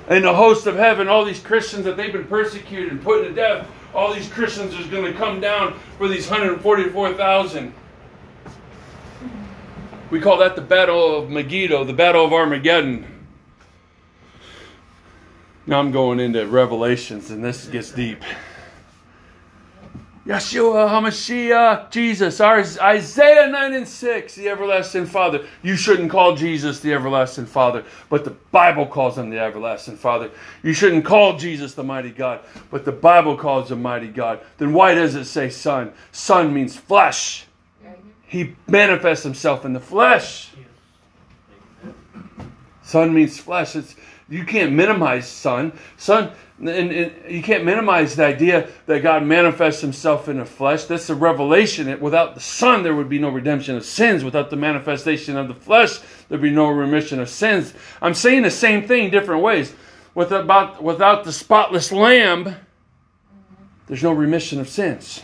And 0.09 0.25
the 0.25 0.35
host 0.35 0.67
of 0.67 0.77
heaven, 0.77 1.09
all 1.09 1.25
these 1.25 1.41
Christians 1.41 1.85
that 1.87 1.97
they've 1.97 2.13
been 2.13 2.27
persecuted 2.27 2.93
and 2.93 3.03
put 3.03 3.23
to 3.23 3.33
death, 3.33 3.67
all 3.95 4.15
these 4.15 4.29
Christians 4.29 4.75
is 4.75 4.87
going 4.87 5.11
to 5.11 5.19
come 5.19 5.41
down 5.41 5.79
for 5.99 6.07
these 6.09 6.29
144,000. 6.29 7.75
We 10.11 10.21
call 10.21 10.37
that 10.39 10.55
the 10.57 10.63
Battle 10.63 11.17
of 11.17 11.31
Megiddo, 11.31 11.85
the 11.85 11.95
Battle 11.95 12.25
of 12.25 12.35
Armageddon. 12.35 13.07
Now 15.67 15.79
I'm 15.79 15.91
going 15.91 16.21
into 16.21 16.47
Revelations, 16.47 17.31
and 17.31 17.43
this 17.43 17.67
gets 17.67 17.91
deep. 17.91 18.23
Yeshua 20.27 20.89
HaMashiach, 20.89 21.91
Jesus, 21.91 22.41
Isaiah 22.41 23.49
9 23.49 23.75
and 23.75 23.89
6, 23.89 24.35
the 24.37 24.49
everlasting 24.49 25.05
Father. 25.05 25.45
You 25.65 25.75
shouldn't 25.75 26.13
call 26.13 26.37
Jesus 26.37 26.79
the 26.79 26.95
everlasting 26.95 27.47
Father, 27.47 27.85
but 28.09 28.25
the 28.25 28.31
Bible 28.31 28.87
calls 28.87 29.19
him 29.19 29.31
the 29.31 29.41
everlasting 29.41 29.97
Father. 29.97 30.31
You 30.63 30.75
shouldn't 30.75 31.05
call 31.05 31.39
Jesus 31.39 31.75
the 31.75 31.83
mighty 31.83 32.11
God, 32.11 32.39
but 32.71 32.85
the 32.85 32.93
Bible 32.93 33.37
calls 33.37 33.73
him 33.73 33.83
mighty 33.83 34.07
God. 34.07 34.39
Then 34.59 34.73
why 34.73 34.95
does 34.95 35.17
it 35.17 35.25
say 35.25 35.51
Son? 35.51 35.93
Son 36.13 36.55
means 36.55 36.77
flesh. 36.77 37.47
He 38.25 38.55
manifests 38.69 39.25
himself 39.25 39.65
in 39.65 39.73
the 39.73 39.81
flesh. 39.81 40.51
Son 42.83 43.13
means 43.13 43.39
flesh. 43.41 43.75
It's 43.75 43.97
You 44.29 44.45
can't 44.45 44.73
minimize 44.73 45.29
Son. 45.29 45.73
Son, 45.97 46.33
and, 46.59 46.69
and 46.69 47.13
you 47.29 47.43
can't 47.43 47.65
minimize 47.65 48.17
the 48.17 48.25
idea 48.25 48.69
that 48.87 49.03
God 49.03 49.25
manifests 49.25 49.81
Himself 49.81 50.29
in 50.29 50.39
the 50.39 50.45
flesh. 50.45 50.85
That's 50.85 51.11
a 51.11 51.15
revelation. 51.15 52.01
Without 52.01 52.35
the 52.35 52.41
Son, 52.41 52.83
there 52.83 52.95
would 52.95 53.09
be 53.09 53.19
no 53.19 53.29
redemption 53.29 53.77
of 53.77 53.85
sins. 53.85 54.25
Without 54.25 54.51
the 54.51 54.57
manifestation 54.57 55.37
of 55.37 55.49
the 55.49 55.55
flesh, 55.55 55.99
there'd 56.29 56.41
be 56.41 56.51
no 56.51 56.69
remission 56.69 57.21
of 57.21 57.29
sins. 57.29 57.75
I'm 58.01 58.15
saying 58.15 58.43
the 58.43 58.51
same 58.51 58.87
thing 58.87 59.11
different 59.11 59.43
ways. 59.43 59.75
With 60.15 60.31
about, 60.31 60.83
without 60.83 61.25
the 61.25 61.33
spotless 61.33 61.91
Lamb, 61.91 62.55
there's 63.87 64.03
no 64.03 64.13
remission 64.13 64.61
of 64.61 64.69
sins. 64.69 65.23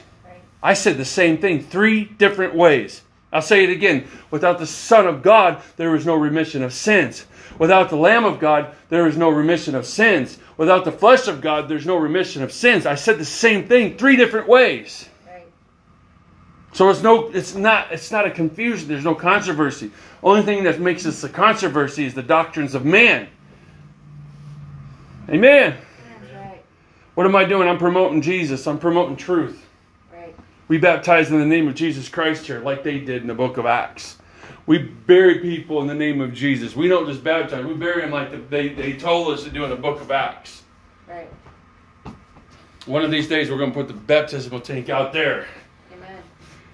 I 0.63 0.75
said 0.75 0.97
the 0.97 1.05
same 1.05 1.39
thing 1.39 1.63
three 1.63 2.05
different 2.05 2.55
ways. 2.55 3.03
I'll 3.33 3.43
say 3.43 3.65
it 3.65 3.71
again. 3.71 4.09
Without 4.31 4.59
the 4.59 4.67
Son 4.67 5.07
of 5.07 5.23
God, 5.23 5.63
there 5.77 5.95
is 5.95 6.07
no 6.07 6.15
remission 6.15 6.63
of 6.63 6.73
sins. 6.73 7.27
Without 7.59 7.91
the 7.91 7.97
Lamb 7.97 8.25
of 8.25 8.41
God, 8.41 8.75
there 8.89 9.07
is 9.07 9.17
no 9.17 9.29
remission 9.29 9.75
of 9.75 9.85
sins. 9.85 10.39
Without 10.57 10.85
the 10.85 10.93
flesh 10.93 11.29
of 11.29 11.41
God, 11.41 11.69
there's 11.69 11.87
no 11.87 11.97
remission 11.97 12.43
of 12.43 12.53
sins. 12.53 12.87
I 12.87 12.95
said 12.95 13.19
the 13.19 13.25
same 13.25 13.69
thing 13.69 13.99
three 13.99 14.17
different 14.17 14.49
ways. 14.49 15.09
Right. 15.27 15.47
So 16.73 16.89
it's 16.89 17.03
no, 17.03 17.29
it's 17.29 17.55
not, 17.55 17.93
it's 17.93 18.11
not 18.11 18.27
a 18.27 18.31
confusion. 18.31 18.89
There's 18.89 19.05
no 19.05 19.15
controversy. 19.15 19.91
Only 20.23 20.43
thing 20.43 20.65
that 20.65 20.81
makes 20.81 21.03
this 21.03 21.23
a 21.25 21.29
controversy 21.29 22.07
is 22.07 22.15
the 22.15 22.23
doctrines 22.23 22.75
of 22.75 22.85
man. 22.85 23.29
Amen. 25.29 25.77
Right. 26.35 26.63
What 27.15 27.27
am 27.27 27.37
I 27.37 27.45
doing? 27.45 27.69
I'm 27.69 27.79
promoting 27.79 28.23
Jesus. 28.23 28.67
I'm 28.67 28.79
promoting 28.79 29.17
truth. 29.17 29.68
We 30.69 30.77
baptize 30.77 31.31
in 31.31 31.39
the 31.39 31.47
name 31.47 31.67
of 31.67 31.75
Jesus 31.75 32.09
Christ 32.09 32.47
here, 32.47 32.61
like 32.61 32.83
they 32.83 32.99
did 32.99 33.23
in 33.23 33.29
the 33.29 33.35
book 33.35 33.57
of 33.57 33.65
Acts. 33.65 34.19
We 34.67 34.77
bury 34.79 35.39
people 35.39 35.81
in 35.81 35.87
the 35.87 35.95
name 35.95 36.21
of 36.21 36.35
Jesus. 36.35 36.77
We 36.77 36.89
don't 36.89 37.07
just 37.07 37.25
baptize, 37.25 37.65
we 37.65 37.73
bury 37.73 38.03
them 38.03 38.11
like 38.11 38.51
they, 38.51 38.69
they 38.69 38.93
told 38.93 39.33
us 39.33 39.43
to 39.45 39.51
do 39.51 39.65
in 39.65 39.71
the 39.71 39.77
book 39.77 39.99
of 40.03 40.11
Acts. 40.11 40.63
Right. 41.09 41.29
One 42.85 43.03
of 43.03 43.11
these 43.11 43.29
days, 43.29 43.51
we're 43.51 43.57
going 43.57 43.71
to 43.71 43.75
put 43.75 43.89
the 43.89 43.95
baptismal 43.95 44.61
tank 44.61 44.91
out 44.91 45.15
there 45.15 45.47
Amen. 45.95 46.23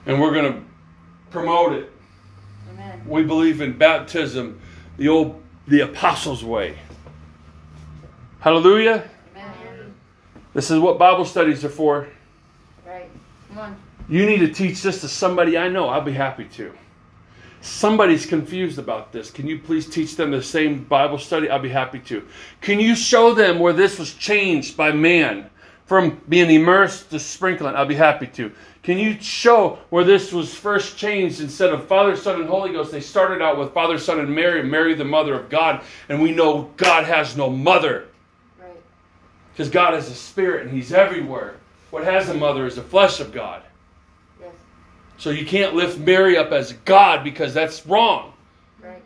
and 0.06 0.20
we're 0.20 0.32
going 0.32 0.52
to 0.52 0.60
promote 1.30 1.72
it. 1.72 1.92
Amen. 2.72 3.00
We 3.06 3.22
believe 3.22 3.60
in 3.60 3.78
baptism, 3.78 4.60
the 4.96 5.08
old, 5.08 5.40
the 5.68 5.82
apostles' 5.82 6.44
way. 6.44 6.76
Hallelujah. 8.40 9.08
Amen. 9.36 9.94
This 10.52 10.68
is 10.68 10.80
what 10.80 10.98
Bible 10.98 11.24
studies 11.24 11.64
are 11.64 11.68
for. 11.68 12.08
Right. 12.84 13.08
Come 13.48 13.58
on. 13.58 13.83
You 14.08 14.26
need 14.26 14.38
to 14.38 14.48
teach 14.48 14.82
this 14.82 15.00
to 15.00 15.08
somebody 15.08 15.56
I 15.56 15.68
know. 15.68 15.88
I'll 15.88 16.00
be 16.00 16.12
happy 16.12 16.44
to. 16.44 16.72
Somebody's 17.62 18.26
confused 18.26 18.78
about 18.78 19.10
this. 19.12 19.30
Can 19.30 19.46
you 19.46 19.58
please 19.58 19.88
teach 19.88 20.16
them 20.16 20.30
the 20.30 20.42
same 20.42 20.84
Bible 20.84 21.18
study? 21.18 21.48
I'll 21.48 21.58
be 21.58 21.70
happy 21.70 21.98
to. 22.00 22.26
Can 22.60 22.78
you 22.78 22.94
show 22.94 23.32
them 23.32 23.58
where 23.58 23.72
this 23.72 23.98
was 23.98 24.12
changed 24.12 24.76
by 24.76 24.92
man 24.92 25.48
from 25.86 26.20
being 26.28 26.50
immersed 26.50 27.08
to 27.10 27.18
sprinkling? 27.18 27.74
I'll 27.74 27.86
be 27.86 27.94
happy 27.94 28.26
to. 28.26 28.52
Can 28.82 28.98
you 28.98 29.18
show 29.18 29.78
where 29.88 30.04
this 30.04 30.30
was 30.30 30.52
first 30.52 30.98
changed 30.98 31.40
instead 31.40 31.72
of 31.72 31.86
Father, 31.86 32.14
Son, 32.16 32.38
and 32.38 32.50
Holy 32.50 32.70
Ghost? 32.70 32.92
They 32.92 33.00
started 33.00 33.40
out 33.40 33.58
with 33.58 33.72
Father, 33.72 33.98
Son, 33.98 34.20
and 34.20 34.34
Mary, 34.34 34.62
Mary, 34.62 34.92
the 34.92 35.06
mother 35.06 35.32
of 35.32 35.48
God, 35.48 35.80
and 36.10 36.20
we 36.20 36.32
know 36.32 36.70
God 36.76 37.04
has 37.04 37.34
no 37.34 37.48
mother 37.48 38.08
Right. 38.60 38.76
because 39.54 39.70
God 39.70 39.94
is 39.94 40.10
a 40.10 40.14
spirit 40.14 40.66
and 40.66 40.70
He's 40.70 40.92
everywhere. 40.92 41.54
What 41.90 42.04
has 42.04 42.28
a 42.28 42.34
mother 42.34 42.66
is 42.66 42.76
the 42.76 42.82
flesh 42.82 43.20
of 43.20 43.32
God. 43.32 43.62
So 45.16 45.30
you 45.30 45.46
can't 45.46 45.74
lift 45.74 45.98
Mary 45.98 46.36
up 46.36 46.52
as 46.52 46.72
God 46.84 47.24
because 47.24 47.54
that's 47.54 47.86
wrong. 47.86 48.32
Right. 48.82 49.02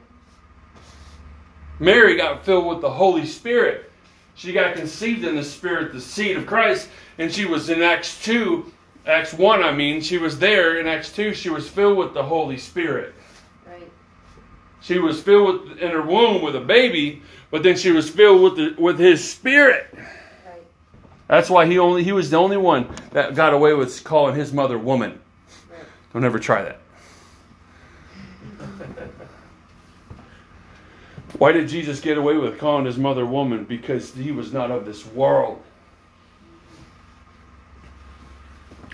Mary 1.79 2.17
got 2.17 2.45
filled 2.45 2.67
with 2.67 2.81
the 2.81 2.91
Holy 2.91 3.27
Spirit. 3.27 3.91
She 4.35 4.53
got 4.53 4.77
conceived 4.77 5.25
in 5.25 5.37
the 5.37 5.45
Spirit, 5.45 5.93
the 5.93 6.01
seed 6.01 6.37
of 6.37 6.47
Christ, 6.47 6.89
and 7.19 7.33
she 7.33 7.45
was 7.45 7.71
in 7.71 7.83
Acts 7.83 8.23
2, 8.25 8.73
Acts 9.05 9.33
1, 9.33 9.63
I 9.63 9.73
mean, 9.73 10.01
she 10.01 10.19
was 10.19 10.39
there 10.39 10.79
in 10.79 10.87
Acts 10.87 11.13
2, 11.13 11.35
she 11.35 11.51
was 11.51 11.69
filled 11.69 11.99
with 11.99 12.15
the 12.15 12.23
Holy 12.23 12.57
Spirit. 12.57 13.15
Right. 13.67 13.91
She 14.81 14.99
was 14.99 15.21
filled 15.21 15.69
with, 15.69 15.79
in 15.79 15.91
her 15.91 16.03
womb 16.03 16.43
with 16.43 16.55
a 16.55 16.61
baby, 16.61 17.23
but 17.51 17.63
then 17.63 17.77
she 17.77 17.91
was 17.91 18.09
filled 18.09 18.43
with 18.43 18.57
the, 18.57 18.81
with 18.81 18.99
his 18.99 19.29
spirit. 19.29 19.89
Right. 19.93 20.63
That's 21.27 21.51
why 21.51 21.67
he 21.67 21.79
only 21.79 22.05
he 22.05 22.13
was 22.13 22.31
the 22.31 22.37
only 22.37 22.59
one 22.59 22.89
that 23.13 23.35
got 23.35 23.55
away 23.55 23.73
with 23.75 24.05
calling 24.05 24.37
his 24.37 24.53
mother 24.53 24.79
woman. 24.79 25.19
Don't 26.13 26.25
ever 26.25 26.39
try 26.39 26.63
that. 26.63 26.81
Why 31.39 31.53
did 31.53 31.69
Jesus 31.69 32.01
get 32.01 32.19
away 32.19 32.37
with 32.37 32.59
calling 32.59 32.85
his 32.85 32.99
mother 32.99 33.25
woman? 33.25 33.65
Because 33.65 34.15
he 34.15 34.33
was 34.33 34.53
not 34.53 34.71
of 34.71 34.85
this 34.85 35.07
world. 35.07 35.63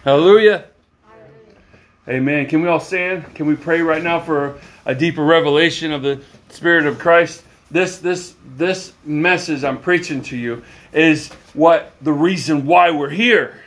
Hallelujah. 0.03 0.67
Hallelujah. 1.09 2.21
Amen. 2.21 2.47
Can 2.47 2.61
we 2.61 2.69
all 2.69 2.81
stand? 2.81 3.35
Can 3.35 3.47
we 3.47 3.57
pray 3.57 3.81
right 3.81 4.03
now 4.03 4.21
for 4.21 4.59
a 4.85 4.95
deeper 4.95 5.25
revelation 5.25 5.93
of 5.93 6.03
the 6.03 6.21
Spirit 6.51 6.87
of 6.87 6.99
Christ? 6.99 7.43
This 7.71 7.99
this 7.99 8.35
this 8.57 8.93
message 9.05 9.65
I'm 9.65 9.81
preaching 9.81 10.21
to 10.25 10.37
you 10.37 10.63
is 10.93 11.33
what 11.55 11.93
the 12.03 12.13
reason 12.13 12.67
why 12.67 12.91
we're 12.91 13.09
here. 13.09 13.64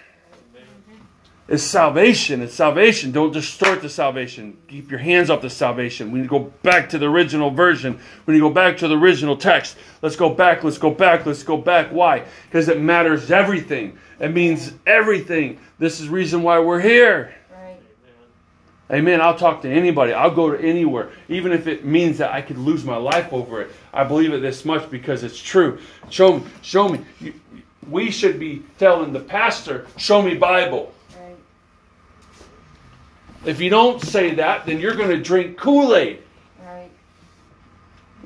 Is 1.48 1.64
salvation. 1.64 2.42
It's 2.42 2.54
salvation. 2.54 3.14
Don't 3.14 3.32
distort 3.32 3.82
the 3.82 3.88
salvation. 3.88 4.58
Keep 4.68 4.92
your 4.92 5.00
hands 5.00 5.30
off 5.30 5.42
the 5.42 5.50
salvation. 5.50 6.12
We 6.12 6.20
need 6.20 6.26
to 6.26 6.30
go 6.30 6.52
back 6.62 6.90
to 6.90 6.98
the 6.98 7.06
original 7.10 7.52
version. 7.52 7.98
We 8.26 8.34
need 8.34 8.42
to 8.42 8.50
go 8.50 8.54
back 8.54 8.76
to 8.80 8.88
the 8.90 8.98
original 8.98 9.38
text. 9.38 9.78
Let's 10.02 10.18
go 10.18 10.30
back. 10.30 10.66
Let's 10.66 10.78
go 10.78 10.92
back. 10.92 11.26
Let's 11.26 11.44
go 11.44 11.56
back. 11.56 11.88
Why? 11.88 12.26
Because 12.48 12.68
it 12.68 12.82
matters 12.82 13.32
everything. 13.32 13.98
It 14.20 14.34
means 14.34 14.74
everything. 14.86 15.60
This 15.80 16.02
is 16.02 16.10
reason 16.10 16.44
why 16.44 16.60
we're 16.60 16.82
here. 16.82 17.34
Right. 17.50 17.80
Amen. 18.92 19.22
I'll 19.22 19.38
talk 19.38 19.62
to 19.62 19.72
anybody. 19.72 20.12
I'll 20.12 20.36
go 20.36 20.52
to 20.52 20.60
anywhere, 20.62 21.12
even 21.30 21.54
if 21.54 21.66
it 21.66 21.86
means 21.86 22.18
that 22.18 22.34
I 22.34 22.42
could 22.42 22.58
lose 22.58 22.84
my 22.84 22.98
life 22.98 23.32
over 23.32 23.62
it. 23.62 23.72
I 23.94 24.04
believe 24.04 24.34
it 24.34 24.42
this 24.42 24.66
much 24.66 24.92
because 24.92 25.24
it's 25.24 25.42
true. 25.42 25.80
Show 26.10 26.40
me. 26.40 26.46
Show 26.62 26.90
me. 26.90 27.06
We 27.90 28.12
should 28.12 28.38
be 28.38 28.64
telling 28.80 29.14
the 29.14 29.22
pastor, 29.22 29.88
"Show 29.96 30.22
me 30.22 30.36
Bible." 30.36 30.94
If 33.48 33.62
you 33.62 33.70
don't 33.70 34.02
say 34.02 34.36
that, 34.36 34.66
then 34.66 34.82
you're 34.82 34.94
going 34.94 35.10
to 35.10 35.22
drink 35.22 35.58
Kool 35.58 35.96
Aid. 35.96 36.22
Right. 36.62 36.92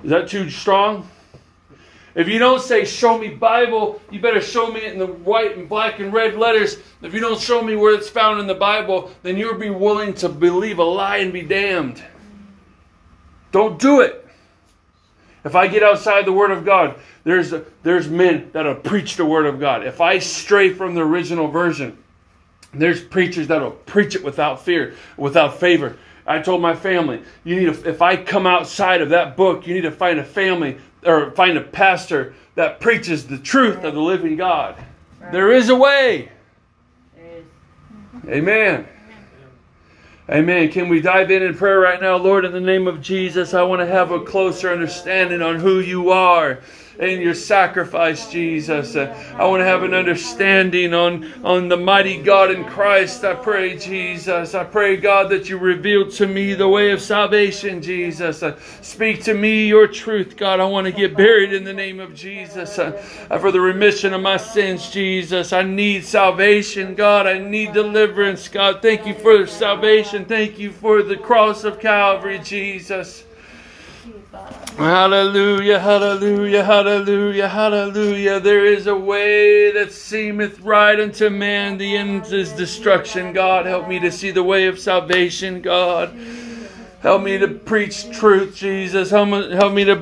Is 0.04 0.10
that 0.10 0.28
too 0.28 0.50
strong? 0.50 1.08
If 2.16 2.28
you 2.28 2.40
don't 2.40 2.60
say, 2.60 2.86
Show 2.86 3.20
me 3.20 3.28
Bible, 3.30 4.02
you 4.10 4.20
better 4.20 4.42
show 4.42 4.72
me 4.72 4.80
it 4.80 4.94
in 4.94 4.98
the 4.98 5.06
white 5.06 5.56
and 5.56 5.70
black 5.70 6.00
and 6.00 6.12
red 6.12 6.36
letters. 6.36 6.78
If 7.04 7.14
you 7.14 7.20
don't 7.20 7.40
show 7.40 7.62
me 7.62 7.76
where 7.76 7.94
it's 7.94 8.10
found 8.10 8.40
in 8.40 8.48
the 8.48 8.56
Bible, 8.56 9.12
then 9.22 9.38
you'll 9.38 9.60
be 9.60 9.70
willing 9.70 10.16
to 10.16 10.28
believe 10.28 10.80
a 10.80 10.84
lie 10.84 11.18
and 11.18 11.32
be 11.32 11.44
damned. 11.44 12.04
Don't 13.52 13.80
do 13.80 14.02
it. 14.02 14.28
If 15.46 15.56
I 15.56 15.68
get 15.68 15.84
outside 15.84 16.26
the 16.26 16.34
Word 16.34 16.50
of 16.50 16.66
God, 16.66 17.00
there's, 17.24 17.54
there's 17.84 18.08
men 18.08 18.50
that'll 18.54 18.74
preach 18.74 19.18
the 19.18 19.26
Word 19.26 19.46
of 19.46 19.60
God. 19.60 19.86
If 19.86 20.02
I 20.02 20.18
stray 20.18 20.74
from 20.74 20.96
the 20.96 21.02
original 21.02 21.48
version, 21.48 22.01
there's 22.74 23.02
preachers 23.02 23.48
that'll 23.48 23.72
preach 23.72 24.16
it 24.16 24.24
without 24.24 24.64
fear, 24.64 24.96
without 25.18 25.60
favor. 25.60 25.98
I 26.26 26.40
told 26.40 26.62
my 26.62 26.76
family, 26.76 27.22
you 27.44 27.56
need 27.56 27.74
to, 27.74 27.90
if 27.90 28.02
I 28.02 28.16
come 28.16 28.48
outside 28.48 29.02
of 29.02 29.10
that 29.10 29.36
book, 29.36 29.68
you 29.68 29.74
need 29.74 29.82
to 29.82 29.92
find 29.92 30.20
a 30.20 30.24
family 30.24 30.78
or 31.06 31.32
find 31.32 31.58
a 31.58 31.62
pastor 31.62 32.34
that 32.56 32.80
preaches 32.80 33.28
the 33.28 33.38
truth 33.38 33.84
of 33.84 33.94
the 33.94 34.02
living 34.02 34.36
God. 34.36 34.82
There 35.32 35.52
is 35.52 35.70
a 35.70 35.76
way. 35.76 36.32
Is. 37.18 37.46
Amen. 38.28 38.88
Amen. 40.30 40.72
Can 40.72 40.88
we 40.88 41.02
dive 41.02 41.32
in 41.32 41.44
in 41.44 41.56
prayer 41.56 41.80
right 41.80 42.00
now? 42.00 42.16
Lord, 42.16 42.46
in 42.46 42.52
the 42.54 42.62
name 42.62 42.88
of 42.88 43.02
Jesus, 43.02 43.54
I 43.54 43.64
want 43.64 43.82
to 43.82 43.86
have 43.86 44.12
a 44.12 44.24
closer 44.24 44.72
understanding 44.72 45.42
on 45.42 45.60
who 45.60 45.80
you 45.80 46.12
are 46.12 46.60
and 47.00 47.22
your 47.22 47.34
sacrifice, 47.34 48.32
Jesus. 48.32 48.96
Uh, 48.96 49.36
I 49.38 49.46
want 49.46 49.62
to 49.62 49.66
have 49.66 49.84
an 49.84 49.94
understanding 49.94 50.94
on, 50.94 51.32
on 51.44 51.68
the 51.68 51.78
mighty 51.78 52.22
God 52.22 52.52
in 52.52 52.66
Christ. 52.66 53.24
I 53.24 53.34
pray, 53.34 53.78
Jesus. 53.78 54.54
I 54.54 54.64
pray, 54.64 54.98
God, 54.98 55.30
that 55.30 55.50
you 55.50 55.58
reveal 55.58 56.10
to 56.12 56.28
me 56.28 56.54
the 56.54 56.68
way 56.68 56.92
of 56.92 57.02
salvation, 57.02 57.82
Jesus. 57.82 58.44
Uh, 58.44 58.58
speak 58.82 59.24
to 59.24 59.34
me 59.34 59.68
your 59.68 59.88
truth, 59.88 60.36
God. 60.38 60.60
I 60.60 60.66
want 60.66 60.86
to 60.86 60.92
get 60.92 61.16
buried 61.16 61.54
in 61.54 61.64
the 61.64 61.74
name 61.74 62.00
of 62.00 62.14
Jesus. 62.14 62.78
Uh, 62.78 62.92
for 63.40 63.52
the 63.52 63.62
remission 63.62 64.14
of 64.14 64.22
my 64.22 64.38
sins, 64.38 64.90
Jesus. 64.90 65.54
I 65.54 65.64
need 65.64 66.06
salvation, 66.06 66.96
God. 66.96 67.28
I 67.28 67.38
need 67.38 67.74
deliverance, 67.74 68.48
God. 68.48 68.82
Thank 68.82 69.06
you 69.06 69.14
for 69.16 69.48
salvation. 69.48 70.26
Thank 70.26 70.60
you 70.60 70.72
for 70.72 71.04
the 71.04 71.18
cross 71.18 71.64
of 71.64 71.80
Calvary, 71.80 72.40
Jesus. 72.40 73.24
Hallelujah, 74.32 75.80
hallelujah, 75.80 76.64
hallelujah, 76.64 77.50
hallelujah. 77.50 78.40
There 78.40 78.66
is 78.66 78.88
a 78.88 78.96
way 78.96 79.74
that 79.74 79.92
seemeth 79.92 80.62
right 80.62 80.98
unto 80.98 81.30
man, 81.30 81.78
the 81.78 81.98
end 81.98 82.28
is 82.28 82.54
destruction. 82.54 83.34
God, 83.34 83.66
help 83.66 83.90
me 83.90 84.00
to 84.00 84.10
see 84.10 84.32
the 84.32 84.42
way 84.44 84.68
of 84.68 84.80
salvation, 84.80 85.62
God. 85.62 86.16
Help 87.02 87.24
me 87.24 87.40
to 87.40 87.50
preach 87.50 88.10
truth, 88.12 88.56
Jesus. 88.56 89.10
Help 89.10 89.74
me, 89.74 89.84
to 89.84 89.98